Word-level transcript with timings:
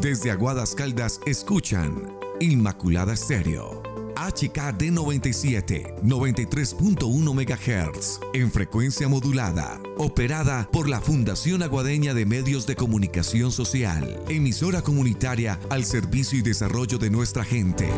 Desde 0.00 0.32
Aguadas 0.32 0.74
Caldas 0.74 1.20
escuchan 1.26 2.12
Inmaculada 2.40 3.12
Estéreo. 3.12 3.84
HKD 4.16 4.90
97, 4.90 5.94
93.1 6.02 7.06
MHz, 7.32 8.20
en 8.34 8.50
frecuencia 8.50 9.06
modulada, 9.06 9.80
operada 9.96 10.68
por 10.72 10.88
la 10.88 11.00
Fundación 11.00 11.62
Aguadeña 11.62 12.12
de 12.12 12.26
Medios 12.26 12.66
de 12.66 12.74
Comunicación 12.74 13.52
Social, 13.52 14.20
emisora 14.28 14.82
comunitaria 14.82 15.60
al 15.70 15.84
servicio 15.84 16.36
y 16.36 16.42
desarrollo 16.42 16.98
de 16.98 17.10
nuestra 17.10 17.44
gente. 17.44 17.88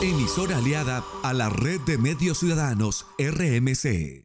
Emisora 0.00 0.58
aliada 0.58 1.02
a 1.24 1.32
la 1.32 1.48
Red 1.48 1.80
de 1.80 1.98
Medios 1.98 2.38
Ciudadanos, 2.38 3.06
RMC. 3.18 4.24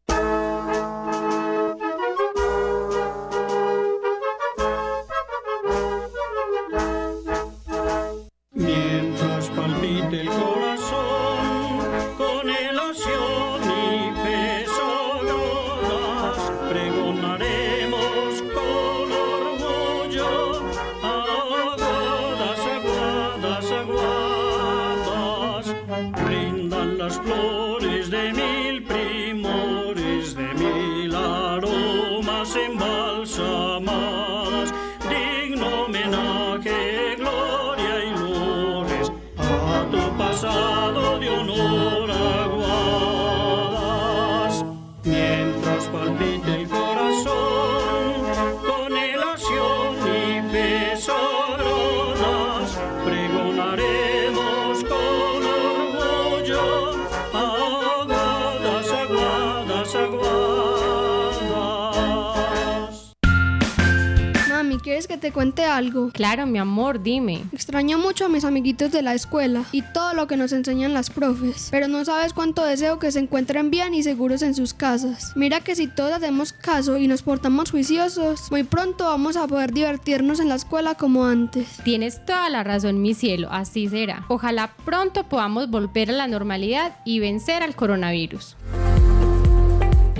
Te 65.21 65.31
cuente 65.31 65.63
algo? 65.63 66.09
Claro, 66.11 66.45
mi 66.47 66.57
amor, 66.57 67.01
dime. 67.01 67.43
Extraño 67.53 67.97
mucho 67.97 68.25
a 68.25 68.29
mis 68.29 68.43
amiguitos 68.43 68.91
de 68.91 69.03
la 69.03 69.13
escuela 69.13 69.63
y 69.71 69.83
todo 69.83 70.13
lo 70.13 70.27
que 70.27 70.35
nos 70.35 70.51
enseñan 70.51 70.93
las 70.93 71.09
profes, 71.09 71.69
pero 71.71 71.87
no 71.87 72.03
sabes 72.03 72.33
cuánto 72.33 72.65
deseo 72.65 72.99
que 72.99 73.11
se 73.11 73.19
encuentren 73.19 73.69
bien 73.69 73.93
y 73.93 74.03
seguros 74.03 74.41
en 74.41 74.55
sus 74.55 74.73
casas. 74.73 75.31
Mira 75.35 75.61
que 75.61 75.75
si 75.75 75.87
todos 75.87 76.11
hacemos 76.11 76.51
caso 76.51 76.97
y 76.97 77.07
nos 77.07 77.21
portamos 77.21 77.71
juiciosos, 77.71 78.51
muy 78.51 78.63
pronto 78.63 79.05
vamos 79.05 79.37
a 79.37 79.47
poder 79.47 79.71
divertirnos 79.71 80.39
en 80.39 80.49
la 80.49 80.55
escuela 80.55 80.95
como 80.95 81.23
antes. 81.25 81.67
Tienes 81.83 82.25
toda 82.25 82.49
la 82.49 82.63
razón, 82.63 83.01
mi 83.01 83.13
cielo, 83.13 83.47
así 83.51 83.87
será. 83.87 84.25
Ojalá 84.27 84.75
pronto 84.83 85.23
podamos 85.29 85.69
volver 85.69 86.09
a 86.09 86.13
la 86.13 86.27
normalidad 86.27 86.97
y 87.05 87.19
vencer 87.19 87.61
al 87.61 87.75
coronavirus. 87.75 88.57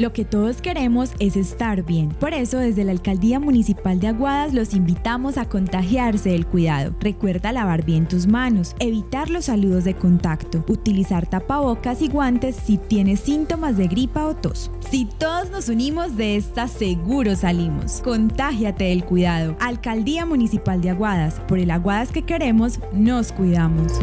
Lo 0.01 0.13
que 0.13 0.25
todos 0.25 0.63
queremos 0.63 1.12
es 1.19 1.35
estar 1.35 1.84
bien. 1.84 2.09
Por 2.09 2.34
eso, 2.34 2.57
desde 2.57 2.84
la 2.84 2.91
Alcaldía 2.91 3.39
Municipal 3.39 4.00
de 4.00 4.07
Aguadas 4.07 4.51
los 4.51 4.73
invitamos 4.73 5.38
a 5.38 5.47
contagiarse 5.47 6.31
del 6.31 6.47
cuidado. 6.47 6.95
Recuerda 7.00 7.51
lavar 7.51 7.85
bien 7.85 8.07
tus 8.07 8.25
manos, 8.25 8.75
evitar 8.79 9.29
los 9.29 9.45
saludos 9.45 9.84
de 9.84 9.94
contacto, 9.94 10.66
utilizar 10.67 11.28
tapabocas 11.28 12.01
y 12.01 12.07
guantes 12.07 12.56
si 12.56 12.79
tienes 12.79 13.19
síntomas 13.19 13.78
de 13.78 13.88
gripa 13.90 14.25
o 14.25 14.35
tos. 14.35 14.72
Si 14.90 15.06
todos 15.06 15.51
nos 15.51 15.69
unimos 15.69 16.17
de 16.17 16.35
esta, 16.35 16.67
seguro 16.67 17.35
salimos. 17.35 18.01
Contágiate 18.01 18.85
del 18.85 19.06
cuidado. 19.06 19.56
Alcaldía 19.59 20.25
Municipal 20.25 20.81
de 20.81 20.90
Aguadas. 20.90 21.40
Por 21.41 21.59
el 21.59 21.69
Aguadas 21.69 22.11
que 22.11 22.23
queremos, 22.23 22.79
nos 22.91 23.31
cuidamos. 23.31 24.00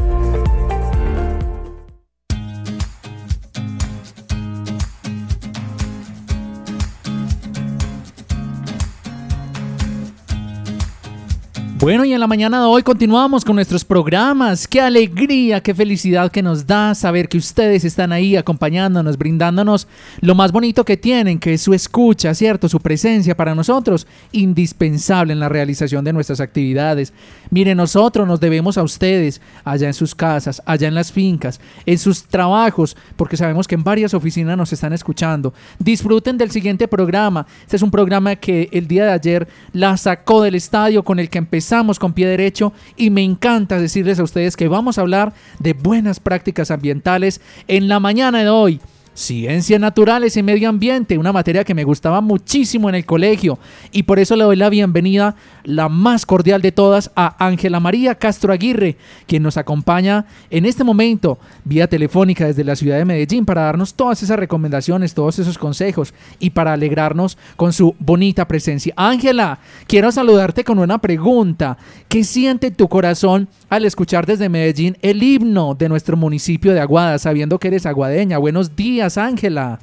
Bueno, 11.89 12.05
y 12.05 12.13
en 12.13 12.21
la 12.21 12.27
mañana 12.27 12.61
de 12.61 12.67
hoy 12.67 12.83
continuamos 12.83 13.47
con 13.47 13.57
nuestros 13.57 13.83
programas. 13.83 14.69
Qué 14.69 14.79
alegría, 14.79 15.63
qué 15.63 15.75
felicidad 15.75 16.31
que 16.31 16.43
nos 16.43 16.67
da 16.67 16.95
saber 16.95 17.31
que 17.31 17.39
ustedes 17.39 17.83
están 17.83 18.13
ahí 18.13 18.37
acompañándonos, 18.37 19.17
brindándonos 19.17 19.89
lo 20.21 20.35
más 20.35 20.53
bonito 20.53 20.85
que 20.85 20.99
tienen, 20.99 21.39
que 21.39 21.55
es 21.55 21.63
su 21.63 21.73
escucha, 21.73 22.35
¿cierto? 22.35 22.69
Su 22.69 22.79
presencia 22.81 23.35
para 23.35 23.55
nosotros, 23.55 24.07
indispensable 24.33 25.33
en 25.33 25.41
la 25.41 25.49
realización 25.49 26.05
de 26.05 26.13
nuestras 26.13 26.41
actividades. 26.41 27.15
Miren, 27.49 27.79
nosotros 27.79 28.29
nos 28.29 28.39
debemos 28.39 28.77
a 28.77 28.83
ustedes, 28.83 29.41
allá 29.65 29.87
en 29.87 29.95
sus 29.95 30.15
casas, 30.15 30.61
allá 30.67 30.89
en 30.89 30.95
las 30.95 31.11
fincas, 31.11 31.59
en 31.87 31.97
sus 31.97 32.25
trabajos, 32.25 32.99
porque 33.17 33.39
sabemos 33.39 33.67
que 33.67 33.77
en 33.77 33.85
varias 33.85 34.13
oficinas 34.13 34.59
nos 34.59 34.75
están 34.75 34.93
escuchando. 34.93 35.55
Disfruten 35.79 36.37
del 36.37 36.51
siguiente 36.51 36.87
programa. 36.87 37.47
Este 37.63 37.77
es 37.77 37.83
un 37.83 37.91
programa 37.91 38.37
que 38.37 38.69
el 38.73 38.87
día 38.87 39.07
de 39.07 39.13
ayer 39.13 39.49
la 39.73 39.97
sacó 39.97 40.43
del 40.43 40.55
estadio 40.55 41.03
con 41.03 41.19
el 41.19 41.31
que 41.31 41.39
empezó 41.39 41.78
con 41.99 42.13
pie 42.13 42.27
derecho 42.27 42.73
y 42.97 43.11
me 43.11 43.23
encanta 43.23 43.79
decirles 43.79 44.19
a 44.19 44.25
ustedes 44.25 44.57
que 44.57 44.69
vamos 44.69 44.99
a 44.99 45.03
hablar 45.03 45.33
de 45.61 45.75
buenas 45.75 46.19
prácticas 46.19 46.71
ambientales 46.71 47.41
en 47.69 47.89
la 47.89 48.01
mañana 48.01 48.43
de 48.43 48.49
hoy. 48.49 48.81
Ciencias 49.19 49.81
naturales 49.81 50.37
y 50.37 50.45
medio 50.45 50.69
ambiente, 50.69 51.19
una 51.19 51.33
materia 51.33 51.65
que 51.65 51.75
me 51.75 51.83
gustaba 51.83 52.21
muchísimo 52.21 52.89
en 52.89 52.95
el 52.95 53.05
colegio 53.05 53.59
y 53.91 54.05
por 54.05 54.21
eso 54.21 54.37
le 54.37 54.45
doy 54.45 54.55
la 54.55 54.71
bienvenida, 54.71 55.35
la 55.65 55.89
más 55.89 56.25
cordial 56.25 56.63
de 56.63 56.71
todas, 56.71 57.11
a 57.17 57.45
Ángela 57.45 57.81
María 57.81 58.15
Castro 58.15 58.53
Aguirre, 58.53 58.97
quien 59.27 59.43
nos 59.43 59.57
acompaña 59.57 60.27
en 60.51 60.67
este 60.67 60.85
momento 60.85 61.41
vía 61.65 61.89
telefónica 61.89 62.47
desde 62.47 62.63
la 62.63 62.77
ciudad 62.77 62.97
de 62.97 63.05
Medellín 63.05 63.45
para 63.45 63.63
darnos 63.63 63.95
todas 63.95 64.23
esas 64.23 64.39
recomendaciones, 64.39 65.15
todos 65.15 65.41
esos 65.41 65.59
consejos 65.59 66.15
y 66.39 66.51
para 66.51 66.75
alegrarnos 66.75 67.39
con 67.57 67.73
su 67.73 67.97
bonita 67.99 68.47
presencia. 68.47 68.95
Ángela, 68.97 69.59
quiero 69.89 70.13
saludarte 70.13 70.63
con 70.63 70.79
una 70.79 70.99
pregunta. 70.99 71.77
¿Qué 72.07 72.23
siente 72.23 72.71
tu 72.71 72.89
corazón 72.89 73.49
al 73.69 73.85
escuchar 73.85 74.27
desde 74.27 74.49
Medellín 74.49 74.97
el 75.03 75.25
himno 75.25 75.75
de 75.75 75.89
nuestro 75.89 76.17
municipio 76.17 76.73
de 76.73 76.81
Aguada, 76.81 77.19
sabiendo 77.19 77.59
que 77.59 77.67
eres 77.67 77.85
aguadeña? 77.85 78.39
Buenos 78.39 78.77
días. 78.77 79.08
Ángela. 79.17 79.79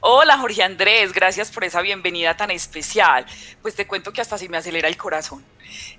Hola 0.00 0.38
Jorge 0.38 0.62
Andrés, 0.62 1.12
gracias 1.12 1.50
por 1.50 1.64
esa 1.64 1.82
bienvenida 1.82 2.36
tan 2.36 2.50
especial. 2.50 3.26
Pues 3.60 3.74
te 3.74 3.86
cuento 3.86 4.12
que 4.12 4.20
hasta 4.20 4.38
se 4.38 4.48
me 4.48 4.56
acelera 4.56 4.88
el 4.88 4.96
corazón. 4.96 5.44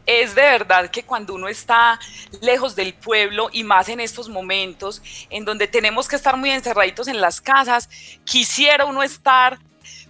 Es 0.06 0.34
de 0.34 0.42
verdad 0.42 0.90
que 0.90 1.04
cuando 1.04 1.36
uno 1.36 1.48
está 1.48 2.00
lejos 2.42 2.76
del 2.76 2.94
pueblo 2.94 3.50
y 3.52 3.64
más 3.64 3.90
en 3.90 4.00
estos 4.00 4.30
momentos 4.30 5.02
en 5.30 5.46
donde 5.46 5.68
tenemos 5.68 6.08
que 6.08 6.16
estar 6.16 6.36
muy 6.38 6.50
encerraditos 6.50 7.08
en 7.08 7.22
las 7.22 7.42
casas, 7.42 7.90
quisiera 8.24 8.86
uno 8.86 9.04
estar 9.04 9.60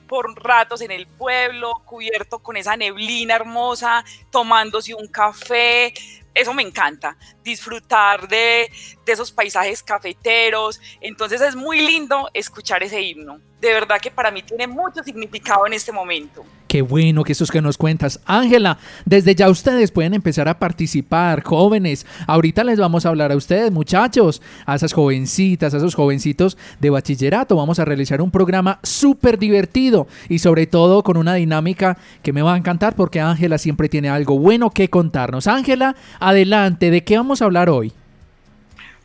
por 0.08 0.34
ratos 0.44 0.82
en 0.82 0.92
el 0.92 1.06
pueblo, 1.06 1.82
cubierto 1.86 2.40
con 2.40 2.58
esa 2.58 2.76
neblina 2.76 3.36
hermosa, 3.36 4.04
tomándose 4.32 4.94
un 4.94 5.08
café. 5.08 5.94
Eso 6.34 6.54
me 6.54 6.64
encanta, 6.64 7.18
disfrutar 7.50 8.28
de, 8.28 8.72
esos 9.06 9.32
paisajes 9.32 9.82
cafeteros. 9.82 10.80
Entonces 11.02 11.42
es 11.42 11.56
muy 11.56 11.82
lindo 11.82 12.30
escuchar 12.34 12.84
ese 12.84 13.02
himno. 13.02 13.40
De 13.60 13.74
verdad 13.74 14.00
que 14.00 14.12
para 14.12 14.32
mí 14.32 14.44
tiene 14.44 14.68
mucho 14.68 15.04
significado 15.04 15.66
en 15.66 15.74
este 15.74 15.92
momento. 15.92 16.46
Qué 16.70 16.84
bueno 16.84 17.24
que 17.24 17.32
eso 17.32 17.44
es 17.44 17.50
que 17.50 17.64
nos 17.64 17.80
cuentas. 17.80 18.20
Ángela, 18.28 18.78
desde 19.04 19.34
ya 19.34 19.50
ustedes 19.50 19.90
pueden 19.90 20.14
empezar 20.14 20.48
a 20.48 20.60
participar, 20.60 21.44
jóvenes. 21.44 22.06
Ahorita 22.28 22.64
les 22.64 22.78
vamos 22.78 23.06
a 23.06 23.10
hablar 23.10 23.32
a 23.32 23.36
ustedes, 23.36 23.72
muchachos, 23.72 24.44
a 24.68 24.76
esas 24.76 24.94
jovencitas, 24.94 25.74
a 25.74 25.78
esos 25.78 25.96
jovencitos 25.96 26.60
de 26.80 26.92
bachillerato. 26.92 27.56
Vamos 27.56 27.80
a 27.80 27.86
realizar 27.86 28.22
un 28.22 28.30
programa 28.30 28.80
súper 28.84 29.40
divertido 29.40 30.08
y 30.30 30.38
sobre 30.38 30.68
todo 30.68 31.02
con 31.02 31.18
una 31.18 31.34
dinámica 31.34 31.98
que 32.22 32.34
me 32.34 32.44
va 32.44 32.54
a 32.54 32.58
encantar 32.58 32.96
porque 32.96 33.20
Ángela 33.20 33.58
siempre 33.58 33.90
tiene 33.90 34.10
algo 34.10 34.38
bueno 34.38 34.70
que 34.70 34.92
contarnos. 34.92 35.48
Ángela, 35.48 35.96
adelante, 36.20 36.92
¿de 36.92 37.04
qué 37.04 37.18
vamos 37.18 37.39
a 37.42 37.46
hablar 37.46 37.70
hoy? 37.70 37.94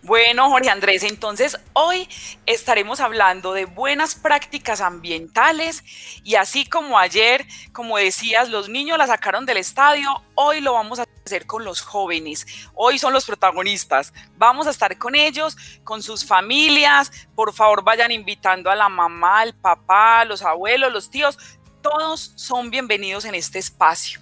Bueno, 0.04 0.50
Jorge 0.50 0.68
Andrés, 0.68 1.02
entonces 1.02 1.56
hoy 1.72 2.06
estaremos 2.44 3.00
hablando 3.00 3.54
de 3.54 3.64
buenas 3.64 4.14
prácticas 4.14 4.82
ambientales 4.82 5.82
y 6.22 6.34
así 6.34 6.66
como 6.66 6.98
ayer, 6.98 7.46
como 7.72 7.96
decías, 7.96 8.50
los 8.50 8.68
niños 8.68 8.98
la 8.98 9.06
sacaron 9.06 9.46
del 9.46 9.56
estadio, 9.56 10.10
hoy 10.34 10.60
lo 10.60 10.74
vamos 10.74 10.98
a 10.98 11.06
hacer 11.24 11.46
con 11.46 11.64
los 11.64 11.80
jóvenes. 11.80 12.46
Hoy 12.74 12.98
son 12.98 13.14
los 13.14 13.24
protagonistas. 13.24 14.12
Vamos 14.36 14.66
a 14.66 14.70
estar 14.72 14.98
con 14.98 15.14
ellos, 15.14 15.56
con 15.84 16.02
sus 16.02 16.26
familias. 16.26 17.10
Por 17.34 17.54
favor, 17.54 17.82
vayan 17.82 18.10
invitando 18.10 18.70
a 18.70 18.76
la 18.76 18.90
mamá, 18.90 19.40
al 19.40 19.54
papá, 19.54 20.26
los 20.26 20.42
abuelos, 20.42 20.92
los 20.92 21.10
tíos. 21.10 21.38
Todos 21.80 22.32
son 22.36 22.68
bienvenidos 22.68 23.24
en 23.24 23.34
este 23.34 23.58
espacio. 23.58 24.20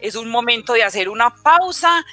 Es 0.00 0.16
un 0.16 0.28
momento 0.28 0.72
de 0.72 0.82
hacer 0.82 1.08
una 1.08 1.30
pausa 1.30 2.04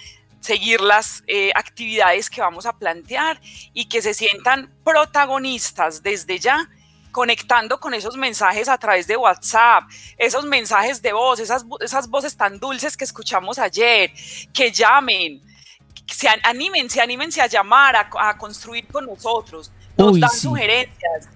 seguir 0.44 0.82
las 0.82 1.24
eh, 1.28 1.52
actividades 1.56 2.30
que 2.30 2.42
vamos 2.42 2.66
a 2.66 2.78
plantear 2.78 3.40
y 3.74 3.86
que 3.86 4.02
se 4.02 4.14
sientan 4.14 4.70
protagonistas 4.84 6.04
desde 6.04 6.38
ya 6.38 6.70
conectando 7.12 7.80
con 7.80 7.94
esos 7.94 8.18
mensajes 8.18 8.68
a 8.68 8.78
través 8.78 9.08
de 9.08 9.16
WhatsApp, 9.16 9.84
esos 10.18 10.44
mensajes 10.46 11.02
de 11.02 11.14
voz, 11.14 11.40
esas, 11.40 11.64
esas 11.80 12.10
voces 12.10 12.36
tan 12.36 12.60
dulces 12.60 12.98
que 12.98 13.04
escuchamos 13.06 13.60
ayer, 13.60 14.12
que 14.52 14.72
llamen, 14.72 15.40
se 16.08 16.28
anímense, 16.44 17.00
anímense 17.00 17.40
a 17.40 17.48
llamar, 17.48 17.96
a, 17.96 18.38
construir 18.38 18.88
con 18.88 19.06
nosotros, 19.06 19.72
nos 19.96 20.20
dan 20.20 20.32
sugerencias, 20.32 21.30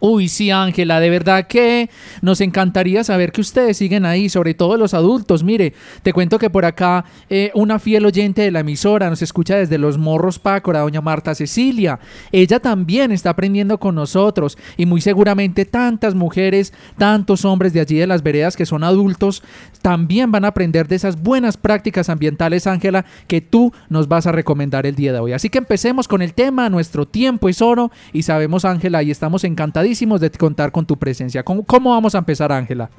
Uy, 0.00 0.28
sí, 0.28 0.50
Ángela, 0.50 0.98
de 0.98 1.10
verdad 1.10 1.46
que 1.46 1.90
nos 2.22 2.40
encantaría 2.40 3.04
saber 3.04 3.32
que 3.32 3.42
ustedes 3.42 3.76
siguen 3.76 4.06
ahí, 4.06 4.30
sobre 4.30 4.54
todo 4.54 4.76
los 4.76 4.94
adultos. 4.94 5.44
Mire, 5.44 5.74
te 6.02 6.14
cuento 6.14 6.38
que 6.38 6.48
por 6.48 6.64
acá 6.64 7.04
eh, 7.28 7.50
una 7.54 7.78
fiel 7.78 8.06
oyente 8.06 8.40
de 8.40 8.50
la 8.50 8.60
emisora 8.60 9.10
nos 9.10 9.20
escucha 9.20 9.56
desde 9.56 9.76
Los 9.76 9.98
Morros 9.98 10.38
Pácora, 10.38 10.80
doña 10.80 11.02
Marta 11.02 11.34
Cecilia. 11.34 12.00
Ella 12.32 12.60
también 12.60 13.12
está 13.12 13.30
aprendiendo 13.30 13.78
con 13.78 13.94
nosotros 13.94 14.56
y 14.76 14.86
muy 14.86 15.02
seguramente 15.02 15.66
tantas 15.66 16.14
mujeres, 16.14 16.72
tantos 16.96 17.44
hombres 17.44 17.74
de 17.74 17.80
allí 17.80 17.96
de 17.96 18.06
las 18.06 18.22
veredas 18.22 18.56
que 18.56 18.64
son 18.64 18.84
adultos, 18.84 19.42
también 19.82 20.30
van 20.30 20.44
a 20.46 20.48
aprender 20.48 20.88
de 20.88 20.96
esas 20.96 21.20
buenas 21.20 21.56
prácticas 21.56 22.08
ambientales, 22.08 22.66
Ángela, 22.66 23.04
que 23.26 23.40
tú 23.40 23.72
nos 23.90 24.08
vas 24.08 24.26
a 24.26 24.32
recomendar 24.32 24.86
el 24.86 24.94
día 24.94 25.12
de 25.12 25.18
hoy. 25.18 25.32
Así 25.32 25.50
que 25.50 25.58
empecemos 25.58 26.08
con 26.08 26.22
el 26.22 26.32
tema, 26.32 26.70
nuestro 26.70 27.06
tiempo 27.06 27.50
es 27.50 27.60
oro 27.60 27.90
y 28.14 28.22
sabemos, 28.22 28.64
Ángela, 28.64 29.02
y 29.02 29.10
estamos 29.10 29.44
encantados 29.44 29.89
de 30.20 30.30
contar 30.30 30.72
con 30.72 30.86
tu 30.86 30.98
presencia. 30.98 31.42
¿Cómo, 31.42 31.64
cómo 31.64 31.90
vamos 31.90 32.14
a 32.14 32.18
empezar, 32.18 32.52
Ángela? 32.52 32.90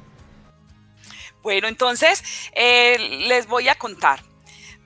Bueno, 1.42 1.68
entonces 1.68 2.22
eh, 2.54 3.24
les 3.26 3.46
voy 3.46 3.68
a 3.68 3.74
contar. 3.74 4.22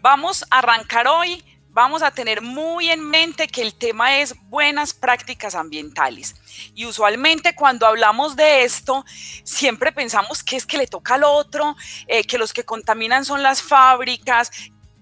Vamos 0.01 0.45
a 0.51 0.59
arrancar 0.59 1.07
hoy, 1.07 1.45
vamos 1.71 2.03
a 2.03 2.11
tener 2.11 2.41
muy 2.41 2.89
en 2.91 3.03
mente 3.03 3.49
que 3.49 3.61
el 3.61 3.75
tema 3.75 4.21
es 4.21 4.35
buenas 4.49 4.95
prácticas 4.95 5.55
ambientales. 5.55 6.35
Y 6.75 6.87
usualmente 6.87 7.55
cuando 7.55 7.87
hablamos 7.87 8.37
de 8.37 8.65
esto, 8.65 9.05
siempre 9.45 9.93
pensamos 9.93 10.43
que 10.43 10.57
es 10.57 10.65
que 10.65 10.79
le 10.79 10.87
toca 10.87 11.17
al 11.17 11.25
otro, 11.25 11.77
eh, 12.07 12.25
que 12.25 12.39
los 12.39 12.53
que 12.53 12.65
contaminan 12.65 13.25
son 13.25 13.43
las 13.43 13.61
fábricas, 13.61 14.51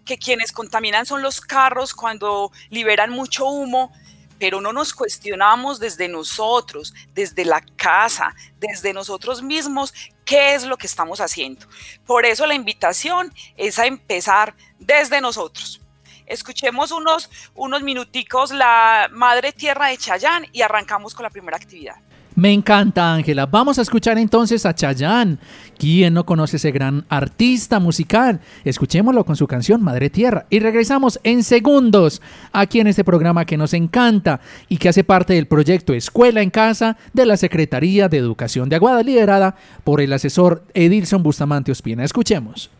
que 0.04 0.18
quienes 0.18 0.52
contaminan 0.52 1.06
son 1.06 1.22
los 1.22 1.40
carros 1.40 1.94
cuando 1.94 2.50
liberan 2.70 3.10
mucho 3.10 3.46
humo 3.46 3.92
pero 4.38 4.60
no 4.60 4.72
nos 4.72 4.92
cuestionamos 4.92 5.78
desde 5.78 6.08
nosotros, 6.08 6.94
desde 7.14 7.44
la 7.44 7.60
casa, 7.76 8.34
desde 8.58 8.92
nosotros 8.92 9.42
mismos, 9.42 9.94
qué 10.24 10.54
es 10.54 10.64
lo 10.64 10.76
que 10.76 10.86
estamos 10.86 11.20
haciendo. 11.20 11.66
Por 12.06 12.24
eso 12.26 12.46
la 12.46 12.54
invitación 12.54 13.32
es 13.56 13.78
a 13.78 13.86
empezar 13.86 14.54
desde 14.78 15.20
nosotros. 15.20 15.80
Escuchemos 16.26 16.90
unos, 16.90 17.30
unos 17.54 17.82
minuticos 17.82 18.50
la 18.50 19.08
Madre 19.12 19.52
Tierra 19.52 19.88
de 19.88 19.98
Chayán 19.98 20.46
y 20.52 20.62
arrancamos 20.62 21.14
con 21.14 21.22
la 21.22 21.30
primera 21.30 21.56
actividad. 21.56 21.96
Me 22.36 22.52
encanta, 22.52 23.14
Ángela. 23.14 23.46
Vamos 23.46 23.78
a 23.78 23.82
escuchar 23.82 24.18
entonces 24.18 24.66
a 24.66 24.74
Chayanne. 24.74 25.38
¿Quién 25.78 26.14
no 26.14 26.26
conoce 26.26 26.56
ese 26.56 26.72
gran 26.72 27.04
artista 27.08 27.78
musical? 27.78 28.40
Escuchémoslo 28.64 29.24
con 29.24 29.36
su 29.36 29.46
canción 29.46 29.82
Madre 29.82 30.10
Tierra 30.10 30.46
y 30.50 30.58
regresamos 30.58 31.20
en 31.22 31.44
segundos 31.44 32.20
aquí 32.52 32.80
en 32.80 32.88
este 32.88 33.04
programa 33.04 33.44
que 33.44 33.56
nos 33.56 33.72
encanta 33.72 34.40
y 34.68 34.78
que 34.78 34.88
hace 34.88 35.04
parte 35.04 35.34
del 35.34 35.46
proyecto 35.46 35.94
Escuela 35.94 36.42
en 36.42 36.50
Casa 36.50 36.96
de 37.12 37.24
la 37.24 37.36
Secretaría 37.36 38.08
de 38.08 38.18
Educación 38.18 38.68
de 38.68 38.76
Aguada, 38.76 39.04
liderada 39.04 39.54
por 39.84 40.00
el 40.00 40.12
asesor 40.12 40.64
Edilson 40.74 41.22
Bustamante 41.22 41.70
Ospina. 41.70 42.02
Escuchemos. 42.02 42.70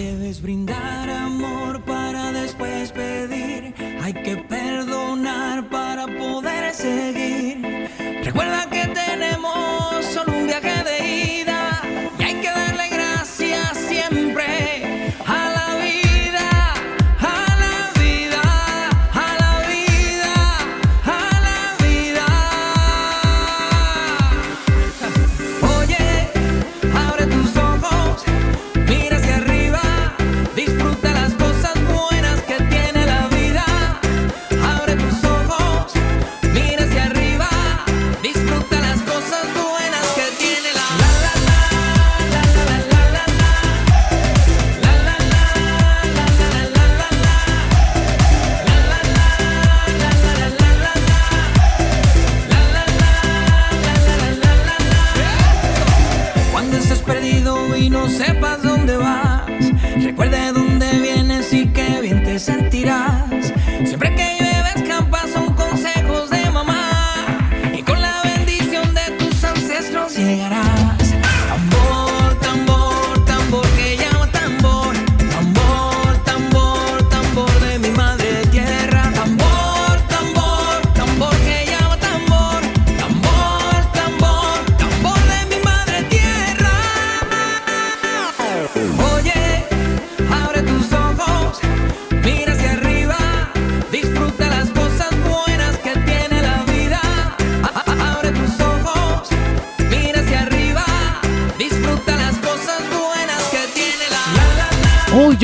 Debes 0.00 0.40
brindar 0.40 1.10
amor 1.10 1.82
para 1.82 2.32
después 2.32 2.90
pedir. 2.90 3.74
Hay 4.00 4.14
que 4.14 4.38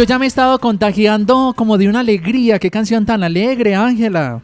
ya 0.06 0.18
me 0.18 0.26
he 0.26 0.28
estado 0.28 0.58
contagiando 0.60 1.52
como 1.56 1.78
de 1.78 1.88
una 1.88 2.00
alegría. 2.00 2.58
Qué 2.58 2.70
canción 2.70 3.04
tan 3.04 3.24
alegre, 3.24 3.74
Ángela. 3.74 4.40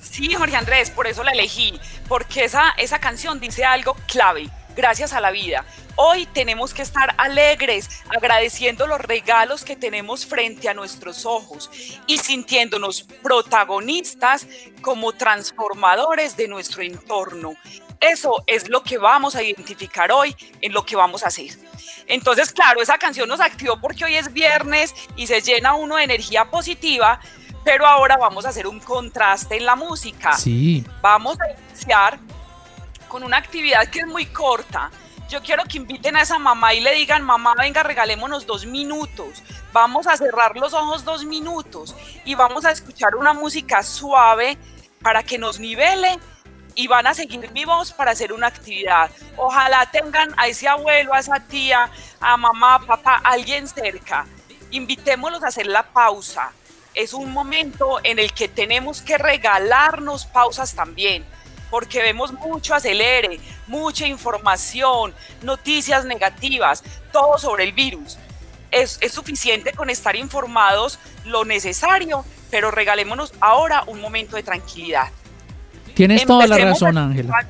Sí, 0.00 0.32
Jorge 0.32 0.56
Andrés, 0.56 0.90
por 0.90 1.06
eso 1.06 1.22
la 1.22 1.32
elegí, 1.32 1.78
porque 2.08 2.44
esa, 2.44 2.70
esa 2.78 2.98
canción 2.98 3.40
dice 3.40 3.64
algo 3.64 3.96
clave, 4.06 4.48
gracias 4.76 5.12
a 5.12 5.20
la 5.20 5.30
vida. 5.30 5.64
Hoy 5.96 6.26
tenemos 6.26 6.74
que 6.74 6.82
estar 6.82 7.14
alegres, 7.18 8.02
agradeciendo 8.14 8.86
los 8.86 9.00
regalos 9.00 9.64
que 9.64 9.76
tenemos 9.76 10.26
frente 10.26 10.68
a 10.68 10.74
nuestros 10.74 11.24
ojos 11.24 11.70
y 12.06 12.18
sintiéndonos 12.18 13.02
protagonistas 13.22 14.46
como 14.80 15.12
transformadores 15.12 16.36
de 16.36 16.48
nuestro 16.48 16.82
entorno. 16.82 17.54
Eso 18.00 18.42
es 18.46 18.68
lo 18.68 18.82
que 18.82 18.98
vamos 18.98 19.34
a 19.34 19.42
identificar 19.42 20.12
hoy 20.12 20.36
en 20.60 20.72
lo 20.72 20.84
que 20.84 20.96
vamos 20.96 21.22
a 21.22 21.28
hacer. 21.28 21.50
Entonces, 22.06 22.52
claro, 22.52 22.82
esa 22.82 22.98
canción 22.98 23.28
nos 23.28 23.40
activó 23.40 23.80
porque 23.80 24.04
hoy 24.04 24.16
es 24.16 24.32
viernes 24.32 24.94
y 25.16 25.26
se 25.26 25.40
llena 25.40 25.74
uno 25.74 25.96
de 25.96 26.04
energía 26.04 26.44
positiva, 26.44 27.20
pero 27.64 27.86
ahora 27.86 28.16
vamos 28.16 28.44
a 28.44 28.50
hacer 28.50 28.66
un 28.66 28.80
contraste 28.80 29.56
en 29.56 29.64
la 29.64 29.76
música. 29.76 30.36
Sí. 30.36 30.84
Vamos 31.00 31.38
a 31.40 31.50
iniciar 31.50 32.18
con 33.08 33.22
una 33.22 33.38
actividad 33.38 33.88
que 33.88 34.00
es 34.00 34.06
muy 34.06 34.26
corta. 34.26 34.90
Yo 35.30 35.42
quiero 35.42 35.64
que 35.64 35.78
inviten 35.78 36.16
a 36.16 36.22
esa 36.22 36.38
mamá 36.38 36.74
y 36.74 36.80
le 36.80 36.94
digan, 36.94 37.22
mamá, 37.22 37.54
venga, 37.58 37.82
regalémonos 37.82 38.46
dos 38.46 38.66
minutos. 38.66 39.42
Vamos 39.72 40.06
a 40.06 40.16
cerrar 40.16 40.56
los 40.56 40.74
ojos 40.74 41.04
dos 41.04 41.24
minutos 41.24 41.94
y 42.24 42.34
vamos 42.34 42.64
a 42.66 42.70
escuchar 42.70 43.16
una 43.16 43.32
música 43.32 43.82
suave 43.82 44.58
para 45.00 45.22
que 45.22 45.38
nos 45.38 45.58
nivele 45.58 46.18
y 46.74 46.86
van 46.86 47.06
a 47.06 47.14
seguir 47.14 47.50
vivos 47.52 47.92
para 47.92 48.12
hacer 48.12 48.32
una 48.32 48.48
actividad. 48.48 49.10
Ojalá 49.36 49.90
tengan 49.90 50.34
a 50.36 50.48
ese 50.48 50.68
abuelo, 50.68 51.14
a 51.14 51.20
esa 51.20 51.40
tía, 51.40 51.90
a 52.20 52.36
mamá, 52.36 52.84
papá, 52.86 53.20
alguien 53.22 53.68
cerca. 53.68 54.26
Invitémoslos 54.70 55.42
a 55.44 55.48
hacer 55.48 55.66
la 55.66 55.84
pausa. 55.84 56.52
Es 56.94 57.12
un 57.12 57.32
momento 57.32 58.00
en 58.02 58.18
el 58.18 58.32
que 58.32 58.48
tenemos 58.48 59.02
que 59.02 59.18
regalarnos 59.18 60.26
pausas 60.26 60.74
también, 60.74 61.24
porque 61.70 62.02
vemos 62.02 62.32
mucho 62.32 62.74
acelere, 62.74 63.40
mucha 63.66 64.06
información, 64.06 65.14
noticias 65.42 66.04
negativas, 66.04 66.84
todo 67.12 67.38
sobre 67.38 67.64
el 67.64 67.72
virus. 67.72 68.18
Es, 68.70 68.98
es 69.00 69.12
suficiente 69.12 69.72
con 69.72 69.90
estar 69.90 70.16
informados 70.16 70.98
lo 71.24 71.44
necesario, 71.44 72.24
pero 72.50 72.70
regalémonos 72.70 73.32
ahora 73.40 73.84
un 73.86 74.00
momento 74.00 74.36
de 74.36 74.42
tranquilidad. 74.42 75.10
Tienes 75.94 76.26
toda 76.26 76.46
la 76.46 76.58
razón, 76.58 76.90
el- 76.90 76.98
Ángela. 76.98 77.46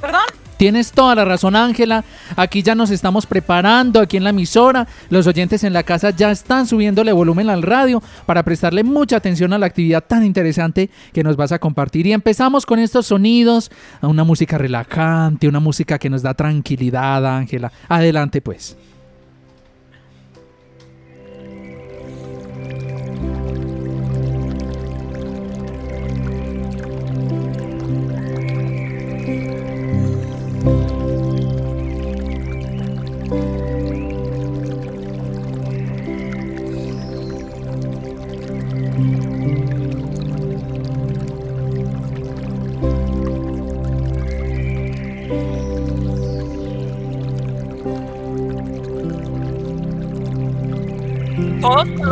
¿Perdón? 0.00 0.20
Tienes 0.56 0.92
toda 0.92 1.16
la 1.16 1.24
razón, 1.24 1.56
Ángela. 1.56 2.04
Aquí 2.36 2.62
ya 2.62 2.76
nos 2.76 2.90
estamos 2.90 3.26
preparando, 3.26 4.00
aquí 4.00 4.16
en 4.16 4.24
la 4.24 4.30
emisora. 4.30 4.86
Los 5.10 5.26
oyentes 5.26 5.64
en 5.64 5.72
la 5.72 5.82
casa 5.82 6.10
ya 6.10 6.30
están 6.30 6.66
subiéndole 6.68 7.12
volumen 7.12 7.50
al 7.50 7.62
radio 7.62 8.00
para 8.24 8.44
prestarle 8.44 8.84
mucha 8.84 9.16
atención 9.16 9.52
a 9.52 9.58
la 9.58 9.66
actividad 9.66 10.04
tan 10.04 10.24
interesante 10.24 10.90
que 11.12 11.24
nos 11.24 11.36
vas 11.36 11.50
a 11.50 11.58
compartir. 11.58 12.06
Y 12.06 12.12
empezamos 12.12 12.66
con 12.66 12.78
estos 12.78 13.06
sonidos, 13.06 13.70
una 14.00 14.22
música 14.22 14.56
relajante, 14.56 15.48
una 15.48 15.60
música 15.60 15.98
que 15.98 16.08
nos 16.08 16.22
da 16.22 16.34
tranquilidad, 16.34 17.26
Ángela. 17.26 17.72
Adelante, 17.88 18.40
pues. 18.40 18.76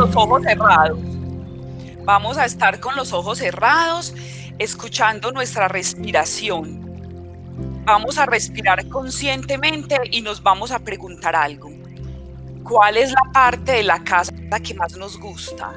Los 0.03 0.15
ojos 0.17 0.43
cerrados. 0.43 0.99
Vamos 2.03 2.37
a 2.37 2.45
estar 2.45 2.79
con 2.81 2.95
los 2.97 3.13
ojos 3.13 3.37
cerrados, 3.37 4.13
escuchando 4.59 5.31
nuestra 5.31 5.69
respiración. 5.69 6.81
Vamos 7.85 8.17
a 8.17 8.25
respirar 8.25 8.87
conscientemente 8.89 9.97
y 10.11 10.21
nos 10.21 10.43
vamos 10.43 10.71
a 10.71 10.79
preguntar 10.79 11.35
algo. 11.37 11.71
¿Cuál 12.63 12.97
es 12.97 13.11
la 13.11 13.31
parte 13.31 13.73
de 13.73 13.83
la 13.83 14.03
casa 14.03 14.33
que 14.61 14.73
más 14.73 14.97
nos 14.97 15.17
gusta? 15.17 15.71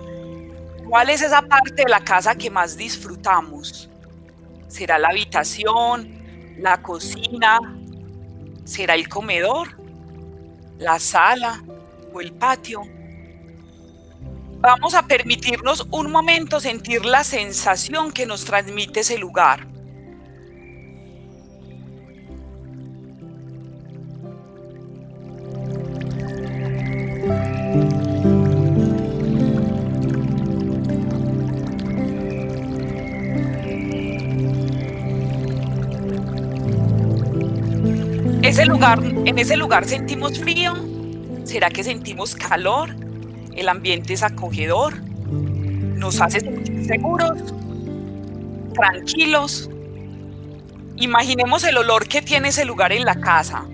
¿Cuál 0.89 1.11
es 1.11 1.23
esa 1.23 1.43
parte 1.43 1.85
de 1.85 1.89
la 1.89 2.01
casa 2.01 2.35
que 2.35 2.51
más 2.51 2.77
disfrutamos? 2.77 3.89
¿Será 4.67 4.99
la 4.99 5.09
habitación, 5.09 6.57
la 6.59 6.83
cocina? 6.83 7.59
¿Será 8.65 8.95
el 8.97 9.09
comedor, 9.09 9.69
la 10.79 10.99
sala 10.99 11.63
o 12.13 12.21
el 12.21 12.33
patio? 12.33 12.96
Vamos 14.67 14.95
a 14.95 15.07
permitirnos 15.07 15.87
un 15.93 16.11
momento 16.11 16.59
sentir 16.59 17.05
la 17.05 17.23
sensación 17.23 18.11
que 18.11 18.27
nos 18.27 18.45
transmite 18.45 18.99
ese 18.99 19.17
lugar. 19.17 19.69
Ese 38.43 38.67
lugar, 38.67 38.99
en 39.05 39.39
ese 39.39 39.57
lugar 39.57 39.85
sentimos 39.85 40.41
frío, 40.41 40.75
¿será 41.45 41.71
que 41.71 41.85
sentimos 41.85 42.35
calor? 42.35 43.06
El 43.57 43.69
ambiente 43.71 44.13
es 44.13 44.23
acogedor, 44.23 45.03
nos 45.03 46.21
hace 46.21 46.41
sentir 46.41 46.85
seguros, 46.85 47.43
tranquilos. 48.75 49.71
Imaginemos 50.97 51.65
el 51.65 51.79
olor 51.79 52.07
que 52.07 52.21
tiene 52.23 52.49
ese 52.49 52.67
lugar 52.67 52.93
en 52.93 53.05
la 53.05 53.17
casa. 53.17 53.65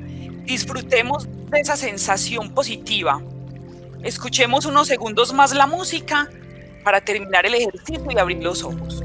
Disfrutemos 0.44 1.28
de 1.50 1.60
esa 1.60 1.76
sensación 1.76 2.54
positiva. 2.54 3.20
Escuchemos 4.02 4.66
unos 4.66 4.86
segundos 4.86 5.32
más 5.32 5.52
la 5.52 5.66
música 5.66 6.28
para 6.84 7.00
terminar 7.00 7.44
el 7.44 7.54
ejercicio 7.54 8.06
y 8.08 8.18
abrir 8.18 8.42
los 8.42 8.62
ojos. 8.62 9.02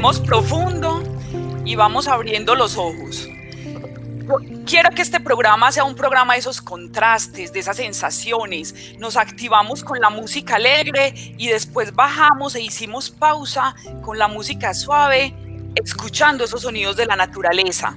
Respiremos 0.00 0.26
profundo 0.26 1.02
y 1.66 1.74
vamos 1.74 2.08
abriendo 2.08 2.54
los 2.54 2.78
ojos. 2.78 3.28
Quiero 4.64 4.88
que 4.92 5.02
este 5.02 5.20
programa 5.20 5.70
sea 5.72 5.84
un 5.84 5.94
programa 5.94 6.32
de 6.32 6.38
esos 6.38 6.62
contrastes, 6.62 7.52
de 7.52 7.60
esas 7.60 7.76
sensaciones. 7.76 8.96
Nos 8.98 9.18
activamos 9.18 9.84
con 9.84 10.00
la 10.00 10.08
música 10.08 10.56
alegre 10.56 11.12
y 11.36 11.48
después 11.48 11.94
bajamos 11.94 12.54
e 12.54 12.62
hicimos 12.62 13.10
pausa 13.10 13.74
con 14.00 14.16
la 14.16 14.26
música 14.26 14.72
suave, 14.72 15.34
escuchando 15.74 16.44
esos 16.44 16.62
sonidos 16.62 16.96
de 16.96 17.04
la 17.04 17.16
naturaleza. 17.16 17.94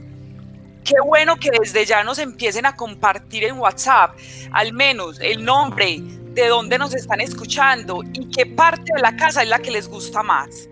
Qué 0.83 0.95
bueno 1.05 1.38
que 1.38 1.51
desde 1.57 1.86
ya 1.86 2.03
nos 2.03 2.19
empiecen 2.19 2.65
a 2.65 2.75
compartir 2.75 3.45
en 3.45 3.57
WhatsApp 3.57 4.17
al 4.51 4.74
menos 4.74 5.22
el 5.22 5.45
nombre, 5.45 6.00
de 6.01 6.50
dónde 6.50 6.77
nos 6.77 6.93
están 6.95 7.22
escuchando 7.22 8.01
y 8.12 8.29
qué 8.29 8.45
parte 8.45 8.91
de 8.93 9.01
la 9.01 9.15
casa 9.15 9.41
es 9.41 9.48
la 9.48 9.60
que 9.60 9.72
les 9.72 9.88
gusta 9.88 10.22
más. 10.22 10.67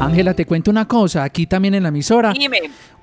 Ángela, 0.00 0.34
te 0.34 0.46
cuento 0.46 0.70
una 0.70 0.86
cosa. 0.86 1.24
Aquí 1.24 1.46
también 1.46 1.74
en 1.74 1.82
la 1.82 1.88
emisora. 1.88 2.32
Dime. 2.32 2.58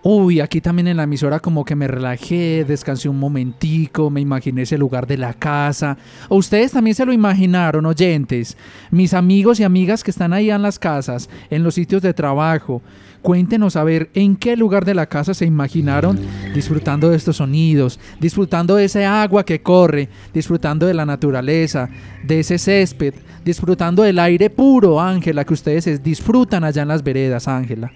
Uy, 0.06 0.42
aquí 0.42 0.60
también 0.60 0.90
en 0.90 0.98
la 0.98 1.04
emisora 1.04 1.40
como 1.40 1.64
que 1.64 1.76
me 1.76 1.88
relajé, 1.88 2.66
descansé 2.66 3.08
un 3.08 3.20
momentico, 3.20 4.10
me 4.10 4.20
imaginé 4.20 4.64
ese 4.64 4.78
lugar 4.78 5.08
de 5.08 5.18
la 5.18 5.34
casa. 5.34 5.98
¿O 6.28 6.36
ustedes 6.36 6.74
también 6.74 6.94
se 6.94 7.06
lo 7.06 7.14
imaginaron, 7.14 7.86
oyentes? 7.86 8.58
Mis 8.92 9.14
amigos 9.14 9.62
y 9.62 9.64
amigas 9.64 10.04
que 10.04 10.12
están 10.12 10.34
ahí 10.34 10.52
en 10.52 10.62
las 10.62 10.78
casas, 10.78 11.30
en 11.50 11.64
los 11.64 11.76
sitios 11.76 12.02
de 12.02 12.14
trabajo. 12.14 12.82
Cuéntenos 13.24 13.78
a 13.78 13.86
ver 13.86 14.10
en 14.16 14.36
qué 14.36 14.58
lugar 14.58 14.84
de 14.84 14.94
la 14.94 15.06
casa 15.06 15.34
se 15.34 15.46
imaginaron 15.46 16.20
disfrutando 16.54 17.10
de 17.10 17.16
estos 17.16 17.38
sonidos, 17.38 17.98
disfrutando 18.20 18.76
de 18.76 18.84
ese 18.84 19.06
agua 19.06 19.46
que 19.46 19.62
corre, 19.62 20.10
disfrutando 20.34 20.86
de 20.86 20.94
la 20.94 21.06
naturaleza, 21.06 21.90
de 22.22 22.42
ese 22.42 22.60
césped, 22.60 23.14
disfrutando 23.46 24.04
del 24.04 24.20
aire 24.20 24.50
puro, 24.50 25.00
Ángela, 25.00 25.46
que 25.46 25.54
ustedes 25.54 26.04
disfrutan 26.04 26.66
allá 26.66 26.82
en 26.82 26.90
las 26.90 27.02
veredas, 27.02 27.48
Ángela. 27.48 27.94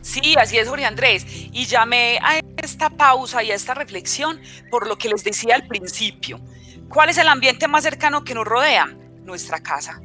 Sí, 0.00 0.34
así 0.40 0.56
es, 0.56 0.66
Jorge 0.66 0.86
Andrés. 0.86 1.26
Y 1.52 1.66
llamé 1.66 2.18
a 2.22 2.40
esta 2.56 2.88
pausa 2.88 3.44
y 3.44 3.50
a 3.50 3.54
esta 3.54 3.74
reflexión 3.74 4.40
por 4.70 4.88
lo 4.88 4.96
que 4.96 5.10
les 5.10 5.24
decía 5.24 5.54
al 5.54 5.66
principio. 5.66 6.40
¿Cuál 6.88 7.10
es 7.10 7.18
el 7.18 7.28
ambiente 7.28 7.68
más 7.68 7.82
cercano 7.82 8.24
que 8.24 8.34
nos 8.34 8.46
rodea? 8.46 8.96
Nuestra 9.26 9.60
casa. 9.60 10.00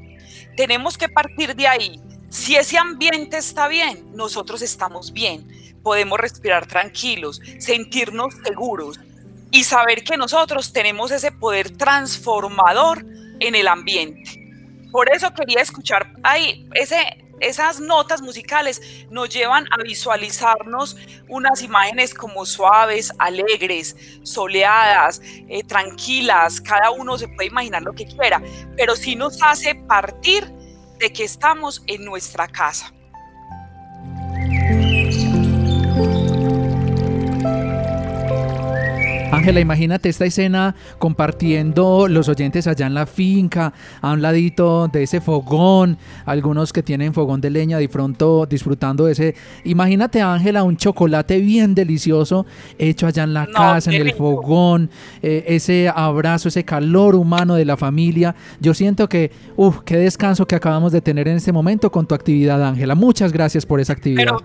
Tenemos 0.58 0.98
que 0.98 1.08
partir 1.08 1.56
de 1.56 1.65
ahí 1.65 2.01
si 2.32 2.56
ese 2.56 2.78
ambiente 2.78 3.38
está 3.38 3.68
bien, 3.68 4.16
nosotros 4.16 4.62
estamos 4.62 5.12
bien, 5.12 5.76
podemos 5.84 6.18
respirar 6.18 6.66
tranquilos, 6.66 7.42
sentirnos 7.60 8.34
seguros 8.42 9.02
y 9.52 9.66
saber 9.66 10.06
que 10.06 10.16
nosotros 10.16 10.72
tenemos 10.72 11.12
ese 11.12 11.34
poder 11.34 11.76
transformador 11.76 13.06
en 13.42 13.54
el 13.54 13.68
ambiente. 13.68 14.40
Por 14.94 15.14
eso 15.14 15.34
quería 15.34 15.62
escuchar 15.62 16.14
ahí 16.24 16.70
ese, 16.74 17.22
esas 17.42 17.82
notas 17.82 18.22
musicales 18.22 18.82
nos 19.10 19.28
llevan 19.28 19.66
a 19.70 19.84
visualizarnos 19.84 20.96
unas 21.28 21.62
imágenes 21.62 22.14
como 22.14 22.46
suaves, 22.46 23.12
alegres, 23.20 23.94
soleadas, 24.24 25.22
eh, 25.50 25.66
tranquilas. 25.66 26.62
Cada 26.62 26.92
uno 26.92 27.18
se 27.18 27.28
puede 27.28 27.48
imaginar 27.48 27.82
lo 27.82 27.92
que 27.92 28.06
quiera, 28.06 28.42
pero 28.78 28.96
sí 28.96 29.18
nos 29.18 29.44
hace 29.44 29.76
partir 29.76 30.61
de 31.01 31.12
que 31.12 31.24
estamos 31.24 31.84
en 31.88 32.05
nuestra 32.05 32.48
casa. 32.48 32.93
Ángela, 39.42 39.60
imagínate 39.60 40.08
esta 40.08 40.26
escena 40.26 40.76
compartiendo 41.00 42.08
los 42.08 42.30
oyentes 42.30 42.68
allá 42.68 42.86
en 42.86 42.94
la 42.94 43.08
finca, 43.08 43.74
a 44.00 44.12
un 44.12 44.22
ladito 44.22 44.88
de 44.88 45.02
ese 45.02 45.20
fogón, 45.20 45.98
algunos 46.28 46.72
que 46.72 46.84
tienen 46.84 47.12
fogón 47.12 47.42
de 47.42 47.50
leña 47.50 47.80
de 47.80 47.90
pronto 47.90 48.46
disfrutando 48.46 49.06
de 49.06 49.14
ese. 49.14 49.36
Imagínate, 49.64 50.22
Ángela, 50.22 50.62
un 50.62 50.78
chocolate 50.78 51.40
bien 51.40 51.74
delicioso 51.74 52.46
hecho 52.78 53.08
allá 53.08 53.24
en 53.24 53.34
la 53.34 53.48
casa, 53.48 53.92
en 53.92 54.00
el 54.00 54.14
fogón, 54.14 54.92
eh, 55.24 55.44
ese 55.48 55.90
abrazo, 55.90 56.50
ese 56.50 56.64
calor 56.64 57.16
humano 57.16 57.56
de 57.56 57.66
la 57.66 57.78
familia. 57.78 58.36
Yo 58.60 58.76
siento 58.76 59.10
que, 59.10 59.32
uff, 59.56 59.80
qué 59.84 59.98
descanso 59.98 60.46
que 60.46 60.54
acabamos 60.54 60.92
de 60.92 61.02
tener 61.02 61.28
en 61.28 61.38
este 61.38 61.52
momento 61.52 61.92
con 61.92 62.06
tu 62.06 62.14
actividad, 62.14 62.64
Ángela. 62.64 62.94
Muchas 62.94 63.34
gracias 63.34 63.66
por 63.66 63.80
esa 63.80 63.94
actividad. 63.94 64.36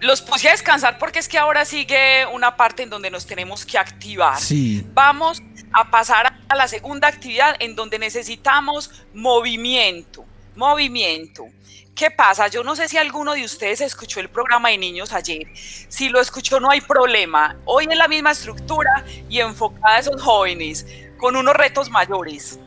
Los 0.00 0.20
puse 0.20 0.48
a 0.48 0.52
descansar 0.52 0.98
porque 0.98 1.18
es 1.18 1.28
que 1.28 1.38
ahora 1.38 1.64
sigue 1.64 2.26
una 2.26 2.56
parte 2.56 2.82
en 2.82 2.90
donde 2.90 3.10
nos 3.10 3.26
tenemos 3.26 3.64
que 3.64 3.78
activar. 3.78 4.38
Sí. 4.38 4.86
Vamos 4.92 5.42
a 5.72 5.90
pasar 5.90 6.38
a 6.48 6.54
la 6.54 6.68
segunda 6.68 7.08
actividad 7.08 7.56
en 7.60 7.74
donde 7.74 7.98
necesitamos 7.98 8.90
movimiento. 9.14 10.24
Movimiento. 10.54 11.46
¿Qué 11.94 12.10
pasa? 12.10 12.48
Yo 12.48 12.62
no 12.62 12.76
sé 12.76 12.88
si 12.88 12.98
alguno 12.98 13.32
de 13.32 13.42
ustedes 13.42 13.80
escuchó 13.80 14.20
el 14.20 14.28
programa 14.28 14.68
de 14.68 14.76
niños 14.76 15.14
ayer. 15.14 15.46
Si 15.54 16.10
lo 16.10 16.20
escuchó, 16.20 16.60
no 16.60 16.70
hay 16.70 16.82
problema. 16.82 17.56
Hoy 17.64 17.86
es 17.90 17.96
la 17.96 18.06
misma 18.06 18.32
estructura 18.32 19.02
y 19.30 19.40
enfocada 19.40 19.96
a 19.96 19.98
esos 20.00 20.20
jóvenes 20.20 20.86
con 21.16 21.36
unos 21.36 21.54
retos 21.54 21.88
mayores. 21.88 22.60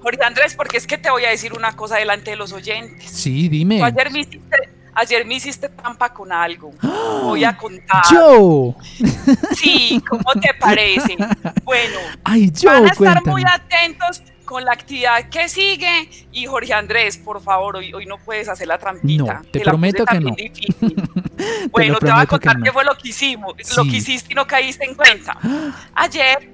Jorge 0.00 0.24
Andrés, 0.24 0.54
porque 0.54 0.76
es 0.76 0.86
que 0.86 0.98
te 0.98 1.10
voy 1.10 1.24
a 1.24 1.30
decir 1.30 1.52
una 1.52 1.74
cosa 1.74 1.96
delante 1.96 2.30
de 2.30 2.36
los 2.36 2.52
oyentes. 2.52 3.10
Sí, 3.10 3.48
dime. 3.48 3.78
Tú 3.78 3.84
ayer 3.84 4.12
me 4.12 4.20
hiciste, 4.20 4.68
ayer 4.98 5.24
me 5.26 5.34
hiciste 5.34 5.68
trampa 5.68 6.12
con 6.12 6.32
algo. 6.32 6.72
Voy 7.22 7.44
a 7.44 7.56
contar. 7.56 8.02
Yo. 8.12 8.74
Sí, 9.56 10.02
¿cómo 10.08 10.32
te 10.40 10.52
parece? 10.60 11.16
Bueno, 11.64 11.98
Ay, 12.24 12.50
yo, 12.50 12.70
van 12.70 12.84
a 12.84 12.88
estar 12.88 12.96
cuéntame. 12.96 13.30
muy 13.30 13.42
atentos 13.46 14.22
con 14.44 14.64
la 14.64 14.72
actividad 14.72 15.28
que 15.28 15.48
sigue. 15.48 16.08
Y 16.32 16.46
Jorge 16.46 16.72
Andrés, 16.72 17.16
por 17.18 17.40
favor, 17.42 17.76
hoy, 17.76 17.92
hoy 17.92 18.06
no 18.06 18.18
puedes 18.18 18.48
hacer 18.48 18.66
la 18.66 18.78
trampita. 18.78 19.34
No, 19.34 19.42
te 19.42 19.58
puse 19.58 19.64
prometo 19.64 20.04
que 20.06 20.20
no. 20.20 20.30
difícil. 20.34 20.74
Te 21.38 21.68
Bueno, 21.70 21.92
lo 21.94 21.98
te, 22.00 22.10
voy 22.10 22.20
a 22.22 22.26
contar 22.26 22.58
no. 22.58 22.64
qué 22.64 22.72
fue 22.72 22.84
lo 22.84 22.96
que 22.98 23.08
hicimos, 23.10 23.54
lo 23.76 23.84
Sí. 23.84 23.90
que 23.90 23.96
hiciste 23.98 24.32
y 24.32 24.34
no 24.34 24.46
caíste 24.46 24.84
en 24.84 24.94
cuenta. 24.94 25.36
Ayer, 25.94 26.50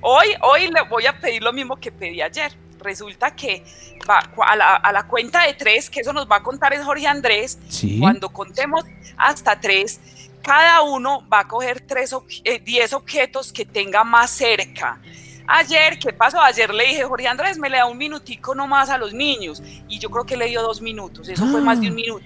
hoy, 0.00 0.28
hoy 0.42 0.68
le 0.68 0.82
voy 0.88 1.06
a 1.06 1.16
pedir 1.20 1.42
lo 1.42 1.52
mismo 1.52 1.76
que 1.76 1.92
pedí 1.92 2.20
ayer. 2.22 2.52
Resulta 2.86 3.34
que 3.34 3.64
va 4.08 4.20
a 4.46 4.56
la, 4.56 4.74
a 4.76 4.92
la 4.92 5.02
cuenta 5.08 5.42
de 5.44 5.54
tres, 5.54 5.90
que 5.90 6.00
eso 6.00 6.12
nos 6.12 6.30
va 6.30 6.36
a 6.36 6.42
contar 6.42 6.72
es 6.72 6.84
Jorge 6.84 7.06
Andrés, 7.08 7.58
Sí. 7.68 7.98
cuando 7.98 8.28
contemos 8.30 8.84
hasta 9.16 9.58
tres, 9.60 10.00
cada 10.40 10.82
uno 10.82 11.28
va 11.28 11.40
a 11.40 11.48
coger 11.48 11.80
tres, 11.80 12.14
eh, 12.44 12.60
10 12.60 12.92
objetos 12.92 13.52
que 13.52 13.64
tenga 13.64 14.04
más 14.04 14.30
cerca. 14.30 15.00
Ayer, 15.48 15.98
¿qué 15.98 16.12
pasó? 16.12 16.40
Ayer 16.40 16.72
le 16.72 16.86
dije, 16.86 17.02
Jorge 17.04 17.26
Andrés, 17.26 17.58
me 17.58 17.68
le 17.68 17.78
da 17.78 17.86
un 17.86 17.98
minutico 17.98 18.54
nomás 18.54 18.88
a 18.90 18.98
los 18.98 19.12
niños. 19.12 19.60
Y 19.88 19.98
yo 19.98 20.08
creo 20.10 20.24
que 20.24 20.36
le 20.36 20.46
dio 20.46 20.62
dos 20.62 20.80
minutos, 20.80 21.28
eso 21.28 21.44
fue 21.46 21.60
más 21.60 21.80
de 21.80 21.88
un 21.88 21.94
minuto. 21.96 22.24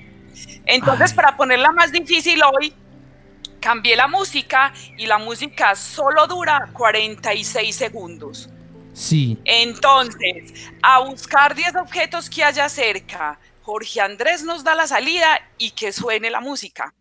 Entonces, 0.67 1.15
para 1.15 1.37
ponerla 1.37 1.73
más 1.73 1.91
difícil 1.93 2.41
hoy, 2.43 2.75
cambié 3.61 3.97
la 3.97 4.07
música 4.09 4.73
y 4.99 5.07
la 5.07 5.19
música 5.19 5.75
solo 5.75 6.27
dura 6.27 6.69
46 6.73 7.75
segundos. 7.77 8.49
Sí. 8.93 9.39
Entonces, 9.45 10.53
a 10.83 11.01
buscar 11.01 11.55
10 11.55 11.77
objetos 11.77 12.29
que 12.29 12.45
haya 12.45 12.69
cerca. 12.69 13.39
Jorge 13.63 14.01
Andrés 14.01 14.43
nos 14.45 14.65
da 14.65 14.75
la 14.75 14.87
salida 14.87 15.27
y 15.59 15.71
que 15.71 15.93
suene 15.93 16.31
la 16.31 16.41
música. 16.41 16.93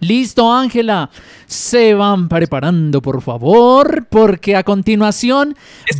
Listo, 0.00 0.52
Ángela. 0.52 1.08
Se 1.46 1.94
van 1.94 2.28
preparando, 2.28 3.00
por 3.00 3.22
favor, 3.22 4.06
porque 4.10 4.54
a 4.56 4.62
continuación 4.62 5.56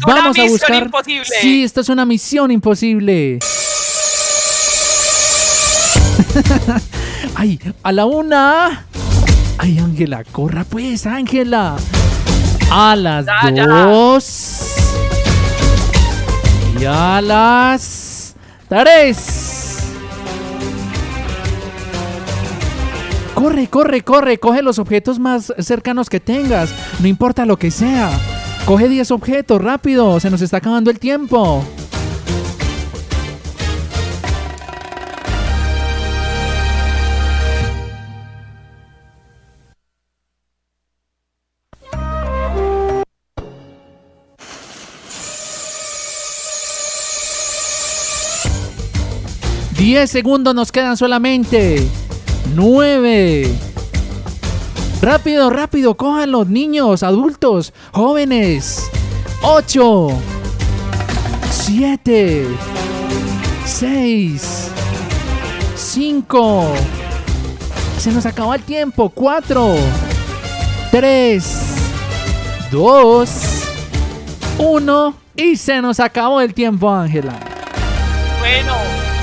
una 0.07 0.15
vamos 0.15 0.39
a 0.39 0.43
misión 0.43 0.51
buscar. 0.59 0.83
imposible. 0.85 1.25
Sí, 1.41 1.65
esto 1.65 1.81
es 1.81 1.89
una 1.89 2.05
misión 2.05 2.51
imposible. 2.51 3.39
Ay, 7.35 7.59
a 7.83 7.93
la 7.93 8.05
una. 8.07 8.87
Ay, 9.59 9.79
Ángela, 9.79 10.25
corra 10.25 10.65
pues, 10.65 11.07
Ángela. 11.07 11.77
A 12.71 12.97
las 12.97 13.27
Ya, 13.27 13.67
dos. 13.87 14.75
A 16.87 17.21
las 17.21 18.35
tres. 18.69 19.79
Corre, 23.35 23.69
corre, 23.69 24.03
corre, 24.03 24.39
coge 24.39 24.63
los 24.63 24.79
objetos 24.79 25.19
más 25.19 25.53
cercanos 25.59 26.09
que 26.09 26.21
tengas, 26.21 26.75
no 27.01 27.09
importa 27.09 27.45
lo 27.45 27.59
que 27.59 27.71
sea. 27.71 28.11
Coge 28.65 28.89
10 28.89 29.11
objetos, 29.11 29.61
rápido, 29.61 30.19
se 30.21 30.31
nos 30.31 30.41
está 30.41 30.59
acabando 30.59 30.91
el 30.91 30.99
tiempo. 30.99 31.63
Diez 49.85 50.11
segundos 50.11 50.55
nos 50.55 50.73
quedan 50.73 50.97
solamente. 50.97 51.87
Nueve. 52.55 53.55
Rápido, 55.03 55.51
rápido, 55.51 55.95
cójanlos, 55.95 56.49
niños, 56.49 57.03
adultos, 57.03 57.75
jóvenes. 57.93 58.91
Ocho. 59.43 60.09
Siete. 61.51 62.47
Seis. 63.67 64.71
Cinco. 65.77 66.73
Se 67.99 68.11
nos 68.11 68.25
acabó 68.25 68.55
el 68.55 68.63
tiempo. 68.63 69.11
Cuatro. 69.11 69.75
Tres. 70.91 71.75
Dos. 72.71 73.29
Uno. 74.57 75.15
Y 75.37 75.57
se 75.57 75.83
nos 75.83 76.01
acabó 76.01 76.41
el 76.41 76.55
tiempo, 76.55 76.91
Ángela. 76.91 77.39
Bueno. 78.41 79.14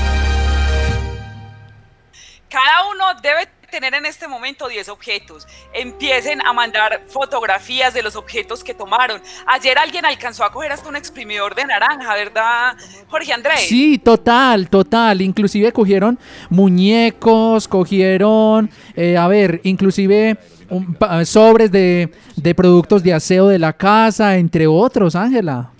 Uno 3.10 3.20
debe 3.20 3.48
tener 3.70 3.94
en 3.94 4.04
este 4.04 4.28
momento 4.28 4.68
10 4.68 4.88
objetos. 4.90 5.46
Empiecen 5.72 6.44
a 6.46 6.52
mandar 6.52 7.04
fotografías 7.08 7.94
de 7.94 8.02
los 8.02 8.16
objetos 8.16 8.62
que 8.62 8.74
tomaron. 8.74 9.22
Ayer 9.46 9.78
alguien 9.78 10.04
alcanzó 10.04 10.44
a 10.44 10.52
coger 10.52 10.72
hasta 10.72 10.88
un 10.90 10.96
exprimidor 10.96 11.54
de 11.54 11.64
naranja, 11.64 12.14
¿verdad, 12.14 12.76
Jorge 13.08 13.32
Andrés? 13.32 13.60
Sí, 13.60 13.96
total, 13.98 14.68
total. 14.68 15.22
Inclusive 15.22 15.72
cogieron 15.72 16.18
muñecos, 16.50 17.66
cogieron, 17.66 18.70
eh, 18.94 19.16
a 19.16 19.26
ver, 19.26 19.60
inclusive 19.64 20.36
un 20.68 20.94
pa- 20.94 21.24
sobres 21.24 21.70
de, 21.72 22.12
de 22.36 22.54
productos 22.54 23.02
de 23.02 23.14
aseo 23.14 23.48
de 23.48 23.58
la 23.58 23.72
casa, 23.72 24.36
entre 24.36 24.66
otros, 24.66 25.14
Ángela. 25.16 25.70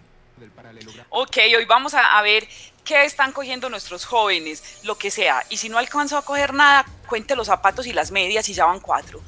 Ok, 1.14 1.36
hoy 1.58 1.66
vamos 1.66 1.92
a, 1.92 2.18
a 2.18 2.22
ver 2.22 2.48
qué 2.84 3.04
están 3.04 3.32
cogiendo 3.32 3.68
nuestros 3.70 4.04
jóvenes, 4.04 4.62
lo 4.82 4.96
que 4.98 5.10
sea. 5.10 5.44
Y 5.50 5.56
si 5.56 5.68
no 5.68 5.78
alcanzó 5.78 6.16
a 6.18 6.22
coger 6.24 6.52
nada, 6.54 6.84
cuente 7.06 7.36
los 7.36 7.46
zapatos 7.46 7.86
y 7.86 7.92
las 7.92 8.10
medias 8.10 8.48
y 8.48 8.54
ya 8.54 8.66
van 8.66 8.80
cuatro. 8.80 9.20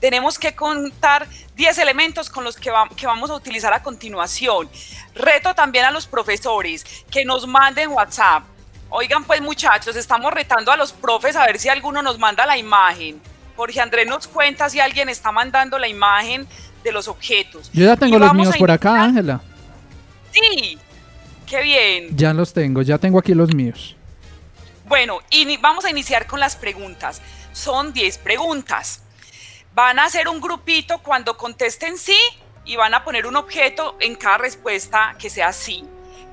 Tenemos 0.00 0.38
que 0.38 0.54
contar 0.54 1.26
10 1.56 1.78
elementos 1.78 2.28
con 2.28 2.44
los 2.44 2.56
que, 2.56 2.70
va- 2.70 2.88
que 2.96 3.06
vamos 3.06 3.30
a 3.30 3.34
utilizar 3.34 3.72
a 3.72 3.82
continuación. 3.82 4.68
Reto 5.14 5.54
también 5.54 5.84
a 5.86 5.90
los 5.90 6.06
profesores 6.06 6.84
que 7.10 7.24
nos 7.24 7.46
manden 7.46 7.90
WhatsApp. 7.90 8.44
Oigan, 8.90 9.24
pues 9.24 9.40
muchachos, 9.40 9.96
estamos 9.96 10.32
retando 10.32 10.70
a 10.72 10.76
los 10.76 10.92
profes 10.92 11.36
a 11.36 11.46
ver 11.46 11.58
si 11.58 11.68
alguno 11.68 12.02
nos 12.02 12.18
manda 12.18 12.44
la 12.46 12.56
imagen. 12.58 13.20
Jorge 13.56 13.80
Andrés 13.80 14.06
nos 14.06 14.26
cuenta 14.26 14.68
si 14.68 14.80
alguien 14.80 15.08
está 15.08 15.32
mandando 15.32 15.78
la 15.78 15.88
imagen 15.88 16.46
de 16.82 16.92
los 16.92 17.08
objetos. 17.08 17.70
Yo 17.72 17.86
ya 17.86 17.96
tengo 17.96 18.16
Y 18.16 18.18
los 18.20 18.34
míos 18.34 18.56
por 18.58 18.70
acá, 18.70 19.02
Ángela. 19.02 19.40
Sí, 20.32 20.78
qué 21.46 21.62
bien. 21.62 22.16
Ya 22.16 22.32
los 22.32 22.52
tengo, 22.52 22.82
ya 22.82 22.98
tengo 22.98 23.18
aquí 23.18 23.34
los 23.34 23.54
míos. 23.54 23.96
Bueno, 24.86 25.20
y 25.30 25.56
vamos 25.58 25.84
a 25.84 25.90
iniciar 25.90 26.26
con 26.26 26.40
las 26.40 26.56
preguntas. 26.56 27.22
Son 27.52 27.92
10 27.92 28.18
preguntas. 28.18 29.02
Van 29.74 29.98
a 29.98 30.04
hacer 30.04 30.28
un 30.28 30.40
grupito 30.40 30.98
cuando 30.98 31.36
contesten 31.36 31.96
sí 31.96 32.16
y 32.64 32.76
van 32.76 32.94
a 32.94 33.02
poner 33.04 33.26
un 33.26 33.36
objeto 33.36 33.96
en 34.00 34.14
cada 34.14 34.38
respuesta 34.38 35.16
que 35.18 35.30
sea 35.30 35.52
sí. 35.52 35.84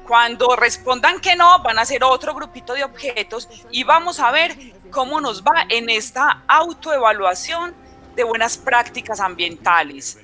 Cuando 0.07 0.55
respondan 0.55 1.19
que 1.21 1.35
no, 1.35 1.61
van 1.63 1.79
a 1.79 1.83
hacer 1.83 2.03
otro 2.03 2.33
grupito 2.33 2.73
de 2.73 2.83
objetos 2.83 3.47
y 3.71 3.83
vamos 3.83 4.19
a 4.19 4.31
ver 4.31 4.55
cómo 4.91 5.21
nos 5.21 5.43
va 5.43 5.65
en 5.69 5.89
esta 5.89 6.43
autoevaluación 6.47 7.73
de 8.15 8.23
buenas 8.23 8.57
prácticas 8.57 9.19
ambientales. 9.19 10.17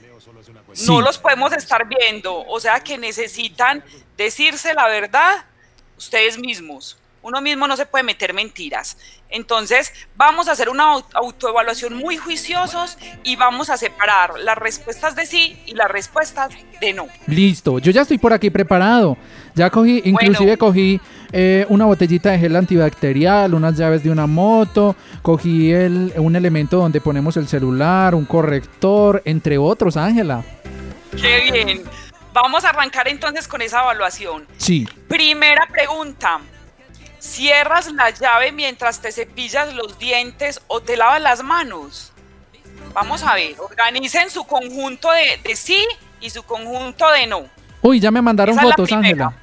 No 0.67 0.75
Sí. 0.75 1.01
los 1.01 1.17
podemos 1.17 1.53
estar 1.53 1.87
viendo, 1.87 2.45
o 2.45 2.59
sea 2.59 2.81
que 2.81 2.97
necesitan 2.97 3.83
decirse 4.17 4.73
la 4.73 4.87
verdad 4.87 5.45
ustedes 5.97 6.37
mismos. 6.37 6.97
Uno 7.23 7.41
mismo 7.41 7.67
no 7.67 7.75
se 7.75 7.85
puede 7.85 8.03
meter 8.05 8.33
mentiras. 8.33 8.97
Entonces, 9.29 9.91
vamos 10.15 10.47
a 10.47 10.53
hacer 10.53 10.69
una 10.69 10.93
au- 10.93 11.03
autoevaluación 11.13 11.93
muy 11.93 12.15
juiciosos 12.15 12.97
y 13.23 13.35
vamos 13.35 13.69
a 13.69 13.75
separar 13.75 14.39
las 14.39 14.57
respuestas 14.57 15.13
de 15.15 15.25
sí 15.25 15.59
y 15.65 15.73
las 15.73 15.91
respuestas 15.91 16.51
de 16.79 16.93
no. 16.93 17.07
Listo, 17.25 17.79
yo 17.79 17.91
ya 17.91 18.03
estoy 18.03 18.17
por 18.17 18.31
aquí 18.31 18.49
preparado. 18.49 19.17
Ya 19.55 19.69
cogí, 19.69 20.01
inclusive 20.05 20.57
cogí 20.57 21.01
eh, 21.33 21.65
una 21.67 21.83
botellita 21.83 22.31
de 22.31 22.39
gel 22.39 22.55
antibacterial, 22.55 23.53
unas 23.53 23.75
llaves 23.75 24.03
de 24.03 24.11
una 24.11 24.27
moto, 24.27 24.95
cogí 25.21 25.71
el, 25.73 26.13
un 26.15 26.35
elemento 26.37 26.77
donde 26.77 27.01
ponemos 27.01 27.35
el 27.35 27.47
celular, 27.49 28.15
un 28.15 28.23
corrector, 28.25 29.21
entre 29.25 29.57
otros, 29.57 29.97
Ángela. 29.97 30.45
Qué 31.19 31.51
bien. 31.51 31.83
Vamos 32.43 32.65
a 32.65 32.69
arrancar 32.69 33.07
entonces 33.07 33.47
con 33.47 33.63
esa 33.63 33.81
evaluación. 33.81 34.45
Sí. 34.57 34.87
Primera 35.07 35.67
pregunta. 35.71 36.39
¿Cierras 37.17 37.91
la 37.91 38.11
llave 38.11 38.51
mientras 38.51 39.01
te 39.01 39.11
cepillas 39.11 39.73
los 39.73 39.97
dientes 39.97 40.61
o 40.67 40.79
te 40.79 40.97
lavas 40.97 41.19
las 41.19 41.41
manos? 41.43 42.13
Vamos 42.93 43.23
a 43.23 43.33
ver, 43.33 43.55
organicen 43.59 44.29
su 44.29 44.43
conjunto 44.45 45.09
de, 45.11 45.41
de 45.43 45.55
sí 45.55 45.83
y 46.21 46.29
su 46.29 46.43
conjunto 46.43 47.09
de 47.11 47.25
no. 47.25 47.45
Uy, 47.81 47.99
ya 47.99 48.11
me 48.11 48.21
mandaron 48.21 48.53
Esa 48.53 48.67
fotos. 48.67 48.91
Ángela. 48.91 49.33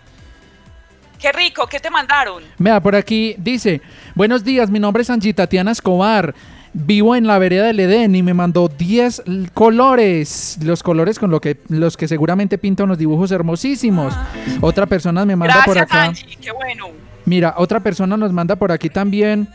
Qué 1.19 1.33
rico, 1.33 1.67
¿qué 1.67 1.81
te 1.81 1.91
mandaron? 1.91 2.45
Vea, 2.59 2.81
por 2.81 2.95
aquí 2.95 3.35
dice, 3.39 3.81
buenos 4.15 4.45
días, 4.45 4.71
mi 4.71 4.79
nombre 4.79 5.03
es 5.03 5.11
Angie 5.11 5.35
Tatiana 5.35 5.73
Escobar. 5.73 6.33
Vivo 6.77 7.15
en 7.15 7.27
la 7.27 7.39
vereda 7.39 7.67
del 7.67 7.79
Edén 7.79 8.17
y 8.17 8.23
me 8.25 8.35
mandó 8.35 8.67
10 8.69 9.23
l- 9.27 9.49
colores, 9.55 10.59
los 10.63 10.83
colores 10.83 11.21
con 11.21 11.31
lo 11.31 11.41
que, 11.41 11.59
los 11.69 11.97
que 11.97 12.09
seguramente 12.09 12.59
pinta 12.59 12.83
unos 12.83 12.99
dibujos 12.99 13.31
hermosísimos. 13.31 14.13
Otra 14.61 14.85
persona 14.87 15.25
me 15.25 15.37
manda 15.37 15.63
por 15.65 15.79
acá. 15.79 16.05
Angie, 16.07 16.37
qué 16.41 16.51
bueno. 16.51 16.87
Mira, 17.27 17.55
otra 17.59 17.79
persona 17.79 18.17
nos 18.17 18.33
manda 18.33 18.57
por 18.57 18.73
aquí 18.73 18.91
también. 18.91 19.49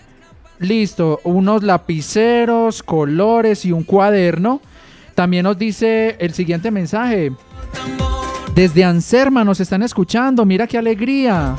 Listo, 0.59 1.19
unos 1.25 1.61
lapiceros, 1.61 2.81
colores 2.83 3.65
y 3.65 3.73
un 3.73 3.83
cuaderno. 3.83 4.61
También 5.13 5.43
nos 5.43 5.57
dice 5.59 6.15
el 6.19 6.33
siguiente 6.33 6.71
mensaje. 6.71 7.33
Desde 8.55 8.83
Anserma 8.85 9.43
nos 9.43 9.59
están 9.59 9.83
escuchando, 9.83 10.45
mira 10.45 10.67
qué 10.67 10.77
alegría. 10.77 11.55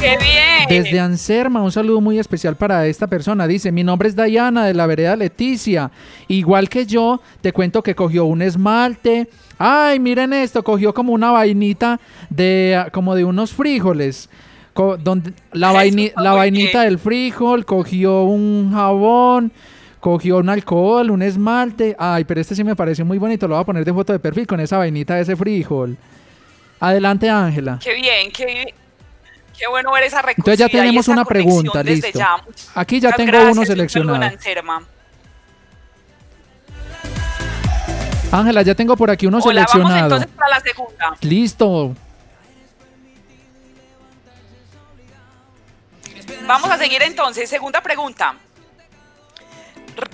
Qué 0.00 0.16
bien. 0.16 0.82
Desde 0.84 0.98
Anserma, 1.00 1.62
un 1.62 1.72
saludo 1.72 2.00
muy 2.00 2.18
especial 2.18 2.56
para 2.56 2.86
esta 2.86 3.06
persona. 3.06 3.46
Dice, 3.46 3.70
mi 3.70 3.84
nombre 3.84 4.08
es 4.08 4.16
Dayana 4.16 4.64
de 4.64 4.72
la 4.74 4.86
vereda 4.86 5.14
Leticia. 5.16 5.90
Igual 6.28 6.68
que 6.68 6.86
yo, 6.86 7.20
te 7.40 7.52
cuento 7.52 7.82
que 7.82 7.94
cogió 7.94 8.24
un 8.24 8.40
esmalte. 8.40 9.28
Ay, 9.58 9.98
miren 10.00 10.32
esto, 10.32 10.62
cogió 10.62 10.94
como 10.94 11.12
una 11.12 11.30
vainita 11.32 12.00
de 12.30 12.86
como 12.92 13.14
de 13.14 13.24
unos 13.24 13.52
frijoles. 13.52 14.30
Co- 14.72 14.96
donde 14.96 15.32
la, 15.52 15.72
vaini- 15.72 16.12
la 16.16 16.32
vainita 16.32 16.82
del 16.82 16.98
frijol, 16.98 17.66
cogió 17.66 18.22
un 18.22 18.70
jabón, 18.72 19.52
cogió 19.98 20.38
un 20.38 20.48
alcohol, 20.48 21.10
un 21.10 21.20
esmalte. 21.22 21.94
Ay, 21.98 22.24
pero 22.24 22.40
este 22.40 22.54
sí 22.54 22.64
me 22.64 22.74
pareció 22.76 23.04
muy 23.04 23.18
bonito, 23.18 23.46
lo 23.48 23.56
voy 23.56 23.62
a 23.62 23.66
poner 23.66 23.84
de 23.84 23.92
foto 23.92 24.12
de 24.14 24.18
perfil 24.18 24.46
con 24.46 24.60
esa 24.60 24.78
vainita 24.78 25.16
de 25.16 25.22
ese 25.22 25.36
frijol. 25.36 25.96
Adelante, 26.78 27.28
Ángela. 27.28 27.78
Qué 27.82 27.94
bien, 27.94 28.30
qué, 28.34 28.72
qué 29.60 29.68
bueno 29.68 29.92
ver 29.92 30.04
esa 30.04 30.22
Entonces 30.26 30.58
ya 30.58 30.68
tenemos 30.68 31.06
una 31.08 31.24
pregunta, 31.24 31.82
listo. 31.82 32.18
ya. 32.18 32.36
Aquí 32.74 32.98
ya 32.98 33.08
Muchas 33.10 33.16
tengo 33.18 33.30
gracias, 33.32 33.56
uno 33.56 33.66
seleccionado. 33.66 34.20
Ángela, 38.32 38.62
ya 38.62 38.74
tengo 38.74 38.96
por 38.96 39.10
aquí 39.10 39.26
uno 39.26 39.38
Hola, 39.38 39.66
vamos 39.66 39.70
seleccionado. 39.72 40.04
entonces 40.16 40.28
para 40.36 40.48
la 40.50 40.60
segunda. 40.60 41.16
Listo. 41.20 41.96
Vamos 46.46 46.70
a 46.70 46.78
seguir 46.78 47.02
entonces. 47.02 47.50
Segunda 47.50 47.82
pregunta. 47.82 48.34
Re- 49.96 50.08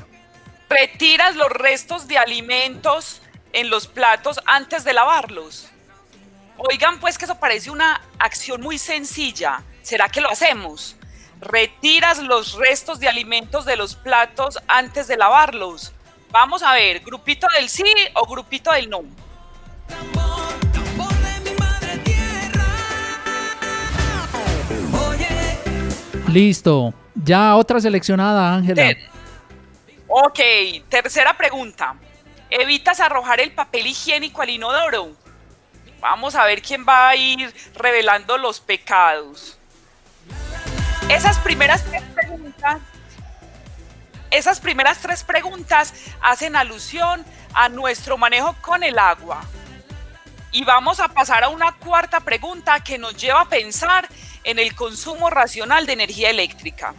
¿Retiras 0.69 1.37
los 1.37 1.51
restos 1.51 2.09
de 2.09 2.19
alimentos 2.19 3.21
en 3.53 3.71
los 3.71 3.87
platos 3.87 4.41
antes 4.47 4.83
de 4.85 4.93
lavarlos? 4.95 5.69
Oigan, 6.59 6.99
pues 7.01 7.19
que 7.19 7.27
eso 7.27 7.39
parece 7.39 7.71
una 7.71 8.01
acción 8.19 8.61
muy 8.63 8.79
sencilla. 8.79 9.63
¿Será 9.83 10.09
que 10.09 10.21
lo 10.21 10.31
hacemos? 10.31 10.97
¿Retiras 11.41 12.19
los 12.19 12.55
restos 12.55 12.99
de 12.99 13.09
alimentos 13.09 13.67
de 13.67 13.77
los 13.77 13.95
platos 13.95 14.59
antes 14.67 15.07
de 15.07 15.17
lavarlos? 15.17 15.93
Vamos 16.31 16.63
a 16.63 16.73
ver, 16.73 17.01
grupito 17.01 17.47
del 17.57 17.69
sí 17.69 17.85
o 18.15 18.27
grupito 18.27 18.73
del 18.73 18.89
no. 18.89 19.03
Listo. 26.29 26.93
Ya 27.15 27.57
otra 27.57 27.81
seleccionada, 27.81 28.55
Ángela. 28.55 28.95
Ok, 30.09 30.39
tercera 30.89 31.37
pregunta. 31.37 31.95
¿Evitas 32.51 33.01
arrojar 33.01 33.41
el 33.41 33.53
papel 33.53 33.87
higiénico 33.87 34.43
al 34.43 34.51
inodoro? 34.51 35.26
Vamos 36.01 36.35
a 36.35 36.45
ver 36.45 36.63
quién 36.63 36.85
va 36.87 37.09
a 37.09 37.17
ir 37.17 37.55
revelando 37.75 38.37
los 38.39 38.61
pecados. 38.61 39.59
Esas 41.09 41.39
primeras 41.39 41.85
tres 41.85 42.03
preguntas, 42.15 42.81
esas 44.31 44.61
primeras 44.61 44.99
tres 44.99 45.23
preguntas 45.23 45.95
hacen 46.21 46.57
alusión 46.57 47.25
a 47.55 47.69
nuestro 47.69 48.19
manejo 48.19 48.55
con 48.61 48.83
el 48.83 48.99
agua. 48.99 49.43
Y 50.53 50.65
vamos 50.65 51.01
a 51.01 51.09
pasar 51.09 51.45
a 51.45 51.49
una 51.49 51.73
cuarta 51.73 52.21
pregunta 52.21 52.81
que 52.81 52.99
nos 52.99 53.17
lleva 53.17 53.43
a 53.43 53.49
pensar 53.49 54.09
en 54.43 54.59
el 54.59 54.75
consumo 54.75 55.31
racional 55.31 55.87
de 55.87 55.93
energía 55.93 56.31
eléctrica. 56.31 56.95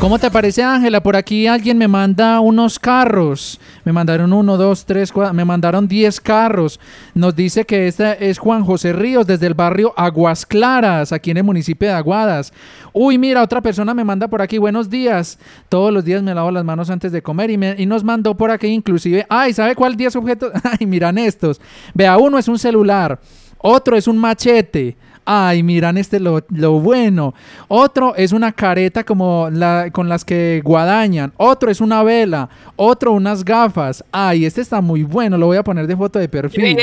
¿Cómo 0.00 0.18
te 0.18 0.30
parece, 0.30 0.62
Ángela? 0.62 1.02
Por 1.02 1.14
aquí 1.14 1.46
alguien 1.46 1.76
me 1.76 1.86
manda 1.86 2.40
unos 2.40 2.78
carros. 2.78 3.60
Me 3.84 3.92
mandaron 3.92 4.32
uno, 4.32 4.56
dos, 4.56 4.86
tres, 4.86 5.12
cuatro. 5.12 5.34
Me 5.34 5.44
mandaron 5.44 5.86
diez 5.86 6.18
carros. 6.18 6.80
Nos 7.12 7.36
dice 7.36 7.66
que 7.66 7.86
este 7.86 8.30
es 8.30 8.38
Juan 8.38 8.64
José 8.64 8.94
Ríos 8.94 9.26
desde 9.26 9.46
el 9.46 9.52
barrio 9.52 9.92
Aguas 9.98 10.46
Claras, 10.46 11.12
aquí 11.12 11.30
en 11.32 11.36
el 11.36 11.44
municipio 11.44 11.86
de 11.86 11.94
Aguadas. 11.94 12.50
Uy, 12.94 13.18
mira, 13.18 13.42
otra 13.42 13.60
persona 13.60 13.92
me 13.92 14.02
manda 14.02 14.26
por 14.26 14.40
aquí. 14.40 14.56
Buenos 14.56 14.88
días. 14.88 15.38
Todos 15.68 15.92
los 15.92 16.02
días 16.02 16.22
me 16.22 16.34
lavo 16.34 16.50
las 16.50 16.64
manos 16.64 16.88
antes 16.88 17.12
de 17.12 17.20
comer 17.22 17.50
y, 17.50 17.58
me- 17.58 17.74
y 17.76 17.84
nos 17.84 18.02
mandó 18.02 18.34
por 18.34 18.50
aquí 18.50 18.68
inclusive. 18.68 19.26
Ay, 19.28 19.52
¿sabe 19.52 19.74
cuál 19.76 19.96
10 19.98 20.16
objetos? 20.16 20.50
Ay, 20.80 20.86
miran 20.86 21.18
estos. 21.18 21.60
Vea, 21.92 22.16
uno 22.16 22.38
es 22.38 22.48
un 22.48 22.58
celular. 22.58 23.20
Otro 23.58 23.98
es 23.98 24.08
un 24.08 24.16
machete. 24.16 24.96
Ay, 25.32 25.62
miran 25.62 25.96
este 25.96 26.18
lo, 26.18 26.44
lo 26.48 26.72
bueno. 26.80 27.34
Otro 27.68 28.16
es 28.16 28.32
una 28.32 28.50
careta 28.50 29.04
como 29.04 29.48
la, 29.48 29.88
con 29.92 30.08
las 30.08 30.24
que 30.24 30.60
guadañan. 30.64 31.32
Otro 31.36 31.70
es 31.70 31.80
una 31.80 32.02
vela. 32.02 32.48
Otro 32.74 33.12
unas 33.12 33.44
gafas. 33.44 34.02
Ay, 34.10 34.44
este 34.44 34.60
está 34.60 34.80
muy 34.80 35.04
bueno. 35.04 35.38
Lo 35.38 35.46
voy 35.46 35.56
a 35.56 35.62
poner 35.62 35.86
de 35.86 35.96
foto 35.96 36.18
de 36.18 36.28
perfil. 36.28 36.76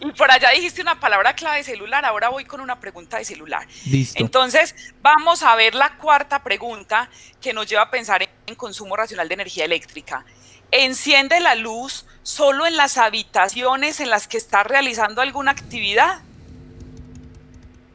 Y 0.00 0.12
por 0.12 0.30
allá 0.30 0.52
dijiste 0.54 0.80
una 0.80 0.98
palabra 0.98 1.34
clave 1.34 1.58
de 1.58 1.64
celular, 1.64 2.02
ahora 2.06 2.30
voy 2.30 2.46
con 2.46 2.62
una 2.62 2.80
pregunta 2.80 3.18
de 3.18 3.26
celular. 3.26 3.66
Listo. 3.84 4.22
Entonces, 4.22 4.74
vamos 5.02 5.42
a 5.42 5.54
ver 5.54 5.74
la 5.74 5.98
cuarta 5.98 6.42
pregunta 6.42 7.10
que 7.42 7.52
nos 7.52 7.66
lleva 7.66 7.82
a 7.82 7.90
pensar 7.90 8.22
en, 8.22 8.30
en 8.46 8.54
consumo 8.54 8.96
racional 8.96 9.28
de 9.28 9.34
energía 9.34 9.66
eléctrica. 9.66 10.24
¿Enciende 10.70 11.40
la 11.40 11.56
luz 11.56 12.06
solo 12.22 12.64
en 12.64 12.78
las 12.78 12.96
habitaciones 12.96 14.00
en 14.00 14.08
las 14.08 14.28
que 14.28 14.38
está 14.38 14.62
realizando 14.62 15.20
alguna 15.20 15.50
actividad? 15.50 16.22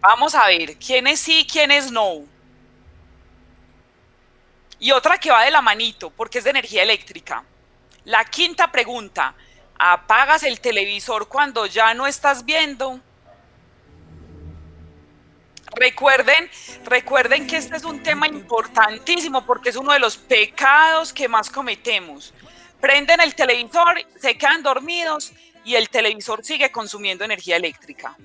Vamos 0.02 0.34
a 0.34 0.48
ver, 0.48 0.78
quiénes 0.78 1.20
sí, 1.20 1.46
quiénes 1.50 1.92
no. 1.92 2.24
Y 4.80 4.92
otra 4.92 5.18
que 5.18 5.30
va 5.30 5.44
de 5.44 5.52
la 5.52 5.62
manito, 5.62 6.10
porque 6.10 6.38
es 6.38 6.46
de 6.46 6.52
energía 6.52 6.84
eléctrica. 6.84 7.44
La 8.06 8.24
quinta 8.24 8.72
pregunta, 8.72 9.36
¿apagas 9.78 10.44
el 10.44 10.62
televisor 10.62 11.28
cuando 11.28 11.66
ya 11.66 11.94
no 11.94 12.08
estás 12.08 12.46
viendo? 12.46 13.02
Recuerden, 15.76 16.50
recuerden 16.86 17.46
que 17.46 17.58
este 17.58 17.76
es 17.76 17.84
un 17.84 18.02
tema 18.02 18.28
importantísimo 18.28 19.46
porque 19.46 19.70
es 19.70 19.76
uno 19.76 19.92
de 19.92 20.00
los 20.00 20.18
pecados 20.18 21.12
que 21.12 21.28
más 21.28 21.50
cometemos. 21.50 22.34
Prenden 22.80 23.20
el 23.20 23.36
televisor, 23.36 24.02
se 24.18 24.38
quedan 24.38 24.64
dormidos 24.64 25.34
y 25.66 25.76
el 25.76 25.90
televisor 25.90 26.44
sigue 26.44 26.72
consumiendo 26.72 27.26
energía 27.26 27.58
eléctrica. 27.58 28.16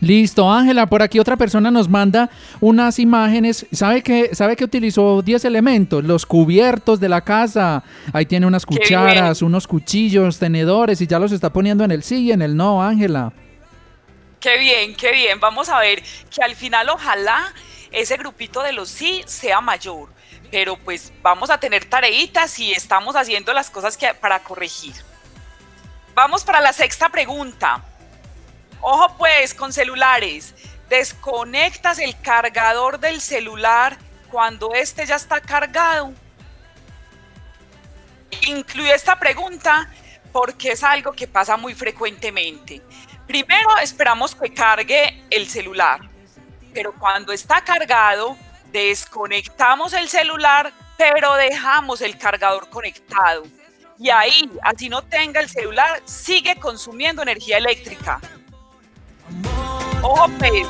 Listo, 0.00 0.50
Ángela, 0.50 0.86
por 0.86 1.02
aquí 1.02 1.18
otra 1.18 1.36
persona 1.36 1.70
nos 1.70 1.88
manda 1.88 2.30
unas 2.60 2.98
imágenes. 2.98 3.66
¿Sabe 3.70 4.02
que, 4.02 4.34
sabe 4.34 4.56
que 4.56 4.64
utilizó 4.64 5.20
10 5.20 5.44
elementos? 5.44 6.02
Los 6.02 6.24
cubiertos 6.24 7.00
de 7.00 7.08
la 7.10 7.20
casa. 7.20 7.82
Ahí 8.12 8.24
tiene 8.24 8.46
unas 8.46 8.64
cucharas, 8.64 9.42
unos 9.42 9.66
cuchillos, 9.66 10.38
tenedores 10.38 11.00
y 11.02 11.06
ya 11.06 11.18
los 11.18 11.32
está 11.32 11.52
poniendo 11.52 11.84
en 11.84 11.90
el 11.90 12.02
sí 12.02 12.24
y 12.24 12.32
en 12.32 12.40
el 12.40 12.56
no, 12.56 12.82
Ángela. 12.82 13.32
Qué 14.40 14.58
bien, 14.58 14.94
qué 14.96 15.12
bien. 15.12 15.38
Vamos 15.38 15.68
a 15.68 15.78
ver 15.78 16.02
que 16.34 16.42
al 16.42 16.56
final 16.56 16.88
ojalá 16.88 17.52
ese 17.92 18.16
grupito 18.16 18.62
de 18.62 18.72
los 18.72 18.88
sí 18.88 19.22
sea 19.26 19.60
mayor. 19.60 20.08
Pero 20.50 20.78
pues 20.78 21.12
vamos 21.22 21.50
a 21.50 21.60
tener 21.60 21.84
tareitas 21.84 22.58
y 22.58 22.72
estamos 22.72 23.16
haciendo 23.16 23.52
las 23.52 23.68
cosas 23.68 23.98
que, 23.98 24.14
para 24.14 24.38
corregir. 24.40 24.94
Vamos 26.14 26.42
para 26.42 26.60
la 26.60 26.72
sexta 26.72 27.10
pregunta. 27.10 27.84
Ojo 28.80 29.16
pues 29.18 29.54
con 29.54 29.72
celulares. 29.72 30.54
Desconectas 30.88 31.98
el 31.98 32.18
cargador 32.20 32.98
del 32.98 33.20
celular 33.20 33.96
cuando 34.30 34.72
este 34.74 35.06
ya 35.06 35.16
está 35.16 35.40
cargado. 35.40 36.12
Incluye 38.42 38.94
esta 38.94 39.18
pregunta 39.18 39.90
porque 40.32 40.72
es 40.72 40.82
algo 40.82 41.12
que 41.12 41.26
pasa 41.26 41.56
muy 41.56 41.74
frecuentemente. 41.74 42.82
Primero 43.26 43.76
esperamos 43.78 44.34
que 44.34 44.52
cargue 44.52 45.22
el 45.30 45.48
celular, 45.48 46.00
pero 46.74 46.92
cuando 46.98 47.32
está 47.32 47.62
cargado, 47.62 48.36
desconectamos 48.72 49.92
el 49.92 50.08
celular, 50.08 50.72
pero 50.96 51.34
dejamos 51.34 52.00
el 52.00 52.18
cargador 52.18 52.68
conectado. 52.68 53.44
Y 53.98 54.10
ahí, 54.10 54.50
así 54.62 54.88
no 54.88 55.02
tenga 55.02 55.40
el 55.40 55.48
celular, 55.48 56.00
sigue 56.06 56.56
consumiendo 56.56 57.22
energía 57.22 57.58
eléctrica. 57.58 58.20
Ojo, 60.02 60.28
pues. 60.38 60.66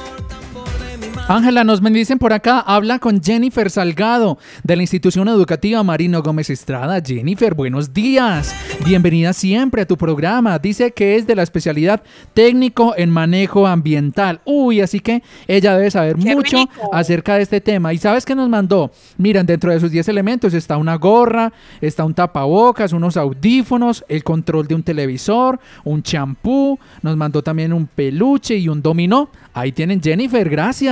Ángela, 1.28 1.62
nos 1.62 1.80
bendicen 1.80 2.18
por 2.18 2.32
acá. 2.32 2.58
Habla 2.58 2.98
con 2.98 3.22
Jennifer 3.22 3.70
Salgado 3.70 4.36
de 4.64 4.74
la 4.74 4.82
institución 4.82 5.28
educativa 5.28 5.80
Marino 5.84 6.22
Gómez 6.24 6.50
Estrada. 6.50 7.00
Jennifer, 7.00 7.54
buenos 7.54 7.94
días. 7.94 8.52
Bienvenida 8.84 9.32
siempre 9.32 9.82
a 9.82 9.86
tu 9.86 9.96
programa. 9.96 10.58
Dice 10.58 10.90
que 10.90 11.14
es 11.14 11.28
de 11.28 11.36
la 11.36 11.44
especialidad 11.44 12.02
técnico 12.34 12.94
en 12.96 13.10
manejo 13.10 13.68
ambiental. 13.68 14.40
Uy, 14.44 14.80
así 14.80 14.98
que 14.98 15.22
ella 15.46 15.76
debe 15.76 15.92
saber 15.92 16.16
Qué 16.16 16.34
mucho 16.34 16.56
rico. 16.56 16.90
acerca 16.92 17.36
de 17.36 17.42
este 17.42 17.60
tema. 17.60 17.92
¿Y 17.92 17.98
sabes 17.98 18.24
qué 18.24 18.34
nos 18.34 18.48
mandó? 18.48 18.90
Miren, 19.16 19.46
dentro 19.46 19.70
de 19.70 19.78
sus 19.78 19.92
10 19.92 20.08
elementos 20.08 20.52
está 20.52 20.78
una 20.78 20.96
gorra, 20.96 21.52
está 21.80 22.04
un 22.04 22.14
tapabocas, 22.14 22.92
unos 22.92 23.16
audífonos, 23.16 24.04
el 24.08 24.24
control 24.24 24.66
de 24.66 24.74
un 24.74 24.82
televisor, 24.82 25.60
un 25.84 26.02
champú. 26.02 26.76
Nos 27.02 27.16
mandó 27.16 27.40
también 27.40 27.72
un 27.72 27.86
peluche 27.86 28.56
y 28.56 28.68
un 28.68 28.82
dominó. 28.82 29.30
Ahí 29.54 29.70
tienen 29.70 30.02
Jennifer, 30.02 30.48
gracias. 30.50 30.89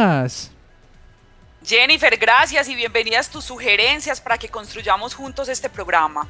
Jennifer, 1.64 2.16
gracias 2.16 2.68
y 2.68 2.74
bienvenidas 2.74 3.28
tus 3.28 3.44
sugerencias 3.44 4.20
para 4.20 4.38
que 4.38 4.48
construyamos 4.48 5.14
juntos 5.14 5.48
este 5.48 5.68
programa. 5.68 6.26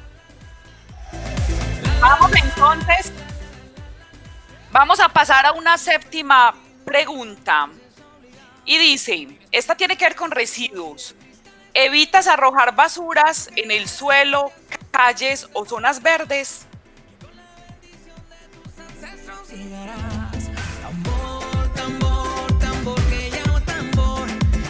Vamos 2.01 2.31
entonces, 2.35 3.11
vamos 4.71 4.99
a 4.99 5.09
pasar 5.09 5.45
a 5.45 5.51
una 5.53 5.77
séptima 5.77 6.55
pregunta. 6.83 7.69
Y 8.65 8.77
dice, 8.77 9.27
esta 9.51 9.75
tiene 9.75 9.97
que 9.97 10.05
ver 10.05 10.15
con 10.15 10.31
residuos. 10.31 11.15
¿Evitas 11.73 12.27
arrojar 12.27 12.75
basuras 12.75 13.49
en 13.55 13.71
el 13.71 13.87
suelo, 13.87 14.51
calles 14.91 15.47
o 15.53 15.65
zonas 15.65 16.01
verdes? 16.01 16.65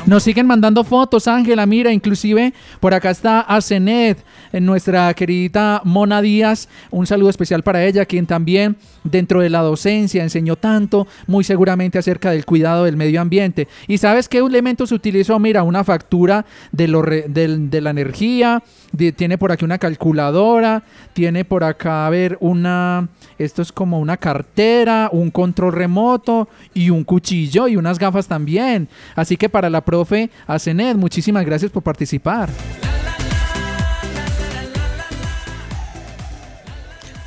Nos 0.09 0.23
siguen 0.23 0.47
mandando 0.47 0.83
fotos, 0.83 1.27
Ángela, 1.27 1.67
mira, 1.67 1.93
inclusive 1.93 2.51
por 2.79 2.95
acá 2.95 3.11
está 3.11 3.41
Asenet, 3.41 4.17
nuestra 4.53 5.13
querida 5.13 5.81
Mona 5.83 6.21
Díaz, 6.21 6.69
un 6.91 7.07
saludo 7.07 7.29
especial 7.29 7.63
para 7.63 7.83
ella, 7.85 8.05
quien 8.05 8.25
también 8.25 8.77
dentro 9.03 9.41
de 9.41 9.49
la 9.49 9.61
docencia 9.61 10.23
enseñó 10.23 10.55
tanto, 10.55 11.07
muy 11.27 11.43
seguramente 11.43 11.97
acerca 11.97 12.31
del 12.31 12.45
cuidado 12.45 12.85
del 12.85 12.97
medio 12.97 13.21
ambiente. 13.21 13.67
¿Y 13.87 13.97
sabes 13.97 14.27
qué 14.27 14.39
elementos 14.39 14.91
utilizó? 14.91 15.39
Mira, 15.39 15.63
una 15.63 15.83
factura 15.83 16.45
de, 16.71 16.87
lo 16.87 17.01
de 17.01 17.81
la 17.81 17.89
energía, 17.89 18.63
tiene 19.15 19.37
por 19.37 19.51
aquí 19.51 19.65
una 19.65 19.77
calculadora, 19.77 20.83
tiene 21.13 21.45
por 21.45 21.63
acá, 21.63 22.07
a 22.07 22.09
ver, 22.09 22.37
una, 22.39 23.07
esto 23.37 23.61
es 23.61 23.71
como 23.71 23.99
una 23.99 24.17
cartera, 24.17 25.09
un 25.11 25.31
control 25.31 25.73
remoto 25.73 26.49
y 26.73 26.89
un 26.89 27.03
cuchillo 27.03 27.67
y 27.67 27.75
unas 27.75 27.99
gafas 27.99 28.27
también. 28.27 28.87
Así 29.15 29.37
que 29.37 29.49
para 29.49 29.69
la 29.69 29.81
profe 29.81 30.29
Asenet, 30.47 30.97
muchísimas 30.97 31.45
gracias 31.45 31.71
por 31.71 31.83
participar. 31.83 32.49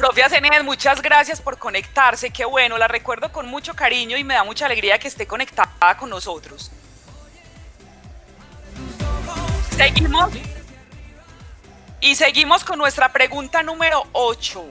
Profe 0.03 0.25
Asenet, 0.25 0.65
muchas 0.65 1.01
gracias 1.01 1.41
por 1.41 1.59
conectarse, 1.59 2.33
qué 2.33 2.45
bueno, 2.45 2.77
la 2.77 2.89
recuerdo 2.89 3.31
con 3.31 3.47
mucho 3.47 3.75
cariño 3.75 4.17
y 4.17 4.25
me 4.25 4.35
da 4.35 4.43
mucha 4.43 4.67
alegría 4.67 4.99
que 4.99 5.07
esté 5.07 5.29
conectada 5.29 5.97
con 5.97 6.11
nosotros. 6.11 6.73
Seguimos. 9.77 10.33
Y 12.01 12.17
seguimos 12.17 12.65
con 12.65 12.79
nuestra 12.81 13.13
pregunta 13.13 13.63
número 13.63 14.05
8. 14.11 14.65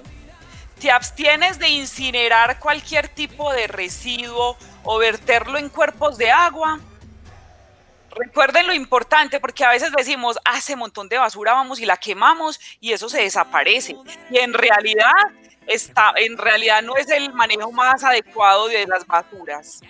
¿Te 0.82 0.92
abstienes 0.92 1.60
de 1.60 1.70
incinerar 1.70 2.60
cualquier 2.60 3.08
tipo 3.08 3.54
de 3.54 3.68
residuo 3.68 4.58
o 4.84 4.98
verterlo 4.98 5.58
en 5.58 5.70
cuerpos 5.70 6.18
de 6.18 6.30
agua? 6.30 6.82
Recuerden 8.16 8.68
lo 8.68 8.74
importante 8.74 9.40
porque 9.40 9.64
a 9.64 9.70
veces 9.70 9.92
decimos, 9.96 10.38
"Ah, 10.46 10.58
ese 10.58 10.76
montón 10.76 11.08
de 11.08 11.18
basura 11.18 11.54
vamos 11.54 11.80
y 11.80 11.86
la 11.86 11.98
quemamos 11.98 12.60
y 12.80 12.92
eso 12.92 13.10
se 13.10 13.22
desaparece. 13.22 13.96
Y 14.30 14.38
en 14.38 14.54
realidad 14.54 15.12
está, 15.68 16.14
en 16.18 16.38
realidad 16.38 16.82
no 16.82 16.96
es 16.96 17.10
el 17.10 17.34
manejo 17.34 17.72
más 17.72 18.04
adecuado 18.04 18.68
de 18.68 18.86
las 18.88 19.06
basuras. 19.06 19.82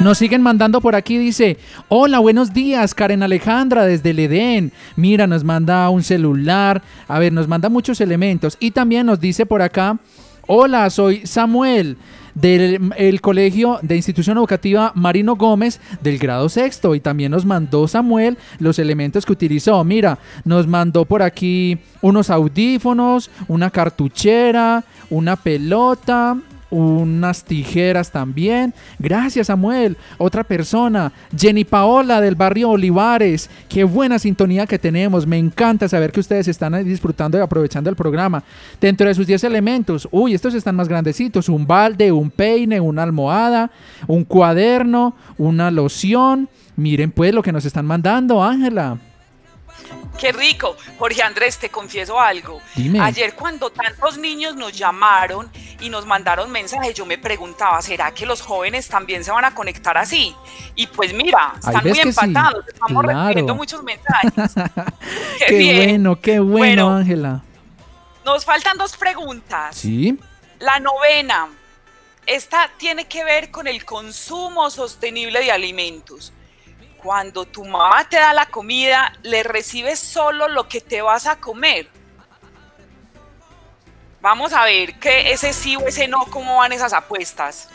Nos 0.00 0.18
siguen 0.18 0.42
mandando 0.42 0.80
por 0.80 0.94
aquí, 0.94 1.18
dice, 1.18 1.58
hola, 1.88 2.18
buenos 2.18 2.52
días, 2.52 2.94
Karen 2.94 3.22
Alejandra 3.22 3.84
desde 3.84 4.10
el 4.10 4.18
Edén. 4.18 4.72
Mira, 4.96 5.26
nos 5.26 5.44
manda 5.44 5.88
un 5.90 6.02
celular, 6.02 6.82
a 7.06 7.18
ver, 7.18 7.32
nos 7.32 7.48
manda 7.48 7.68
muchos 7.68 8.00
elementos. 8.00 8.56
Y 8.60 8.70
también 8.70 9.06
nos 9.06 9.20
dice 9.20 9.46
por 9.46 9.62
acá, 9.62 9.98
hola, 10.46 10.90
soy 10.90 11.26
Samuel 11.26 11.96
del 12.34 12.92
el 12.96 13.20
colegio 13.20 13.78
de 13.82 13.96
institución 13.96 14.38
educativa 14.38 14.92
Marino 14.94 15.36
Gómez 15.36 15.80
del 16.00 16.18
grado 16.18 16.48
sexto 16.48 16.94
y 16.94 17.00
también 17.00 17.30
nos 17.30 17.44
mandó 17.44 17.86
Samuel 17.88 18.38
los 18.58 18.78
elementos 18.78 19.24
que 19.24 19.32
utilizó. 19.32 19.82
Mira, 19.84 20.18
nos 20.44 20.66
mandó 20.66 21.04
por 21.04 21.22
aquí 21.22 21.78
unos 22.00 22.30
audífonos, 22.30 23.30
una 23.48 23.70
cartuchera, 23.70 24.84
una 25.10 25.36
pelota, 25.36 26.36
unas 26.74 27.44
tijeras 27.44 28.10
también. 28.10 28.74
Gracias, 28.98 29.46
Samuel. 29.46 29.96
Otra 30.18 30.42
persona, 30.42 31.12
Jenny 31.36 31.64
Paola 31.64 32.20
del 32.20 32.34
barrio 32.34 32.70
Olivares. 32.70 33.48
Qué 33.68 33.84
buena 33.84 34.18
sintonía 34.18 34.66
que 34.66 34.78
tenemos. 34.78 35.26
Me 35.26 35.38
encanta 35.38 35.88
saber 35.88 36.10
que 36.10 36.20
ustedes 36.20 36.48
están 36.48 36.84
disfrutando 36.84 37.38
y 37.38 37.40
aprovechando 37.40 37.88
el 37.88 37.96
programa. 37.96 38.42
Dentro 38.80 39.06
de 39.06 39.14
sus 39.14 39.26
10 39.26 39.44
elementos, 39.44 40.08
uy, 40.10 40.34
estos 40.34 40.54
están 40.54 40.74
más 40.74 40.88
grandecitos. 40.88 41.48
Un 41.48 41.66
balde, 41.66 42.10
un 42.10 42.30
peine, 42.30 42.80
una 42.80 43.04
almohada, 43.04 43.70
un 44.06 44.24
cuaderno, 44.24 45.14
una 45.38 45.70
loción. 45.70 46.48
Miren 46.76 47.12
pues 47.12 47.32
lo 47.32 47.42
que 47.42 47.52
nos 47.52 47.64
están 47.64 47.86
mandando, 47.86 48.42
Ángela. 48.42 48.98
Qué 50.18 50.32
rico. 50.32 50.76
Jorge 50.98 51.22
Andrés, 51.22 51.58
te 51.58 51.68
confieso 51.70 52.20
algo. 52.20 52.60
Dime. 52.74 53.00
Ayer 53.00 53.34
cuando 53.34 53.70
tantos 53.70 54.16
niños 54.16 54.54
nos 54.54 54.72
llamaron 54.72 55.50
y 55.80 55.88
nos 55.88 56.06
mandaron 56.06 56.50
mensajes, 56.50 56.94
yo 56.94 57.04
me 57.04 57.18
preguntaba, 57.18 57.82
¿será 57.82 58.12
que 58.14 58.24
los 58.24 58.40
jóvenes 58.40 58.88
también 58.88 59.24
se 59.24 59.30
van 59.32 59.44
a 59.44 59.54
conectar 59.54 59.98
así? 59.98 60.34
Y 60.76 60.86
pues 60.86 61.12
mira, 61.12 61.54
están 61.56 61.82
muy 61.82 61.94
sí, 61.94 62.00
empatados, 62.08 62.64
estamos 62.68 63.02
claro. 63.02 63.18
recibiendo 63.24 63.54
muchos 63.54 63.82
mensajes. 63.82 64.32
Qué, 65.38 65.46
Qué 65.46 65.58
bien. 65.58 65.76
bueno, 66.02 66.20
qué 66.20 66.38
bueno, 66.38 66.86
Bueno. 66.86 66.96
Ángela. 66.96 67.42
Nos 68.24 68.44
faltan 68.44 68.78
dos 68.78 68.96
preguntas. 68.96 69.76
Sí. 69.76 70.18
La 70.60 70.78
novena, 70.80 71.48
esta 72.24 72.70
tiene 72.78 73.06
que 73.06 73.22
ver 73.24 73.50
con 73.50 73.66
el 73.66 73.84
consumo 73.84 74.70
sostenible 74.70 75.40
de 75.40 75.52
alimentos. 75.52 76.32
Cuando 77.04 77.44
tu 77.44 77.62
mamá 77.66 78.08
te 78.08 78.16
da 78.16 78.32
la 78.32 78.46
comida, 78.46 79.12
le 79.22 79.42
recibes 79.42 79.98
solo 79.98 80.48
lo 80.48 80.66
que 80.70 80.80
te 80.80 81.02
vas 81.02 81.26
a 81.26 81.36
comer. 81.36 81.86
Vamos 84.22 84.54
a 84.54 84.64
ver 84.64 84.98
que 84.98 85.30
ese 85.30 85.52
sí 85.52 85.76
o 85.76 85.86
ese 85.86 86.08
no, 86.08 86.24
cómo 86.30 86.56
van 86.56 86.72
esas 86.72 86.94
apuestas. 86.94 87.68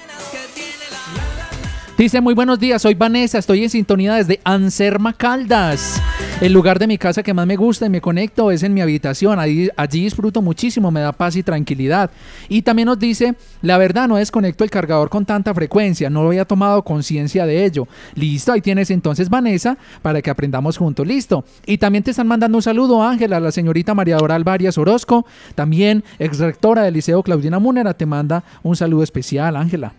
Dice, 1.96 2.22
muy 2.22 2.34
buenos 2.34 2.60
días, 2.60 2.82
soy 2.82 2.96
Vanessa, 2.96 3.38
estoy 3.38 3.62
en 3.62 3.70
sintonía 3.70 4.16
desde 4.16 4.42
Anserma 4.44 5.14
Caldas. 5.14 6.02
El 6.42 6.54
lugar 6.54 6.80
de 6.80 6.88
mi 6.88 6.98
casa 6.98 7.22
que 7.22 7.34
más 7.34 7.46
me 7.46 7.58
gusta 7.58 7.86
y 7.86 7.90
me 7.90 8.00
conecto 8.00 8.50
es 8.50 8.64
en 8.64 8.74
mi 8.74 8.80
habitación. 8.80 9.40
Ahí, 9.40 9.70
allí 9.76 10.06
disfruto 10.06 10.42
muchísimo, 10.42 10.90
me 10.90 11.02
da 11.02 11.12
paz 11.12 11.36
y 11.36 11.44
tranquilidad. 11.44 12.12
Y 12.48 12.62
también 12.62 12.86
nos 12.86 12.98
dice, 12.98 13.36
la 13.62 13.78
verdad 13.78 14.08
no 14.08 14.16
desconecto 14.16 14.64
el 14.64 14.70
cargador 14.70 15.10
con 15.10 15.26
tanta 15.26 15.54
frecuencia, 15.54 16.10
no 16.10 16.26
había 16.26 16.46
tomado 16.46 16.82
conciencia 16.84 17.46
de 17.46 17.66
ello. 17.66 17.90
Listo, 18.16 18.54
ahí 18.54 18.62
tienes 18.62 18.90
entonces 18.90 19.30
Vanessa 19.30 19.78
para 20.02 20.22
que 20.22 20.30
aprendamos 20.30 20.78
juntos. 20.78 21.06
Listo. 21.06 21.44
Y 21.66 21.78
también 21.78 22.06
te 22.06 22.12
están 22.12 22.28
mandando 22.28 22.58
un 22.58 22.62
saludo, 22.62 23.04
Ángela, 23.04 23.42
la 23.42 23.52
señorita 23.52 23.94
María 23.94 24.16
Doral 24.16 24.46
Varias 24.46 24.78
Orozco, 24.78 25.26
también 25.56 26.06
ex 26.20 26.40
rectora 26.40 26.84
del 26.84 26.94
Liceo 26.94 27.22
Claudina 27.22 27.60
Múnera, 27.60 27.96
te 27.96 28.06
manda 28.06 28.46
un 28.64 28.78
saludo 28.78 29.04
especial, 29.04 29.58
Ángela. 29.58 29.92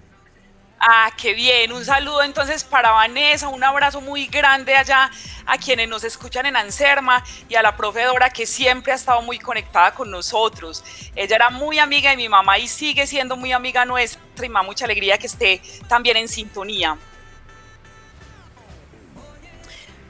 Ah, 0.83 1.11
qué 1.15 1.35
bien. 1.35 1.73
Un 1.73 1.85
saludo 1.85 2.23
entonces 2.23 2.65
para 2.65 2.93
Vanessa, 2.93 3.49
un 3.49 3.63
abrazo 3.63 4.01
muy 4.01 4.27
grande 4.29 4.75
allá 4.75 5.11
a 5.45 5.59
quienes 5.59 5.87
nos 5.87 6.05
escuchan 6.05 6.47
en 6.47 6.57
Anserma 6.57 7.23
y 7.51 7.55
a 7.55 7.61
la 7.61 7.77
profe 7.77 8.03
Dora 8.05 8.31
que 8.31 8.47
siempre 8.47 8.91
ha 8.91 8.95
estado 8.95 9.21
muy 9.21 9.39
conectada 9.39 9.93
con 9.93 10.11
nosotros. 10.11 10.83
Ella 11.15 11.37
era 11.37 11.51
muy 11.51 11.79
amiga 11.79 12.09
de 12.09 12.17
mi 12.17 12.31
mamá 12.31 12.59
y 12.59 12.67
sigue 12.67 13.07
siendo 13.07 13.37
muy 13.37 13.53
amiga 13.53 13.85
nuestra 13.85 14.47
y 14.47 14.49
me 14.49 14.63
mucha 14.63 14.87
alegría 14.87 15.19
que 15.19 15.27
esté 15.27 15.61
también 15.87 16.17
en 16.17 16.29
sintonía. 16.29 16.97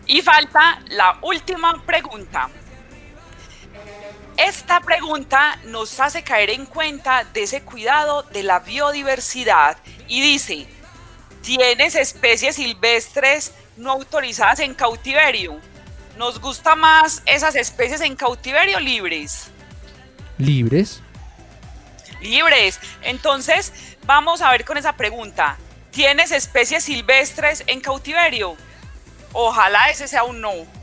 Y 0.07 0.23
falta 0.23 0.81
la 0.91 1.19
última 1.21 1.85
pregunta. 1.85 2.49
Esta 4.43 4.81
pregunta 4.81 5.59
nos 5.67 6.01
hace 6.01 6.23
caer 6.23 6.49
en 6.49 6.65
cuenta 6.65 7.25
de 7.25 7.43
ese 7.43 7.61
cuidado 7.61 8.23
de 8.23 8.43
la 8.43 8.61
biodiversidad 8.61 9.77
y 10.09 10.23
dice, 10.23 10.67
¿tienes 11.43 11.95
especies 11.95 12.57
silvestres 12.57 13.53
no 13.77 13.91
autorizadas 13.93 14.61
en 14.61 14.73
cautiverio? 14.73 15.61
¿Nos 16.17 16.41
gusta 16.41 16.75
más 16.75 17.23
esas 17.27 17.55
especies 17.55 18.01
en 18.01 18.17
cautiverio 18.17 18.81
libres? 18.81 19.51
¿Libres? 20.39 21.03
Libres. 22.23 22.81
Entonces, 23.03 23.75
vamos 24.07 24.41
a 24.41 24.51
ver 24.53 24.65
con 24.65 24.79
esa 24.79 24.95
pregunta. 24.95 25.59
¿Tienes 25.91 26.33
especies 26.33 26.85
silvestres 26.85 27.63
en 27.67 27.83
cautiverio? 27.83 28.57
Ojalá 29.35 29.91
ese 29.91 30.09
sea 30.09 30.25
un 30.25 30.41
no. 30.41 30.80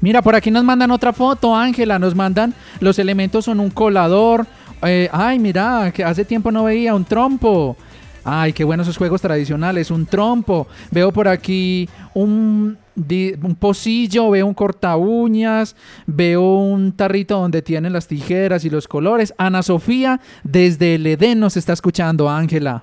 Mira, 0.00 0.22
por 0.22 0.34
aquí 0.34 0.50
nos 0.50 0.64
mandan 0.64 0.90
otra 0.90 1.12
foto, 1.12 1.54
Ángela. 1.54 1.98
Nos 1.98 2.14
mandan 2.14 2.54
los 2.80 2.98
elementos 2.98 3.44
son 3.44 3.60
un 3.60 3.70
colador. 3.70 4.46
eh, 4.82 5.08
ay, 5.12 5.38
mira, 5.38 5.92
que 5.92 6.02
hace 6.02 6.24
tiempo 6.24 6.50
no 6.50 6.64
veía 6.64 6.94
un 6.94 7.04
trompo. 7.04 7.76
Ay, 8.24 8.52
qué 8.52 8.64
buenos 8.64 8.86
esos 8.86 8.98
juegos 8.98 9.20
tradicionales. 9.20 9.90
Un 9.90 10.06
trompo. 10.06 10.66
Veo 10.90 11.12
por 11.12 11.28
aquí 11.28 11.88
un, 12.14 12.78
un 12.96 13.56
pocillo, 13.58 14.30
veo 14.30 14.46
un 14.46 14.54
corta 14.54 14.96
uñas, 14.96 15.74
veo 16.06 16.42
un 16.42 16.92
tarrito 16.92 17.38
donde 17.38 17.62
tienen 17.62 17.92
las 17.92 18.06
tijeras 18.06 18.64
y 18.64 18.70
los 18.70 18.88
colores. 18.88 19.34
Ana 19.38 19.62
Sofía, 19.62 20.20
desde 20.44 20.96
el 20.96 21.06
Edén 21.06 21.40
nos 21.40 21.56
está 21.56 21.72
escuchando, 21.72 22.28
Ángela. 22.28 22.82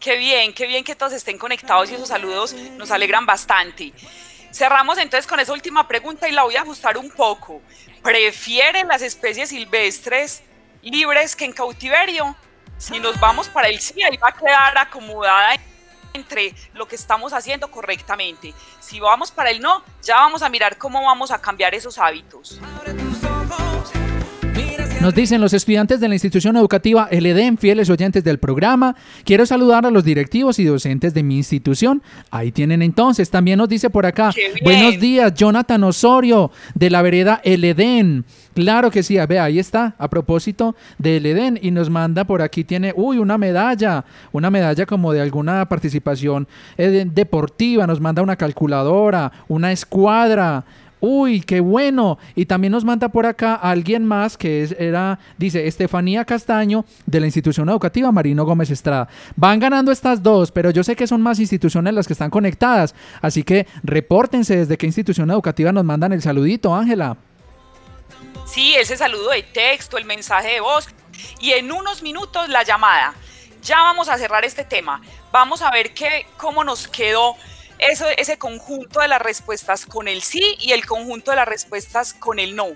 Qué 0.00 0.16
bien, 0.18 0.52
qué 0.52 0.66
bien 0.66 0.82
que 0.82 0.96
todos 0.96 1.12
estén 1.12 1.38
conectados 1.38 1.90
y 1.90 1.94
esos 1.94 2.08
saludos 2.08 2.56
nos 2.76 2.90
alegran 2.90 3.24
bastante. 3.24 3.92
Cerramos 4.52 4.98
entonces 4.98 5.26
con 5.26 5.40
esa 5.40 5.52
última 5.52 5.88
pregunta 5.88 6.28
y 6.28 6.32
la 6.32 6.42
voy 6.42 6.56
a 6.56 6.60
ajustar 6.60 6.98
un 6.98 7.10
poco. 7.10 7.62
¿Prefieren 8.02 8.86
las 8.88 9.00
especies 9.00 9.48
silvestres 9.48 10.42
libres 10.82 11.34
que 11.34 11.46
en 11.46 11.52
cautiverio? 11.52 12.36
Si 12.76 12.98
nos 13.00 13.18
vamos 13.18 13.48
para 13.48 13.68
el 13.68 13.80
sí, 13.80 14.02
ahí 14.02 14.16
va 14.18 14.28
a 14.28 14.32
quedar 14.32 14.76
acomodada 14.76 15.56
entre 16.12 16.54
lo 16.74 16.86
que 16.86 16.96
estamos 16.96 17.32
haciendo 17.32 17.70
correctamente. 17.70 18.52
Si 18.80 19.00
vamos 19.00 19.30
para 19.30 19.50
el 19.50 19.60
no, 19.60 19.82
ya 20.02 20.16
vamos 20.16 20.42
a 20.42 20.50
mirar 20.50 20.76
cómo 20.76 21.02
vamos 21.02 21.30
a 21.30 21.40
cambiar 21.40 21.74
esos 21.74 21.96
hábitos. 21.96 22.60
Nos 25.02 25.16
dicen 25.16 25.40
los 25.40 25.52
estudiantes 25.52 25.98
de 25.98 26.06
la 26.06 26.14
institución 26.14 26.56
educativa 26.56 27.08
El 27.10 27.26
Edén, 27.26 27.58
fieles 27.58 27.90
oyentes 27.90 28.22
del 28.22 28.38
programa. 28.38 28.94
Quiero 29.24 29.44
saludar 29.44 29.84
a 29.84 29.90
los 29.90 30.04
directivos 30.04 30.60
y 30.60 30.64
docentes 30.64 31.12
de 31.12 31.24
mi 31.24 31.38
institución. 31.38 32.04
Ahí 32.30 32.52
tienen 32.52 32.82
entonces. 32.82 33.28
También 33.28 33.58
nos 33.58 33.68
dice 33.68 33.90
por 33.90 34.06
acá. 34.06 34.30
Buenos 34.62 35.00
días, 35.00 35.34
Jonathan 35.34 35.82
Osorio, 35.82 36.52
de 36.76 36.88
la 36.88 37.02
vereda 37.02 37.40
El 37.42 37.64
Edén. 37.64 38.24
Claro 38.54 38.92
que 38.92 39.02
sí, 39.02 39.18
ve, 39.26 39.40
ahí 39.40 39.58
está, 39.58 39.96
a 39.98 40.08
propósito 40.08 40.76
del 40.98 41.26
Edén. 41.26 41.58
Y 41.60 41.72
nos 41.72 41.90
manda 41.90 42.22
por 42.22 42.40
aquí, 42.40 42.62
tiene, 42.62 42.92
uy, 42.94 43.18
una 43.18 43.38
medalla, 43.38 44.04
una 44.30 44.52
medalla 44.52 44.86
como 44.86 45.12
de 45.12 45.20
alguna 45.20 45.68
participación 45.68 46.46
eh, 46.78 47.08
deportiva. 47.12 47.88
Nos 47.88 48.00
manda 48.00 48.22
una 48.22 48.36
calculadora, 48.36 49.32
una 49.48 49.72
escuadra. 49.72 50.64
Uy, 51.04 51.40
qué 51.40 51.58
bueno. 51.58 52.16
Y 52.36 52.46
también 52.46 52.70
nos 52.70 52.84
manda 52.84 53.08
por 53.08 53.26
acá 53.26 53.56
alguien 53.56 54.06
más 54.06 54.36
que 54.36 54.62
es, 54.62 54.76
era, 54.78 55.18
dice, 55.36 55.66
Estefanía 55.66 56.24
Castaño 56.24 56.84
de 57.06 57.18
la 57.18 57.26
institución 57.26 57.68
educativa 57.68 58.12
Marino 58.12 58.44
Gómez 58.44 58.70
Estrada. 58.70 59.08
Van 59.34 59.58
ganando 59.58 59.90
estas 59.90 60.22
dos, 60.22 60.52
pero 60.52 60.70
yo 60.70 60.84
sé 60.84 60.94
que 60.94 61.08
son 61.08 61.20
más 61.20 61.40
instituciones 61.40 61.92
las 61.92 62.06
que 62.06 62.12
están 62.12 62.30
conectadas. 62.30 62.94
Así 63.20 63.42
que 63.42 63.66
repórtense 63.82 64.58
desde 64.58 64.78
qué 64.78 64.86
institución 64.86 65.28
educativa 65.32 65.72
nos 65.72 65.82
mandan 65.82 66.12
el 66.12 66.22
saludito, 66.22 66.72
Ángela. 66.72 67.16
Sí, 68.46 68.76
ese 68.76 68.96
saludo 68.96 69.30
de 69.30 69.42
texto, 69.42 69.98
el 69.98 70.04
mensaje 70.04 70.52
de 70.52 70.60
voz 70.60 70.88
y 71.40 71.50
en 71.50 71.72
unos 71.72 72.04
minutos 72.04 72.48
la 72.48 72.62
llamada. 72.62 73.14
Ya 73.60 73.82
vamos 73.82 74.08
a 74.08 74.18
cerrar 74.18 74.44
este 74.44 74.62
tema. 74.62 75.02
Vamos 75.32 75.62
a 75.62 75.72
ver 75.72 75.94
qué, 75.94 76.26
cómo 76.36 76.62
nos 76.62 76.86
quedó 76.86 77.34
eso, 77.90 78.06
ese 78.16 78.38
conjunto 78.38 79.00
de 79.00 79.08
las 79.08 79.20
respuestas 79.20 79.86
con 79.86 80.08
el 80.08 80.22
sí 80.22 80.56
y 80.60 80.72
el 80.72 80.86
conjunto 80.86 81.30
de 81.30 81.38
las 81.38 81.48
respuestas 81.48 82.14
con 82.14 82.38
el 82.38 82.54
no. 82.54 82.68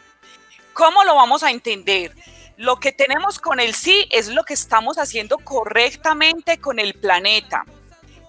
¿Cómo 0.73 1.05
lo 1.05 1.15
vamos 1.15 1.43
a 1.43 1.51
entender? 1.51 2.15
Lo 2.57 2.81
que 2.81 2.93
tenemos 2.93 3.39
con 3.39 3.61
el 3.61 3.75
sí 3.75 4.09
es 4.11 4.29
lo 4.29 4.45
que 4.45 4.55
estamos 4.55 4.99
haciendo 4.99 5.39
correctamente 5.39 6.59
con 6.59 6.79
el 6.79 6.95
planeta. 6.95 7.65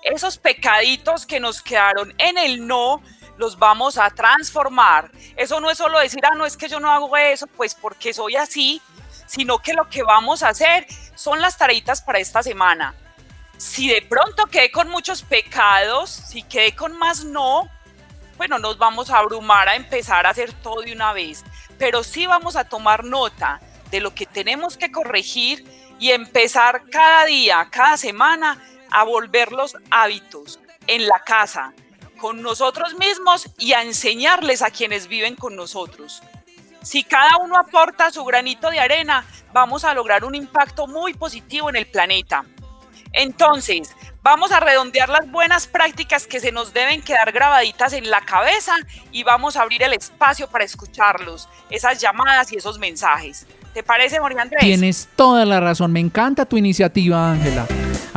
Esos 0.03 0.37
pecaditos 0.37 1.25
que 1.25 1.39
nos 1.39 1.61
quedaron 1.61 2.13
en 2.17 2.37
el 2.37 2.67
no, 2.67 3.01
los 3.37 3.57
vamos 3.57 3.97
a 3.97 4.09
transformar. 4.09 5.11
Eso 5.35 5.59
no 5.59 5.69
es 5.69 5.77
solo 5.77 5.99
decir, 5.99 6.21
ah, 6.25 6.35
no 6.35 6.45
es 6.45 6.57
que 6.57 6.67
yo 6.67 6.79
no 6.79 6.91
hago 6.91 7.15
eso, 7.17 7.47
pues 7.47 7.75
porque 7.75 8.13
soy 8.13 8.35
así, 8.35 8.81
sino 9.25 9.59
que 9.59 9.73
lo 9.73 9.87
que 9.89 10.03
vamos 10.03 10.43
a 10.43 10.49
hacer 10.49 10.87
son 11.15 11.41
las 11.41 11.57
tareitas 11.57 12.01
para 12.01 12.19
esta 12.19 12.43
semana. 12.43 12.95
Si 13.57 13.89
de 13.89 14.03
pronto 14.03 14.45
quedé 14.45 14.69
con 14.69 14.87
muchos 14.87 15.23
pecados, 15.23 16.11
si 16.11 16.43
quedé 16.43 16.75
con 16.75 16.95
más 16.97 17.23
no, 17.23 17.69
bueno, 18.37 18.59
nos 18.59 18.77
vamos 18.77 19.09
a 19.09 19.17
abrumar 19.17 19.67
a 19.67 19.75
empezar 19.75 20.27
a 20.27 20.29
hacer 20.29 20.53
todo 20.53 20.81
de 20.81 20.93
una 20.93 21.11
vez, 21.11 21.43
pero 21.79 22.03
sí 22.03 22.27
vamos 22.27 22.55
a 22.55 22.65
tomar 22.65 23.03
nota 23.03 23.59
de 23.89 23.99
lo 23.99 24.13
que 24.13 24.27
tenemos 24.27 24.77
que 24.77 24.91
corregir 24.91 25.65
y 25.99 26.11
empezar 26.11 26.83
cada 26.91 27.25
día, 27.25 27.67
cada 27.71 27.97
semana 27.97 28.63
a 28.91 29.03
volver 29.03 29.51
los 29.51 29.75
hábitos 29.89 30.59
en 30.85 31.07
la 31.07 31.23
casa, 31.25 31.73
con 32.19 32.43
nosotros 32.43 32.93
mismos 32.93 33.49
y 33.57 33.73
a 33.73 33.81
enseñarles 33.81 34.61
a 34.61 34.69
quienes 34.69 35.07
viven 35.07 35.35
con 35.35 35.55
nosotros. 35.55 36.21
Si 36.83 37.03
cada 37.03 37.37
uno 37.37 37.57
aporta 37.57 38.11
su 38.11 38.23
granito 38.23 38.69
de 38.69 38.79
arena, 38.79 39.25
vamos 39.51 39.83
a 39.83 39.95
lograr 39.95 40.23
un 40.23 40.35
impacto 40.35 40.85
muy 40.85 41.15
positivo 41.15 41.69
en 41.69 41.75
el 41.75 41.87
planeta. 41.87 42.45
Entonces, 43.17 43.95
vamos 44.21 44.51
a 44.51 44.59
redondear 44.59 45.09
las 45.09 45.29
buenas 45.31 45.65
prácticas 45.65 46.27
que 46.27 46.39
se 46.39 46.51
nos 46.51 46.71
deben 46.71 47.01
quedar 47.01 47.31
grabaditas 47.31 47.93
en 47.93 48.09
la 48.11 48.21
cabeza 48.21 48.75
y 49.11 49.23
vamos 49.23 49.57
a 49.57 49.63
abrir 49.63 49.81
el 49.81 49.93
espacio 49.93 50.47
para 50.47 50.63
escucharlos, 50.63 51.49
esas 51.71 51.99
llamadas 51.99 52.51
y 52.53 52.57
esos 52.57 52.77
mensajes. 52.77 53.47
¿Te 53.73 53.81
parece, 53.81 54.19
Jorge 54.19 54.39
Andrés? 54.39 54.61
Tienes 54.61 55.09
toda 55.15 55.45
la 55.45 55.59
razón. 55.59 55.91
Me 55.91 55.99
encanta 55.99 56.45
tu 56.45 56.57
iniciativa, 56.57 57.31
Ángela. 57.31 57.65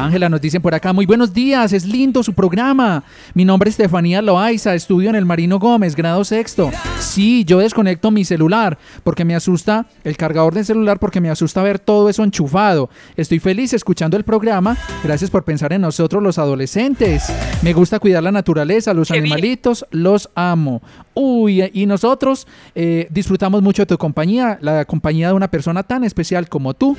Ángela, 0.05 0.29
nos 0.29 0.41
dicen 0.41 0.63
por 0.63 0.75
acá, 0.75 0.93
muy 0.93 1.05
buenos 1.05 1.33
días, 1.35 1.73
es 1.73 1.87
lindo 1.87 2.23
su 2.23 2.33
programa. 2.33 3.05
Mi 3.35 3.45
nombre 3.45 3.69
es 3.69 3.75
Estefanía 3.79 4.23
Loaiza, 4.23 4.75
estudio 4.75 5.11
en 5.11 5.17
el 5.17 5.27
Marino 5.27 5.59
Gómez, 5.59 5.95
grado 5.95 6.25
sexto. 6.25 6.71
Sí, 6.99 7.45
yo 7.45 7.59
desconecto 7.59 8.11
mi 8.11 8.25
celular 8.25 8.79
porque 9.05 9.25
me 9.25 9.35
asusta, 9.35 9.87
el 10.05 10.17
cargador 10.17 10.55
del 10.55 10.65
celular 10.65 10.99
porque 10.99 11.21
me 11.21 11.29
asusta 11.29 11.63
ver 11.63 11.79
todo 11.79 12.09
eso 12.09 12.25
enchufado. 12.25 12.89
Estoy 13.17 13.41
feliz 13.41 13.73
escuchando 13.73 14.17
el 14.17 14.25
programa, 14.25 14.77
gracias 15.05 15.31
por 15.31 15.45
pensar 15.45 15.73
en 15.73 15.83
nosotros 15.83 16.23
los 16.23 16.39
adolescentes. 16.39 17.33
Me 17.63 17.73
gusta 17.73 17.99
cuidar 17.99 18.23
la 18.23 18.33
naturaleza, 18.33 18.95
los 18.95 19.11
animalitos, 19.11 19.87
los 19.91 20.31
amo. 20.35 20.81
Uy, 21.15 21.71
y 21.75 21.87
nosotros 21.87 22.47
eh, 22.75 23.07
disfrutamos 23.11 23.63
mucho 23.63 23.83
de 23.83 23.87
tu 23.87 23.99
compañía, 23.99 24.59
la 24.63 24.85
compañía 24.85 25.29
de 25.29 25.35
una 25.35 25.49
persona 25.49 25.83
tan 25.83 26.05
especial 26.05 26.49
como 26.49 26.75
tú. 26.75 26.97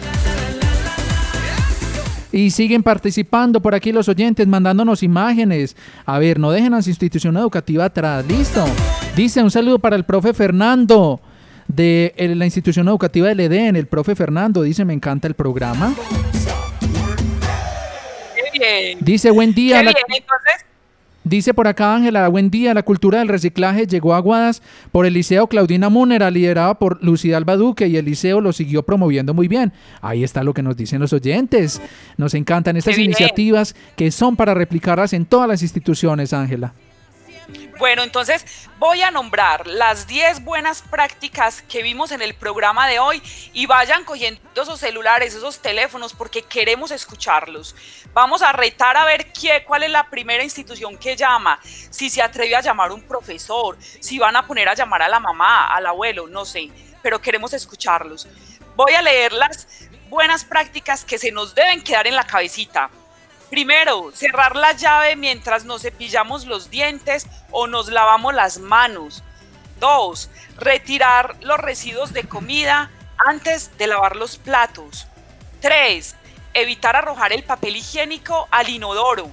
Y 2.31 2.51
siguen 2.51 2.81
participando 2.83 3.61
por 3.61 3.75
aquí 3.75 3.91
los 3.91 4.07
oyentes, 4.07 4.47
mandándonos 4.47 5.03
imágenes. 5.03 5.75
A 6.05 6.17
ver, 6.19 6.39
no 6.39 6.51
dejen 6.51 6.73
a 6.73 6.81
su 6.81 6.89
institución 6.89 7.35
educativa 7.37 7.85
atrás. 7.85 8.25
Listo. 8.25 8.65
Dice 9.15 9.43
un 9.43 9.51
saludo 9.51 9.79
para 9.79 9.95
el 9.95 10.05
profe 10.05 10.33
Fernando 10.33 11.19
de 11.67 12.13
la 12.35 12.45
institución 12.45 12.87
educativa 12.87 13.27
del 13.27 13.41
EDEN. 13.41 13.75
El 13.75 13.87
profe 13.87 14.15
Fernando 14.15 14.61
dice, 14.61 14.85
me 14.85 14.93
encanta 14.93 15.27
el 15.27 15.33
programa. 15.33 15.93
Qué 18.35 18.59
bien. 18.59 18.97
Dice, 19.01 19.31
buen 19.31 19.53
día. 19.53 19.77
Qué 19.77 19.83
bien, 19.83 19.95
entonces, 20.09 20.65
Dice 21.31 21.53
por 21.53 21.65
acá 21.69 21.95
Ángela, 21.95 22.27
buen 22.27 22.51
día, 22.51 22.73
la 22.73 22.83
cultura 22.83 23.19
del 23.19 23.29
reciclaje 23.29 23.87
llegó 23.87 24.13
a 24.13 24.17
Aguadas 24.17 24.61
por 24.91 25.05
el 25.05 25.13
Liceo 25.13 25.47
Claudina 25.47 25.87
Múnera, 25.87 26.29
liderada 26.29 26.77
por 26.77 27.01
Lucía 27.01 27.37
Alba 27.37 27.55
Duque, 27.55 27.87
y 27.87 27.95
el 27.95 28.03
liceo 28.03 28.41
lo 28.41 28.51
siguió 28.51 28.83
promoviendo 28.83 29.33
muy 29.33 29.47
bien. 29.47 29.71
Ahí 30.01 30.25
está 30.25 30.43
lo 30.43 30.53
que 30.53 30.61
nos 30.61 30.75
dicen 30.75 30.99
los 30.99 31.13
oyentes. 31.13 31.81
Nos 32.17 32.33
encantan 32.33 32.75
estas 32.75 32.97
iniciativas 32.97 33.77
que 33.95 34.11
son 34.11 34.35
para 34.35 34.53
replicarlas 34.53 35.13
en 35.13 35.25
todas 35.25 35.47
las 35.47 35.61
instituciones, 35.61 36.33
Ángela. 36.33 36.73
Bueno, 37.77 38.03
entonces 38.03 38.45
voy 38.77 39.01
a 39.01 39.11
nombrar 39.11 39.67
las 39.67 40.07
10 40.07 40.43
buenas 40.43 40.81
prácticas 40.81 41.61
que 41.63 41.81
vimos 41.81 42.11
en 42.11 42.21
el 42.21 42.33
programa 42.33 42.87
de 42.87 42.99
hoy 42.99 43.21
y 43.53 43.65
vayan 43.65 44.03
cogiendo 44.03 44.41
esos 44.61 44.79
celulares, 44.79 45.33
esos 45.33 45.59
teléfonos, 45.59 46.13
porque 46.13 46.43
queremos 46.43 46.91
escucharlos. 46.91 47.75
Vamos 48.13 48.41
a 48.41 48.51
retar 48.51 48.97
a 48.97 49.05
ver 49.05 49.31
qué, 49.33 49.63
cuál 49.65 49.83
es 49.83 49.89
la 49.89 50.09
primera 50.09 50.43
institución 50.43 50.97
que 50.97 51.15
llama, 51.15 51.59
si 51.63 52.09
se 52.09 52.21
atreve 52.21 52.55
a 52.55 52.61
llamar 52.61 52.91
un 52.91 53.01
profesor, 53.01 53.77
si 53.99 54.19
van 54.19 54.35
a 54.35 54.45
poner 54.45 54.69
a 54.69 54.75
llamar 54.75 55.01
a 55.01 55.09
la 55.09 55.19
mamá, 55.19 55.67
al 55.67 55.85
abuelo, 55.85 56.27
no 56.27 56.45
sé, 56.45 56.69
pero 57.01 57.21
queremos 57.21 57.53
escucharlos. 57.53 58.27
Voy 58.75 58.93
a 58.93 59.01
leer 59.01 59.33
las 59.33 59.67
buenas 60.09 60.43
prácticas 60.43 61.03
que 61.03 61.17
se 61.17 61.31
nos 61.31 61.55
deben 61.55 61.83
quedar 61.83 62.05
en 62.05 62.15
la 62.15 62.25
cabecita. 62.25 62.89
Primero, 63.51 64.13
cerrar 64.13 64.55
la 64.55 64.71
llave 64.71 65.17
mientras 65.17 65.65
nos 65.65 65.81
cepillamos 65.81 66.45
los 66.45 66.69
dientes 66.69 67.27
o 67.51 67.67
nos 67.67 67.89
lavamos 67.89 68.33
las 68.33 68.59
manos. 68.59 69.23
Dos, 69.77 70.29
retirar 70.55 71.35
los 71.41 71.57
residuos 71.57 72.13
de 72.13 72.23
comida 72.23 72.89
antes 73.17 73.77
de 73.77 73.87
lavar 73.87 74.15
los 74.15 74.37
platos. 74.37 75.05
Tres, 75.59 76.15
evitar 76.53 76.95
arrojar 76.95 77.33
el 77.33 77.43
papel 77.43 77.75
higiénico 77.75 78.47
al 78.51 78.69
inodoro. 78.69 79.29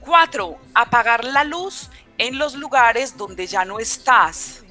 Cuatro, 0.00 0.56
apagar 0.74 1.24
la 1.24 1.44
luz 1.44 1.90
en 2.16 2.38
los 2.38 2.54
lugares 2.54 3.18
donde 3.18 3.46
ya 3.46 3.66
no 3.66 3.80
estás. 3.80 4.64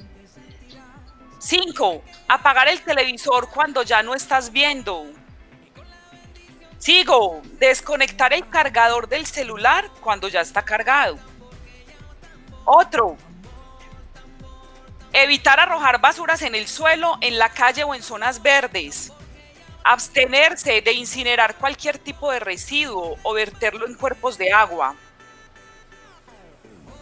Cinco, 1.38 2.02
apagar 2.26 2.66
el 2.66 2.82
televisor 2.82 3.48
cuando 3.48 3.84
ya 3.84 4.02
no 4.02 4.16
estás 4.16 4.50
viendo. 4.50 5.06
Sigo, 6.82 7.40
desconectar 7.60 8.32
el 8.32 8.48
cargador 8.48 9.08
del 9.08 9.24
celular 9.24 9.88
cuando 10.00 10.26
ya 10.26 10.40
está 10.40 10.62
cargado. 10.64 11.16
Otro, 12.64 13.16
evitar 15.12 15.60
arrojar 15.60 16.00
basuras 16.00 16.42
en 16.42 16.56
el 16.56 16.66
suelo, 16.66 17.18
en 17.20 17.38
la 17.38 17.50
calle 17.50 17.84
o 17.84 17.94
en 17.94 18.02
zonas 18.02 18.42
verdes. 18.42 19.12
Abstenerse 19.84 20.82
de 20.82 20.92
incinerar 20.92 21.54
cualquier 21.54 21.98
tipo 21.98 22.32
de 22.32 22.40
residuo 22.40 23.16
o 23.22 23.32
verterlo 23.32 23.86
en 23.86 23.94
cuerpos 23.94 24.36
de 24.36 24.52
agua. 24.52 24.96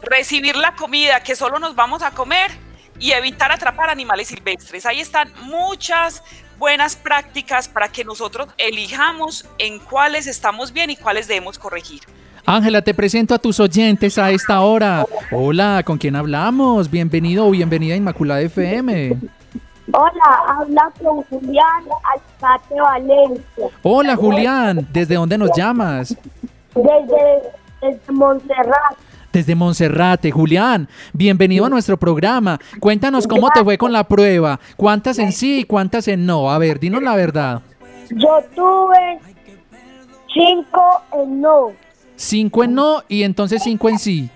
Recibir 0.03 0.57
la 0.57 0.75
comida 0.75 1.23
que 1.23 1.35
solo 1.35 1.59
nos 1.59 1.75
vamos 1.75 2.03
a 2.03 2.11
comer 2.11 2.51
y 2.99 3.13
evitar 3.13 3.51
atrapar 3.51 3.89
animales 3.89 4.29
silvestres. 4.29 4.85
Ahí 4.85 5.01
están 5.01 5.33
muchas 5.41 6.23
buenas 6.61 6.95
prácticas 6.95 7.69
para 7.69 7.89
que 7.89 8.05
nosotros 8.05 8.49
elijamos 8.59 9.49
en 9.59 9.79
cuáles 9.79 10.27
estamos 10.27 10.73
bien 10.73 10.91
y 10.91 10.97
cuáles 10.97 11.27
debemos 11.27 11.59
corregir. 11.59 12.03
Ángela, 12.45 12.83
te 12.83 12.93
presento 12.93 13.35
a 13.35 13.39
tus 13.39 13.59
oyentes 13.59 14.19
a 14.19 14.31
esta 14.31 14.61
hora. 14.61 15.07
Hola, 15.33 15.83
¿con 15.85 15.97
quién 15.97 16.17
hablamos? 16.17 16.91
Bienvenido 16.91 17.47
o 17.47 17.51
bienvenida 17.51 17.95
a 17.95 17.97
Inmaculada 17.97 18.43
FM. 18.43 19.17
Hola, 19.93 20.45
habla 20.47 20.93
con 21.03 21.23
Julián 21.25 21.85
Alzate 22.13 22.75
Valencia. 22.75 23.67
Hola, 23.83 24.15
Julián, 24.15 24.87
¿desde 24.93 25.15
dónde 25.15 25.39
nos 25.39 25.51
llamas? 25.57 26.15
Desde, 26.75 27.43
desde 27.81 28.13
Montserrat. 28.13 28.97
Desde 29.33 29.55
Monserrate, 29.55 30.33
Julián, 30.33 30.89
bienvenido 31.13 31.65
a 31.65 31.69
nuestro 31.69 31.97
programa. 31.97 32.59
Cuéntanos 32.81 33.29
cómo 33.29 33.49
te 33.51 33.63
fue 33.63 33.79
con 33.79 33.93
la 33.93 34.03
prueba. 34.03 34.59
¿Cuántas 34.77 35.21
en 35.21 35.31
sí 35.31 35.61
y 35.61 35.65
cuántas 35.65 36.09
en 36.09 36.27
no? 36.27 36.51
A 36.51 36.59
ver, 36.59 36.81
dinos 36.81 37.01
la 37.01 37.15
verdad. 37.15 37.63
Yo 38.11 38.41
tuve 38.57 39.21
cinco 40.35 40.83
en 41.13 41.41
no. 41.41 41.73
Cinco 42.17 42.65
en 42.65 42.75
no 42.75 43.05
y 43.09 43.23
entonces 43.23 43.63
cinco 43.63 43.89
en 43.89 44.01
sí. 44.01 44.29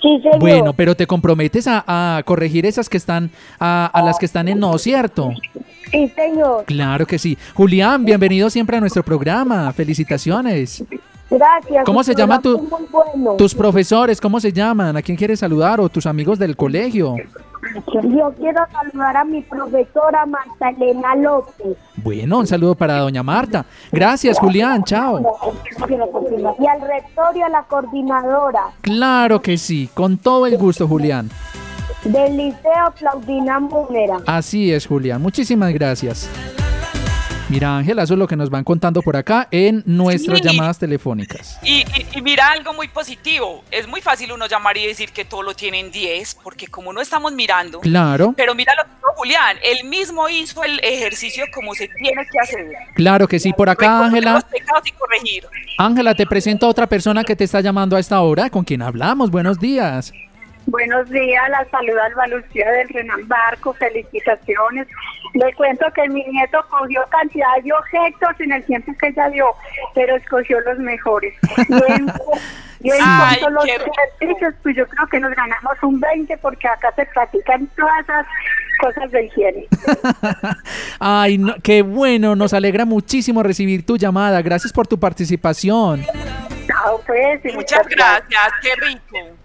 Sí, 0.00 0.18
señor. 0.22 0.38
Bueno, 0.40 0.72
pero 0.72 0.96
te 0.96 1.06
comprometes 1.06 1.68
a, 1.68 1.84
a 2.16 2.22
corregir 2.22 2.64
esas 2.64 2.88
que 2.88 2.96
están, 2.96 3.30
a, 3.60 3.90
a 3.92 4.02
las 4.02 4.18
que 4.18 4.24
están 4.24 4.48
en 4.48 4.58
no, 4.58 4.76
¿cierto? 4.78 5.32
Sí, 5.90 6.10
señor. 6.16 6.64
Claro 6.64 7.06
que 7.06 7.18
sí. 7.18 7.36
Julián, 7.52 8.06
bienvenido 8.06 8.48
siempre 8.48 8.78
a 8.78 8.80
nuestro 8.80 9.02
programa. 9.02 9.70
Felicitaciones. 9.74 10.82
Gracias. 11.32 11.84
¿Cómo 11.84 12.02
se 12.04 12.14
llama 12.14 12.40
tu- 12.40 12.58
bueno. 12.90 13.32
Tus 13.36 13.54
profesores, 13.54 14.20
¿cómo 14.20 14.38
se 14.40 14.52
llaman? 14.52 14.96
¿A 14.96 15.02
quién 15.02 15.16
quieres 15.16 15.40
saludar? 15.40 15.80
¿O 15.80 15.88
tus 15.88 16.06
amigos 16.06 16.38
del 16.38 16.56
colegio? 16.56 17.16
Yo 17.92 18.32
quiero 18.38 18.60
saludar 18.72 19.16
a 19.16 19.24
mi 19.24 19.40
profesora 19.42 20.26
Marta 20.26 20.70
Elena 20.70 21.14
López. 21.14 21.76
Bueno, 21.96 22.38
un 22.40 22.46
saludo 22.46 22.74
para 22.74 22.98
doña 22.98 23.22
Marta. 23.22 23.64
Gracias, 23.90 24.38
Julián. 24.38 24.82
Chao. 24.84 25.20
Y 25.88 26.66
al 26.66 26.80
rector 26.80 27.36
y 27.36 27.42
a 27.42 27.48
la 27.48 27.62
coordinadora 27.62 28.62
Claro 28.80 29.40
que 29.40 29.56
sí, 29.56 29.88
con 29.94 30.18
todo 30.18 30.46
el 30.46 30.58
gusto, 30.58 30.86
Julián. 30.88 31.30
del 32.04 32.36
Liceo 32.36 32.92
Claudina 32.98 33.60
Múnera. 33.60 34.18
Así 34.26 34.72
es, 34.72 34.86
Julián. 34.86 35.22
Muchísimas 35.22 35.72
gracias. 35.72 36.28
Mira, 37.52 37.76
Ángela, 37.76 38.04
eso 38.04 38.14
es 38.14 38.18
lo 38.18 38.26
que 38.26 38.34
nos 38.34 38.48
van 38.48 38.64
contando 38.64 39.02
por 39.02 39.14
acá 39.14 39.46
en 39.50 39.82
nuestras 39.84 40.38
Sí. 40.38 40.44
llamadas 40.48 40.78
telefónicas. 40.78 41.58
Y, 41.62 41.80
y- 41.80 42.06
y 42.16 42.22
mira 42.22 42.48
algo 42.50 42.72
muy 42.72 42.88
positivo, 42.88 43.62
es 43.70 43.86
muy 43.86 44.00
fácil 44.00 44.32
uno 44.32 44.46
llamar 44.46 44.78
y 44.78 44.86
decir 44.86 45.12
que 45.12 45.26
todo 45.26 45.42
lo 45.42 45.52
tienen 45.54 45.90
10, 45.90 46.34
porque 46.42 46.68
como 46.68 46.94
no 46.94 47.02
estamos 47.02 47.30
mirando, 47.32 47.80
Claro. 47.80 48.32
pero 48.38 48.54
mira 48.54 48.72
lo 48.74 48.84
que 48.84 48.90
hizo 48.98 49.06
Julián, 49.16 49.58
él 49.62 49.86
mismo 49.86 50.30
hizo 50.30 50.64
el 50.64 50.80
ejercicio 50.82 51.44
como 51.54 51.74
se 51.74 51.88
tiene 51.88 52.22
que 52.32 52.38
hacer. 52.38 52.72
Claro 52.94 53.28
que 53.28 53.38
sí. 53.38 53.52
Por 53.52 53.68
acá, 53.68 54.06
Ángela. 54.06 54.42
Ángela, 55.76 56.14
te 56.14 56.26
presento 56.26 56.64
a 56.64 56.70
otra 56.70 56.86
persona 56.86 57.22
que 57.22 57.36
te 57.36 57.44
está 57.44 57.60
llamando 57.60 57.96
a 57.96 58.00
esta 58.00 58.18
hora. 58.22 58.48
¿Con 58.48 58.64
quien 58.64 58.80
hablamos? 58.80 59.30
Buenos 59.30 59.58
días. 59.60 60.12
Buenos 60.66 61.10
días, 61.10 61.48
la 61.50 61.64
saluda 61.70 62.06
Alba 62.06 62.26
Lucía 62.28 62.70
del 62.70 62.88
Renan 62.88 63.26
Barco, 63.28 63.72
felicitaciones. 63.74 64.86
Le 65.34 65.52
cuento 65.54 65.86
que 65.94 66.08
mi 66.08 66.24
nieto 66.24 66.58
cogió 66.70 67.02
cantidad 67.10 67.46
de 67.62 67.72
objetos 67.72 68.30
en 68.40 68.52
el 68.52 68.64
tiempo 68.64 68.92
que 69.00 69.08
ella 69.08 69.28
dio, 69.30 69.46
pero 69.94 70.16
escogió 70.16 70.60
los 70.60 70.78
mejores. 70.78 71.34
Y 71.68 71.72
en, 71.92 72.12
y 72.80 72.90
en 72.90 73.00
Ay, 73.02 73.38
cuanto 73.40 73.46
a 73.46 73.50
los 73.50 73.64
ejercicios, 73.66 74.54
pues 74.62 74.76
yo 74.76 74.86
creo 74.86 75.06
que 75.08 75.20
nos 75.20 75.34
ganamos 75.34 75.74
un 75.82 76.00
20 76.00 76.36
porque 76.38 76.68
acá 76.68 76.92
se 76.96 77.06
practican 77.06 77.66
todas 77.76 78.00
esas 78.00 78.26
cosas 78.80 79.10
de 79.10 79.24
higiene. 79.24 79.66
Ay, 81.00 81.38
no- 81.38 81.54
qué 81.62 81.82
bueno. 81.82 82.36
Nos 82.36 82.54
alegra 82.54 82.84
muchísimo 82.84 83.42
recibir 83.42 83.84
tu 83.84 83.96
llamada. 83.96 84.40
Gracias 84.42 84.72
por 84.72 84.86
tu 84.86 84.98
participación. 84.98 86.04
Chao, 86.66 87.00
pues, 87.06 87.40
Muchas 87.54 87.86
gracias, 87.88 88.52
qué 88.62 88.70
rico. 88.86 89.36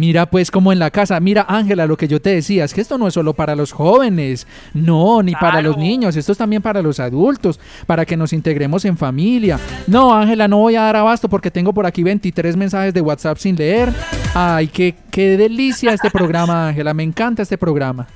Mira, 0.00 0.24
pues 0.24 0.50
como 0.50 0.72
en 0.72 0.78
la 0.78 0.90
casa, 0.90 1.20
mira 1.20 1.44
Ángela, 1.46 1.86
lo 1.86 1.98
que 1.98 2.08
yo 2.08 2.22
te 2.22 2.30
decía, 2.30 2.64
es 2.64 2.72
que 2.72 2.80
esto 2.80 2.96
no 2.96 3.06
es 3.06 3.12
solo 3.12 3.34
para 3.34 3.54
los 3.54 3.72
jóvenes, 3.72 4.46
no, 4.72 5.22
ni 5.22 5.34
para 5.34 5.60
los 5.60 5.76
niños, 5.76 6.16
esto 6.16 6.32
es 6.32 6.38
también 6.38 6.62
para 6.62 6.80
los 6.80 6.98
adultos, 7.00 7.60
para 7.84 8.06
que 8.06 8.16
nos 8.16 8.32
integremos 8.32 8.86
en 8.86 8.96
familia. 8.96 9.60
No, 9.86 10.14
Ángela, 10.14 10.48
no 10.48 10.56
voy 10.56 10.76
a 10.76 10.84
dar 10.84 10.96
abasto 10.96 11.28
porque 11.28 11.50
tengo 11.50 11.74
por 11.74 11.84
aquí 11.84 12.02
23 12.02 12.56
mensajes 12.56 12.94
de 12.94 13.02
WhatsApp 13.02 13.36
sin 13.36 13.56
leer. 13.56 13.92
Ay, 14.32 14.68
qué, 14.68 14.94
qué 15.10 15.36
delicia 15.36 15.92
este 15.92 16.10
programa, 16.10 16.68
Ángela, 16.68 16.94
me 16.94 17.02
encanta 17.02 17.42
este 17.42 17.58
programa. 17.58 18.06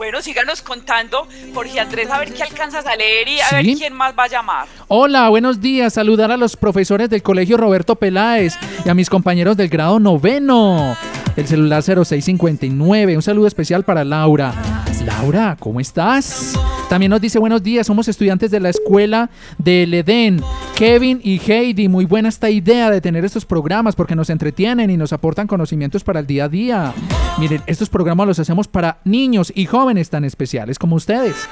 Bueno, 0.00 0.22
síganos 0.22 0.62
contando, 0.62 1.28
Jorge 1.52 1.78
Andrés, 1.78 2.08
a 2.10 2.18
ver 2.18 2.32
qué 2.32 2.42
alcanzas 2.42 2.86
a 2.86 2.96
leer 2.96 3.28
y 3.28 3.38
a 3.38 3.50
ver 3.52 3.76
quién 3.76 3.92
más 3.92 4.14
va 4.18 4.24
a 4.24 4.28
llamar. 4.28 4.66
Hola, 4.88 5.28
buenos 5.28 5.60
días. 5.60 5.92
Saludar 5.92 6.32
a 6.32 6.38
los 6.38 6.56
profesores 6.56 7.10
del 7.10 7.22
Colegio 7.22 7.58
Roberto 7.58 7.96
Peláez 7.96 8.56
y 8.82 8.88
a 8.88 8.94
mis 8.94 9.10
compañeros 9.10 9.58
del 9.58 9.68
grado 9.68 10.00
noveno. 10.00 10.96
El 11.36 11.46
celular 11.46 11.82
0659. 11.82 13.16
Un 13.16 13.22
saludo 13.22 13.46
especial 13.46 13.84
para 13.84 14.04
Laura. 14.04 14.52
Laura, 15.04 15.56
¿cómo 15.58 15.80
estás? 15.80 16.58
También 16.88 17.10
nos 17.10 17.20
dice 17.20 17.38
buenos 17.38 17.62
días. 17.62 17.86
Somos 17.86 18.08
estudiantes 18.08 18.50
de 18.50 18.60
la 18.60 18.68
escuela 18.68 19.30
del 19.56 19.94
Edén. 19.94 20.42
Kevin 20.74 21.20
y 21.22 21.38
Heidi, 21.38 21.88
muy 21.88 22.04
buena 22.04 22.28
esta 22.28 22.50
idea 22.50 22.90
de 22.90 23.00
tener 23.00 23.24
estos 23.24 23.46
programas 23.46 23.94
porque 23.94 24.16
nos 24.16 24.30
entretienen 24.30 24.90
y 24.90 24.96
nos 24.96 25.12
aportan 25.12 25.46
conocimientos 25.46 26.02
para 26.04 26.20
el 26.20 26.26
día 26.26 26.44
a 26.44 26.48
día. 26.48 26.92
Miren, 27.38 27.62
estos 27.66 27.88
programas 27.88 28.26
los 28.26 28.38
hacemos 28.38 28.66
para 28.66 28.98
niños 29.04 29.52
y 29.54 29.66
jóvenes 29.66 30.10
tan 30.10 30.24
especiales 30.24 30.78
como 30.78 30.96
ustedes. 30.96 31.48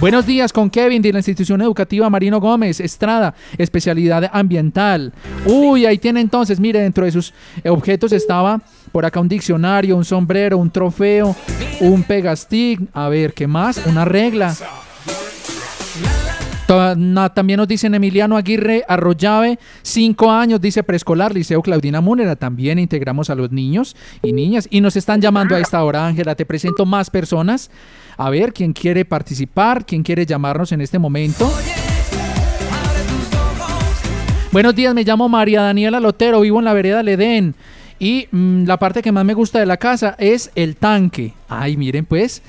Buenos 0.00 0.26
días 0.26 0.52
con 0.52 0.68
Kevin 0.68 1.00
de 1.00 1.12
la 1.12 1.20
institución 1.20 1.60
educativa 1.62 2.10
Marino 2.10 2.40
Gómez 2.40 2.80
Estrada, 2.80 3.34
especialidad 3.56 4.28
ambiental. 4.32 5.12
Uy, 5.46 5.86
ahí 5.86 5.98
tiene 5.98 6.20
entonces, 6.20 6.58
mire, 6.58 6.80
dentro 6.80 7.04
de 7.04 7.12
sus 7.12 7.32
objetos 7.64 8.10
estaba 8.10 8.60
por 8.92 9.04
acá 9.04 9.18
un 9.20 9.28
diccionario, 9.28 9.96
un 9.96 10.04
sombrero, 10.04 10.58
un 10.58 10.70
trofeo, 10.70 11.34
un 11.80 12.02
pegastick, 12.02 12.80
a 12.92 13.08
ver, 13.08 13.32
¿qué 13.32 13.46
más? 13.46 13.80
Una 13.86 14.04
regla. 14.04 14.54
También 17.34 17.58
nos 17.58 17.68
dicen 17.68 17.94
Emiliano 17.94 18.36
Aguirre 18.36 18.82
Arroyave, 18.88 19.58
cinco 19.82 20.30
años, 20.30 20.58
dice 20.58 20.82
preescolar, 20.82 21.34
Liceo 21.34 21.60
Claudina 21.60 22.00
Múnera. 22.00 22.34
También 22.34 22.78
integramos 22.78 23.28
a 23.28 23.34
los 23.34 23.50
niños 23.50 23.94
y 24.22 24.32
niñas. 24.32 24.68
Y 24.70 24.80
nos 24.80 24.96
están 24.96 25.20
llamando 25.20 25.54
a 25.54 25.58
esta 25.60 25.84
hora, 25.84 26.06
Ángela. 26.06 26.34
Te 26.34 26.46
presento 26.46 26.86
más 26.86 27.10
personas. 27.10 27.70
A 28.16 28.30
ver, 28.30 28.54
¿quién 28.54 28.72
quiere 28.72 29.04
participar? 29.04 29.84
¿Quién 29.84 30.02
quiere 30.02 30.24
llamarnos 30.24 30.72
en 30.72 30.80
este 30.80 30.98
momento? 30.98 31.52
Buenos 34.50 34.74
días, 34.74 34.94
me 34.94 35.02
llamo 35.02 35.28
María 35.28 35.62
Daniela 35.62 35.98
Lotero, 35.98 36.40
vivo 36.40 36.58
en 36.58 36.66
la 36.66 36.74
vereda 36.74 37.02
Ledén. 37.02 37.54
Y 38.02 38.26
mm, 38.32 38.64
la 38.64 38.78
parte 38.78 39.00
que 39.00 39.12
más 39.12 39.24
me 39.24 39.32
gusta 39.32 39.60
de 39.60 39.66
la 39.66 39.76
casa 39.76 40.16
es 40.18 40.50
el 40.56 40.74
tanque. 40.74 41.34
Ay, 41.48 41.76
miren 41.76 42.04
pues. 42.04 42.42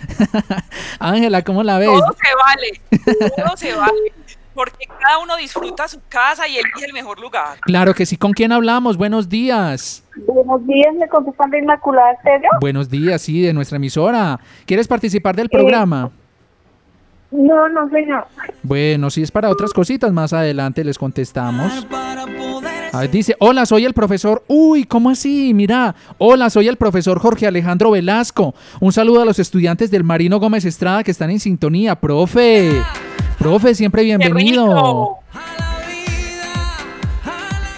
Ángela, 1.00 1.44
¿cómo 1.44 1.62
la 1.62 1.78
ves? 1.78 1.90
Todo 1.90 2.12
se 2.12 2.36
vale, 2.44 3.36
todo 3.38 3.56
se 3.58 3.76
vale, 3.76 4.14
porque 4.56 4.88
cada 5.00 5.20
uno 5.20 5.38
disfruta 5.38 5.88
su 5.88 6.00
casa 6.10 6.48
y 6.48 6.58
elige 6.58 6.86
el 6.88 6.94
mejor 6.94 7.20
lugar. 7.20 7.60
Claro 7.62 7.94
que 7.94 8.08
sí. 8.08 8.18
¿Con 8.18 8.34
quién 8.34 8.52
hablamos? 8.52 8.98
Buenos 8.98 9.30
días. 9.30 10.04
Buenos 10.26 10.66
días, 10.66 10.96
me 10.96 11.08
contestan 11.08 11.52
de 11.52 11.60
Inmaculada 11.60 12.14
Estéreo. 12.14 12.50
Buenos 12.60 12.90
días, 12.90 13.22
sí, 13.22 13.44
de 13.44 13.54
nuestra 13.54 13.76
emisora. 13.76 14.40
¿Quieres 14.66 14.88
participar 14.88 15.36
del 15.36 15.50
programa? 15.50 16.10
No, 17.34 17.68
no, 17.68 17.90
señor. 17.90 18.28
Bueno, 18.62 19.10
si 19.10 19.24
es 19.24 19.32
para 19.32 19.50
otras 19.50 19.74
cositas, 19.74 20.14
más 20.14 20.34
adelante 20.34 20.84
les 20.84 21.00
contestamos. 21.00 21.88
A 22.92 23.00
ver, 23.00 23.10
dice, 23.10 23.36
hola, 23.40 23.66
soy 23.66 23.86
el 23.86 23.94
profesor. 23.94 24.44
Uy, 24.48 24.84
¿cómo 24.84 25.10
así? 25.10 25.52
Mira, 25.56 25.96
hola, 26.20 26.52
soy 26.52 26.68
el 26.68 26.78
profesor 26.78 27.18
Jorge 27.18 27.48
Alejandro 27.48 27.90
Velasco. 27.90 28.54
Un 28.80 28.94
saludo 28.94 29.24
a 29.24 29.26
los 29.26 29.40
estudiantes 29.40 29.90
del 29.90 30.04
Marino 30.04 30.40
Gómez 30.40 30.64
Estrada 30.66 31.04
que 31.04 31.10
están 31.10 31.32
en 31.32 31.40
sintonía. 31.40 31.96
Profe, 31.96 32.84
profe, 33.40 33.74
siempre 33.74 34.04
bienvenido. 34.04 35.18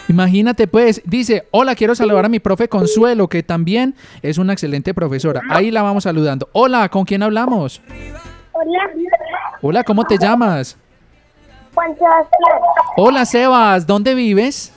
Imagínate 0.10 0.68
pues, 0.68 1.02
dice, 1.06 1.48
hola, 1.52 1.76
quiero 1.76 1.96
saludar 1.96 2.26
a 2.26 2.30
mi 2.30 2.40
profe 2.40 2.68
Consuelo, 2.68 3.30
que 3.30 3.42
también 3.42 3.96
es 4.22 4.38
una 4.38 4.52
excelente 4.52 4.94
profesora. 4.94 5.42
Ahí 5.50 5.72
la 5.72 5.82
vamos 5.82 6.04
saludando. 6.04 6.50
Hola, 6.52 6.90
¿con 6.90 7.06
quién 7.06 7.24
hablamos? 7.24 7.82
Hola, 8.58 8.90
Hola, 9.62 9.84
¿cómo 9.84 10.06
te 10.06 10.18
llamas? 10.18 10.78
Juan 11.74 11.94
Sebastián, 11.98 12.60
Hola, 12.96 13.26
Sebas, 13.26 13.86
¿dónde 13.86 14.16
vives? 14.16 14.72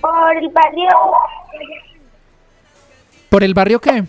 por 0.00 0.36
el 0.36 0.48
barrio 0.50 0.88
¿Por 3.28 3.42
el 3.42 3.54
barrio 3.54 3.80
qué? 3.80 4.04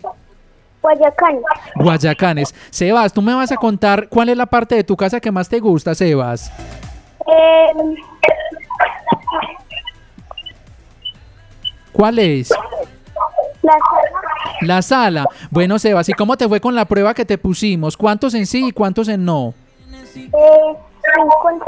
Guayacán. 0.79 1.39
Guayacanes. 1.75 2.53
Sebas, 2.69 3.11
tú 3.11 3.23
me 3.23 3.33
vas 3.33 3.51
a 3.51 3.55
contar 3.57 4.07
cuál 4.09 4.29
es 4.29 4.37
la 4.37 4.45
parte 4.45 4.75
de 4.75 4.83
tu 4.83 4.95
casa 4.95 5.19
que 5.19 5.31
más 5.31 5.49
te 5.49 5.59
gusta, 5.59 5.95
Sebas. 5.95 6.51
Eh, 7.25 7.95
¿Cuál 11.91 12.19
es? 12.19 12.49
La 13.67 13.73
sala, 13.79 14.61
La 14.61 14.81
sala. 14.81 15.27
Bueno, 15.51 15.77
Sebas, 15.79 16.07
¿y 16.09 16.13
cómo 16.13 16.35
te 16.37 16.47
fue 16.47 16.59
con 16.61 16.73
la 16.75 16.85
prueba 16.85 17.13
que 17.13 17.25
te 17.25 17.37
pusimos? 17.37 17.95
¿Cuántos 17.97 18.33
en 18.33 18.45
sí 18.45 18.67
y 18.67 18.71
cuántos 18.71 19.07
en 19.07 19.23
no? 19.25 19.53
eh, 20.15 20.29
cinco 21.15 21.49
en- 21.51 21.59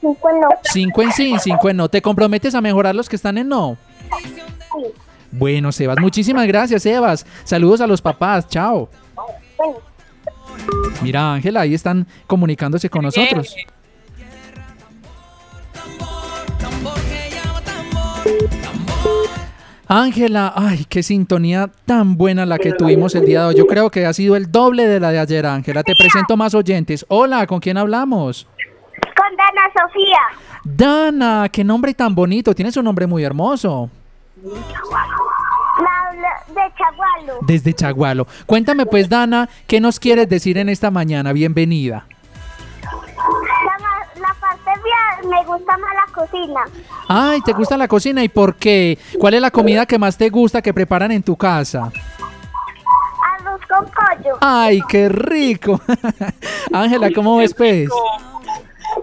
cinco 0.00 0.30
en 0.30 0.40
no. 0.40 0.48
Cinco 0.62 1.02
en 1.02 1.12
sí 1.12 1.34
cinco 1.40 1.68
en 1.70 1.76
no. 1.76 1.88
¿Te 1.88 2.00
comprometes 2.02 2.54
a 2.54 2.60
mejorar 2.60 2.94
los 2.94 3.08
que 3.08 3.16
están 3.16 3.38
en 3.38 3.48
no? 3.48 3.76
Bueno, 5.30 5.72
Sebas, 5.72 5.98
muchísimas 6.00 6.46
gracias, 6.46 6.82
Sebas. 6.82 7.26
Saludos 7.44 7.80
a 7.80 7.86
los 7.86 8.00
papás. 8.00 8.48
Chao. 8.48 8.88
Mira, 11.02 11.34
Ángela, 11.34 11.60
ahí 11.60 11.74
están 11.74 12.06
comunicándose 12.26 12.88
con 12.90 13.02
nosotros. 13.02 13.54
Ángela, 19.90 20.52
ay, 20.54 20.84
qué 20.86 21.02
sintonía 21.02 21.70
tan 21.86 22.18
buena 22.18 22.44
la 22.44 22.58
que 22.58 22.72
tuvimos 22.72 23.14
el 23.14 23.24
día 23.24 23.40
de 23.40 23.46
hoy. 23.48 23.54
Yo 23.56 23.66
creo 23.66 23.90
que 23.90 24.04
ha 24.04 24.12
sido 24.12 24.36
el 24.36 24.52
doble 24.52 24.86
de 24.86 25.00
la 25.00 25.10
de 25.10 25.18
ayer, 25.18 25.46
Ángela. 25.46 25.82
Te 25.82 25.94
presento 25.98 26.36
más 26.36 26.54
oyentes. 26.54 27.06
Hola, 27.08 27.46
¿con 27.46 27.58
quién 27.58 27.78
hablamos? 27.78 28.46
con 29.16 29.36
Dana 29.36 29.62
Sofía, 29.72 30.18
Dana, 30.64 31.48
qué 31.50 31.64
nombre 31.64 31.94
tan 31.94 32.14
bonito. 32.14 32.54
Tienes 32.54 32.76
un 32.76 32.84
nombre 32.84 33.06
muy 33.06 33.24
hermoso. 33.24 33.90
de 34.42 34.50
Chagualo. 36.76 37.38
Desde 37.46 37.72
Chagualo. 37.72 38.26
Cuéntame 38.46 38.84
pues, 38.86 39.08
Dana, 39.08 39.48
¿qué 39.66 39.80
nos 39.80 39.98
quieres 39.98 40.28
decir 40.28 40.58
en 40.58 40.68
esta 40.68 40.90
mañana? 40.90 41.32
Bienvenida. 41.32 42.06
Me 45.28 45.44
gusta 45.44 45.76
más 45.76 45.94
la 45.94 46.12
cocina. 46.12 46.60
Ay, 47.08 47.40
¿te 47.42 47.52
gusta 47.52 47.76
la 47.76 47.88
cocina? 47.88 48.22
¿Y 48.22 48.28
por 48.28 48.56
qué? 48.56 48.98
¿Cuál 49.18 49.34
es 49.34 49.40
la 49.40 49.50
comida 49.50 49.86
que 49.86 49.98
más 49.98 50.16
te 50.16 50.30
gusta 50.30 50.62
que 50.62 50.74
preparan 50.74 51.12
en 51.12 51.22
tu 51.22 51.36
casa? 51.36 51.92
Arroz 53.38 53.60
con 53.68 53.84
pollo. 53.84 54.38
Ay, 54.40 54.80
qué 54.88 55.08
rico. 55.08 55.80
Ángela, 56.72 57.10
¿cómo 57.14 57.36
ves 57.36 57.54
pues? 57.54 57.88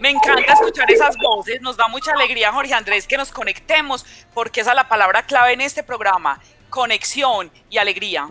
Me 0.01 0.09
encanta 0.09 0.53
escuchar 0.53 0.91
esas 0.91 1.15
voces, 1.17 1.61
nos 1.61 1.77
da 1.77 1.87
mucha 1.87 2.11
alegría, 2.11 2.51
Jorge 2.51 2.73
Andrés, 2.73 3.07
que 3.07 3.17
nos 3.17 3.31
conectemos, 3.31 4.05
porque 4.33 4.61
esa 4.61 4.71
es 4.71 4.75
la 4.75 4.87
palabra 4.87 5.23
clave 5.23 5.53
en 5.53 5.61
este 5.61 5.83
programa, 5.83 6.39
conexión 6.69 7.49
y 7.69 7.77
alegría, 7.77 8.29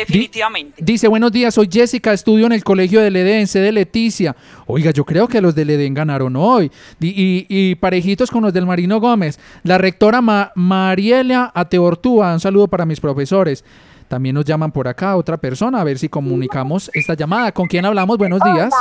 definitivamente. 0.00 0.74
Dice, 0.84 1.08
buenos 1.08 1.32
días, 1.32 1.54
soy 1.54 1.68
Jessica, 1.70 2.12
estudio 2.12 2.46
en 2.46 2.52
el 2.52 2.62
colegio 2.64 3.00
del 3.00 3.16
Edén, 3.16 3.46
sé 3.46 3.60
de 3.60 3.72
Leticia. 3.72 4.36
Oiga, 4.66 4.90
yo 4.90 5.04
creo 5.04 5.26
que 5.28 5.40
los 5.40 5.54
del 5.54 5.70
Edén 5.70 5.94
ganaron 5.94 6.36
hoy. 6.36 6.70
Di- 6.98 7.14
Y, 7.16 7.46
y 7.48 7.74
parejitos 7.76 8.30
con 8.30 8.42
los 8.42 8.52
del 8.52 8.66
Marino 8.66 9.00
Gómez. 9.00 9.38
La 9.62 9.78
rectora 9.78 10.20
Ma- 10.20 10.52
Mariela 10.54 11.50
Ateortúa, 11.54 12.32
un 12.34 12.40
saludo 12.40 12.68
para 12.68 12.84
mis 12.86 13.00
profesores. 13.00 13.64
También 14.08 14.34
nos 14.36 14.44
llaman 14.44 14.70
por 14.70 14.86
acá 14.86 15.16
otra 15.16 15.36
persona, 15.36 15.80
a 15.80 15.84
ver 15.84 15.98
si 15.98 16.08
comunicamos 16.08 16.90
esta 16.94 17.14
llamada. 17.14 17.50
¿Con 17.50 17.66
quién 17.66 17.84
hablamos? 17.84 18.16
Buenos 18.18 18.40
días. 18.44 18.72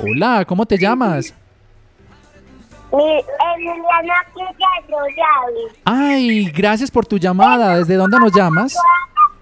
Hola, 0.00 0.44
¿cómo 0.44 0.66
te 0.66 0.76
llamas? 0.76 1.32
Royal. 4.88 5.72
Ay, 5.84 6.44
gracias 6.50 6.90
por 6.90 7.06
tu 7.06 7.16
llamada. 7.16 7.78
¿Desde 7.78 7.94
dónde 7.94 8.18
nos 8.18 8.32
llamas? 8.34 8.76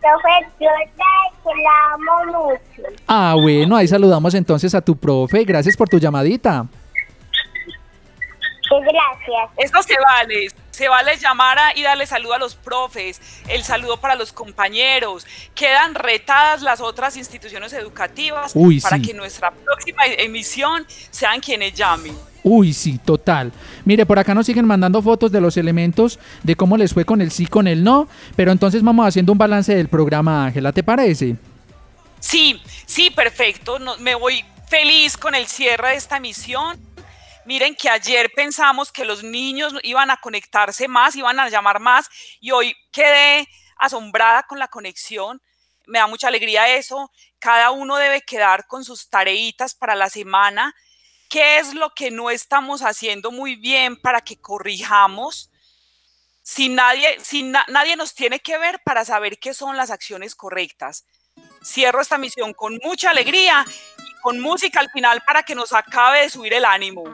Profe, 0.01 0.49
yo 0.61 0.69
sé 0.69 1.03
que 1.45 1.63
la 1.63 1.95
amo 1.95 2.49
mucho. 2.49 2.89
Ah, 3.07 3.35
bueno, 3.41 3.77
ahí 3.77 3.87
saludamos 3.87 4.33
entonces 4.35 4.75
a 4.75 4.81
tu 4.81 4.97
profe. 4.97 5.45
Gracias 5.45 5.77
por 5.77 5.89
tu 5.89 5.99
llamadita. 5.99 6.67
Gracias. 8.71 9.51
Esto 9.57 9.83
se 9.83 9.95
vale, 10.01 10.47
se 10.71 10.89
vale 10.89 11.17
llamar 11.17 11.59
a- 11.59 11.77
y 11.77 11.83
darle 11.83 12.07
saludo 12.07 12.35
a 12.35 12.39
los 12.39 12.55
profes, 12.55 13.21
el 13.49 13.65
saludo 13.65 13.97
para 13.97 14.15
los 14.15 14.33
compañeros. 14.33 15.27
Quedan 15.57 15.95
retadas 15.97 16.63
las 16.63 16.81
otras 16.81 17.17
instituciones 17.17 17.73
educativas 17.73 18.53
Uy, 18.55 18.81
para 18.81 18.97
sí. 18.97 19.03
que 19.03 19.13
nuestra 19.15 19.51
próxima 19.51 20.07
emisión 20.07 20.87
sean 21.11 21.41
quienes 21.41 21.75
llamen. 21.75 22.17
Uy, 22.45 22.73
sí, 22.73 22.99
total. 22.99 23.53
Mire, 23.91 24.07
por 24.07 24.21
acá 24.21 24.35
nos 24.35 24.47
siguen 24.47 24.67
mandando 24.67 25.03
fotos 25.03 25.33
de 25.33 25.41
los 25.41 25.57
elementos, 25.57 26.21
de 26.45 26.55
cómo 26.55 26.77
les 26.77 26.95
fue 26.95 27.05
con 27.05 27.21
el 27.21 27.33
sí, 27.33 27.49
con 27.49 27.67
el 27.67 27.83
no, 27.83 28.09
pero 28.37 28.53
entonces 28.53 28.85
vamos 28.85 29.05
haciendo 29.05 29.33
un 29.33 29.39
balance 29.39 29.75
del 29.75 29.89
programa, 29.89 30.47
Ángela, 30.47 30.71
¿te 30.71 30.85
parece? 30.85 31.35
Sí, 32.21 32.63
sí, 32.87 33.11
perfecto. 33.11 33.81
Me 33.99 34.15
voy 34.15 34.45
feliz 34.69 35.17
con 35.17 35.35
el 35.35 35.49
cierre 35.49 35.89
de 35.89 35.95
esta 35.97 36.19
emisión. 36.19 36.79
Miren 37.45 37.75
que 37.75 37.89
ayer 37.89 38.31
pensamos 38.33 38.93
que 38.93 39.05
los 39.05 39.25
niños 39.25 39.75
iban 39.83 40.13
a 40.13 40.19
conectarse 40.19 40.87
más, 40.87 41.17
iban 41.17 41.41
a 41.41 41.49
llamar 41.49 41.81
más 41.81 42.09
y 42.39 42.53
hoy 42.53 42.77
quedé 42.93 43.49
asombrada 43.77 44.45
con 44.45 44.61
la 44.61 44.69
conexión. 44.69 45.43
Me 45.89 45.99
da 45.99 46.07
mucha 46.07 46.29
alegría 46.29 46.77
eso. 46.77 47.11
Cada 47.41 47.73
uno 47.73 47.97
debe 47.97 48.21
quedar 48.21 48.69
con 48.69 48.85
sus 48.85 49.11
tareitas 49.11 49.75
para 49.75 49.97
la 49.97 50.09
semana. 50.09 50.77
¿Qué 51.31 51.59
es 51.61 51.75
lo 51.75 51.95
que 51.95 52.11
no 52.11 52.29
estamos 52.29 52.83
haciendo 52.83 53.31
muy 53.31 53.55
bien 53.55 53.97
para 53.97 54.21
que 54.21 54.37
corrijamos? 54.41 55.49
Si 56.43 56.69
nadie, 56.69 57.19
si 57.23 57.45
na- 57.45 57.65
nadie 57.69 57.95
nos 57.95 58.15
tiene 58.15 58.41
que 58.41 58.59
ver 58.59 58.81
para 58.85 59.05
saber 59.05 59.39
qué 59.39 59.55
son 59.55 59.77
las 59.77 59.91
acciones 59.91 60.35
correctas. 60.35 61.05
Cierro 61.65 62.01
esta 62.01 62.19
misión 62.19 62.53
con 62.53 62.81
mucha 62.83 63.11
alegría 63.11 63.65
y 63.99 64.21
con 64.23 64.41
música 64.41 64.81
al 64.81 64.91
final 64.91 65.23
para 65.25 65.45
que 65.45 65.55
nos 65.55 65.73
acabe 65.73 66.23
de 66.23 66.31
subir 66.31 66.53
el 66.53 66.65
ánimo. 66.65 67.05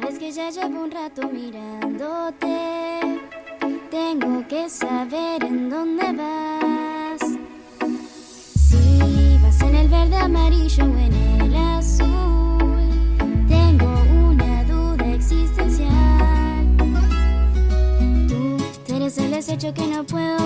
Sabes 0.00 0.18
que 0.18 0.32
ya 0.32 0.50
llevo 0.50 0.82
un 0.84 0.90
rato 0.90 1.28
mirándote. 1.28 3.00
Tengo 3.90 4.46
que 4.48 4.68
saber 4.68 5.44
en 5.44 5.70
dónde 5.70 6.12
vas. 6.12 7.20
Si 8.68 9.38
vas 9.42 9.60
en 9.62 9.74
el 9.74 9.88
verde, 9.88 10.16
amarillo 10.16 10.84
o 10.84 10.98
en 10.98 11.12
el 11.40 11.56
azul. 11.56 12.08
Tengo 13.48 13.86
una 14.28 14.64
duda 14.64 15.14
existencial. 15.14 16.76
Tú, 18.28 18.94
eres 18.94 19.18
el 19.18 19.30
desecho 19.30 19.72
que 19.72 19.86
no 19.86 20.04
puedo 20.04 20.45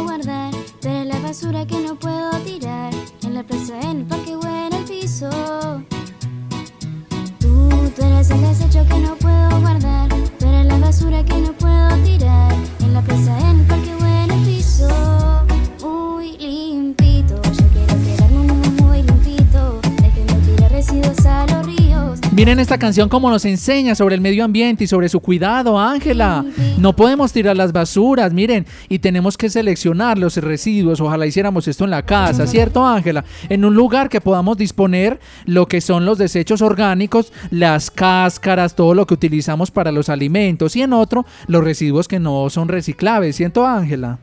Miren 22.50 22.62
esta 22.62 22.78
canción 22.78 23.08
como 23.08 23.30
nos 23.30 23.44
enseña 23.44 23.94
sobre 23.94 24.16
el 24.16 24.20
medio 24.20 24.44
ambiente 24.44 24.82
y 24.82 24.88
sobre 24.88 25.08
su 25.08 25.20
cuidado, 25.20 25.78
Ángela. 25.78 26.44
No 26.78 26.96
podemos 26.96 27.32
tirar 27.32 27.56
las 27.56 27.70
basuras, 27.70 28.32
miren, 28.32 28.66
y 28.88 28.98
tenemos 28.98 29.38
que 29.38 29.48
seleccionar 29.48 30.18
los 30.18 30.36
residuos. 30.36 31.00
Ojalá 31.00 31.26
hiciéramos 31.26 31.68
esto 31.68 31.84
en 31.84 31.90
la 31.90 32.04
casa, 32.04 32.48
¿cierto, 32.48 32.84
Ángela? 32.84 33.24
En 33.48 33.64
un 33.64 33.76
lugar 33.76 34.08
que 34.08 34.20
podamos 34.20 34.56
disponer 34.56 35.20
lo 35.44 35.68
que 35.68 35.80
son 35.80 36.04
los 36.04 36.18
desechos 36.18 36.60
orgánicos, 36.60 37.32
las 37.50 37.88
cáscaras, 37.88 38.74
todo 38.74 38.94
lo 38.94 39.06
que 39.06 39.14
utilizamos 39.14 39.70
para 39.70 39.92
los 39.92 40.08
alimentos, 40.08 40.74
y 40.74 40.82
en 40.82 40.92
otro, 40.92 41.24
los 41.46 41.62
residuos 41.62 42.08
que 42.08 42.18
no 42.18 42.50
son 42.50 42.66
reciclables, 42.66 43.36
¿cierto, 43.36 43.64
Ángela? 43.64 44.18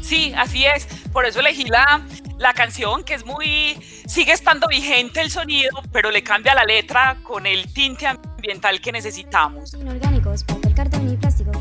Sí, 0.00 0.32
así 0.36 0.64
es. 0.64 0.86
Por 1.12 1.26
eso 1.26 1.40
elegí 1.40 1.64
la, 1.64 2.02
la 2.38 2.52
canción, 2.52 3.04
que 3.04 3.14
es 3.14 3.24
muy. 3.24 3.76
sigue 4.06 4.32
estando 4.32 4.66
vigente 4.68 5.20
el 5.20 5.30
sonido, 5.30 5.70
pero 5.92 6.10
le 6.10 6.22
cambia 6.22 6.54
la 6.54 6.64
letra 6.64 7.16
con 7.22 7.46
el 7.46 7.72
tinte 7.72 8.06
ambiental 8.06 8.80
que 8.80 8.92
necesitamos. 8.92 9.74
Inorgánicos, 9.74 10.44
papel, 10.44 10.74
cartón 10.74 11.12
y 11.12 11.16
plástico. 11.16 11.52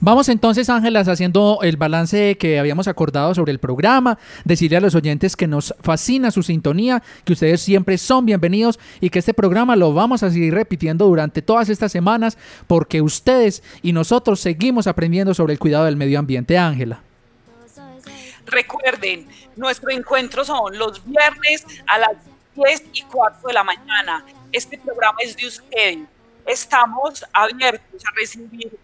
Vamos 0.00 0.28
entonces, 0.28 0.70
Ángelas, 0.70 1.08
haciendo 1.08 1.58
el 1.62 1.76
balance 1.76 2.36
que 2.38 2.60
habíamos 2.60 2.86
acordado 2.86 3.34
sobre 3.34 3.50
el 3.50 3.58
programa, 3.58 4.16
decirle 4.44 4.76
a 4.76 4.80
los 4.80 4.94
oyentes 4.94 5.34
que 5.34 5.48
nos 5.48 5.74
fascina 5.80 6.30
su 6.30 6.44
sintonía, 6.44 7.02
que 7.24 7.32
ustedes 7.32 7.60
siempre 7.60 7.98
son 7.98 8.24
bienvenidos 8.24 8.78
y 9.00 9.10
que 9.10 9.18
este 9.18 9.34
programa 9.34 9.74
lo 9.74 9.92
vamos 9.92 10.22
a 10.22 10.30
seguir 10.30 10.54
repitiendo 10.54 11.06
durante 11.06 11.42
todas 11.42 11.68
estas 11.68 11.90
semanas 11.90 12.38
porque 12.68 13.02
ustedes 13.02 13.64
y 13.82 13.92
nosotros 13.92 14.38
seguimos 14.38 14.86
aprendiendo 14.86 15.34
sobre 15.34 15.54
el 15.54 15.58
cuidado 15.58 15.86
del 15.86 15.96
medio 15.96 16.20
ambiente, 16.20 16.56
Ángela. 16.56 17.02
Recuerden, 18.48 19.28
nuestro 19.56 19.90
encuentro 19.90 20.44
son 20.44 20.76
los 20.78 21.04
viernes 21.04 21.64
a 21.86 21.98
las 21.98 22.12
10 22.54 22.84
y 22.94 23.02
4 23.02 23.46
de 23.46 23.52
la 23.52 23.62
mañana. 23.62 24.24
Este 24.50 24.78
programa 24.78 25.18
es 25.20 25.36
de 25.36 25.46
ustedes. 25.46 25.98
Estamos 26.46 27.24
abiertos 27.32 28.02
a 28.06 28.14
recibir 28.16 28.78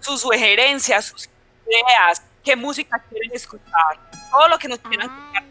sus 0.00 0.20
sugerencias, 0.22 1.04
sus 1.04 1.28
ideas, 1.66 2.22
qué 2.42 2.56
música 2.56 3.02
quieren 3.08 3.30
escuchar, 3.32 3.98
todo 4.30 4.48
lo 4.48 4.58
que 4.58 4.68
nos 4.68 4.78
quieran 4.78 5.08
contar. 5.08 5.44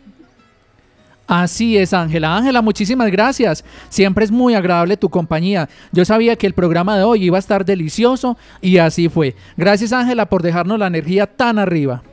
Así 1.28 1.78
es, 1.78 1.94
Ángela. 1.94 2.36
Ángela, 2.36 2.62
muchísimas 2.62 3.10
gracias. 3.10 3.64
Siempre 3.90 4.26
es 4.26 4.32
muy 4.32 4.56
agradable 4.56 4.98
tu 4.98 5.10
compañía. 5.10 5.70
Yo 5.92 6.04
sabía 6.04 6.36
que 6.36 6.46
el 6.46 6.54
programa 6.54 6.98
de 6.98 7.04
hoy 7.04 7.24
iba 7.24 7.38
a 7.38 7.40
estar 7.40 7.64
delicioso 7.64 8.38
y 8.62 8.78
así 8.78 9.08
fue. 9.08 9.36
Gracias, 9.56 9.94
Ángela, 9.94 10.26
por 10.26 10.42
dejarnos 10.42 10.78
la 10.78 10.88
energía 10.88 11.26
tan 11.26 11.60
arriba. 11.60 12.04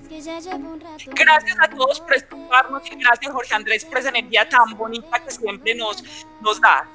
Gracias 1.15 1.57
a 1.61 1.69
todos 1.69 2.01
por 2.01 2.15
escucharnos 2.15 2.83
y 2.91 2.97
gracias 2.97 3.33
Jorge 3.33 3.55
Andrés 3.55 3.85
por 3.85 3.99
esa 3.99 4.11
energía 4.11 4.49
tan 4.49 4.77
bonita 4.77 5.19
que 5.25 5.31
siempre 5.31 5.75
nos, 5.75 6.03
nos 6.43 6.61
da. 6.61 6.87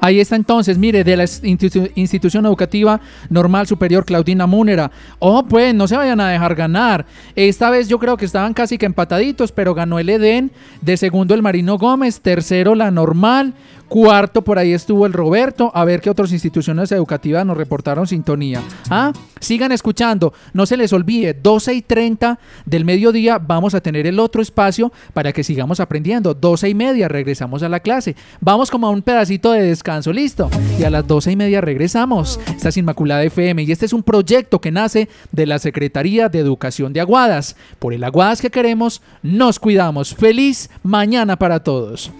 Ahí 0.00 0.20
está 0.20 0.36
entonces, 0.36 0.78
mire, 0.78 1.02
de 1.02 1.16
la 1.16 1.24
institu- 1.24 1.90
institución 1.96 2.46
educativa 2.46 3.00
normal 3.30 3.66
superior 3.66 4.04
Claudina 4.04 4.46
Múnera. 4.46 4.92
Oh, 5.18 5.42
pues 5.44 5.74
no 5.74 5.88
se 5.88 5.96
vayan 5.96 6.20
a 6.20 6.28
dejar 6.30 6.54
ganar. 6.54 7.04
Esta 7.34 7.68
vez 7.68 7.88
yo 7.88 7.98
creo 7.98 8.16
que 8.16 8.24
estaban 8.24 8.54
casi 8.54 8.78
que 8.78 8.86
empataditos, 8.86 9.50
pero 9.50 9.74
ganó 9.74 9.98
el 9.98 10.08
Edén, 10.08 10.52
de 10.82 10.96
segundo 10.96 11.34
el 11.34 11.42
Marino 11.42 11.78
Gómez, 11.78 12.20
tercero 12.20 12.76
la 12.76 12.92
normal, 12.92 13.54
cuarto 13.88 14.42
por 14.42 14.58
ahí 14.58 14.72
estuvo 14.72 15.06
el 15.06 15.12
Roberto. 15.12 15.72
A 15.74 15.84
ver 15.84 16.00
qué 16.00 16.10
otras 16.10 16.32
instituciones 16.32 16.92
educativas 16.92 17.44
nos 17.44 17.56
reportaron 17.56 18.06
sintonía. 18.06 18.62
Ah, 18.90 19.12
sigan 19.40 19.72
escuchando, 19.72 20.32
no 20.52 20.66
se 20.66 20.76
les 20.76 20.92
olvide, 20.92 21.34
12 21.34 21.74
y 21.74 21.82
30 21.82 22.38
del 22.64 22.84
mediodía 22.84 23.38
vamos 23.38 23.74
a 23.74 23.80
tener 23.80 24.06
el 24.06 24.20
otro 24.20 24.42
espacio 24.42 24.92
para 25.12 25.32
que 25.32 25.44
sigamos 25.44 25.80
aprendiendo. 25.80 26.34
12 26.34 26.68
y 26.68 26.74
media 26.74 27.08
regresamos 27.08 27.62
a 27.62 27.68
la 27.68 27.80
clase. 27.80 28.14
Vamos 28.40 28.70
como 28.70 28.86
a 28.86 28.90
un 28.90 29.02
pedacito 29.02 29.52
de 29.52 29.62
descanso, 29.62 30.12
listo. 30.12 30.50
Y 30.78 30.84
a 30.84 30.90
las 30.90 31.06
12 31.06 31.32
y 31.32 31.36
media 31.36 31.60
regresamos. 31.60 32.38
Esta 32.54 32.68
es 32.68 32.76
Inmaculada 32.76 33.24
FM 33.24 33.62
y 33.62 33.72
este 33.72 33.86
es 33.86 33.92
un 33.92 34.02
proyecto 34.02 34.60
que 34.60 34.70
nace 34.70 35.08
de 35.32 35.46
la 35.46 35.58
Secretaría 35.58 36.28
de 36.28 36.38
Educación 36.38 36.92
de 36.92 37.00
Aguadas. 37.00 37.56
Por 37.78 37.94
el 37.94 38.04
Aguadas 38.04 38.40
que 38.40 38.50
queremos, 38.50 39.02
nos 39.22 39.58
cuidamos. 39.58 40.14
Feliz 40.14 40.70
mañana 40.82 41.36
para 41.36 41.62
todos. 41.62 42.12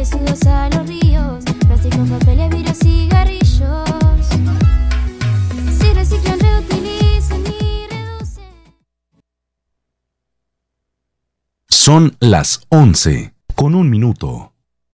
Residuos 0.00 0.46
a 0.46 0.70
los 0.70 0.88
ríos. 0.88 1.44
Plástico, 1.66 1.98
papel, 2.06 2.48
vidrio, 2.48 2.72
cigarrillos. 2.72 4.26
Si 5.78 5.92
reciclan, 5.92 6.40
reutilizan 6.40 7.42
y 7.46 7.86
reducen. 7.86 8.44
Son 11.68 12.16
las 12.18 12.62
11 12.70 13.34
con 13.54 13.74
un 13.74 13.90
minuto. 13.90 14.49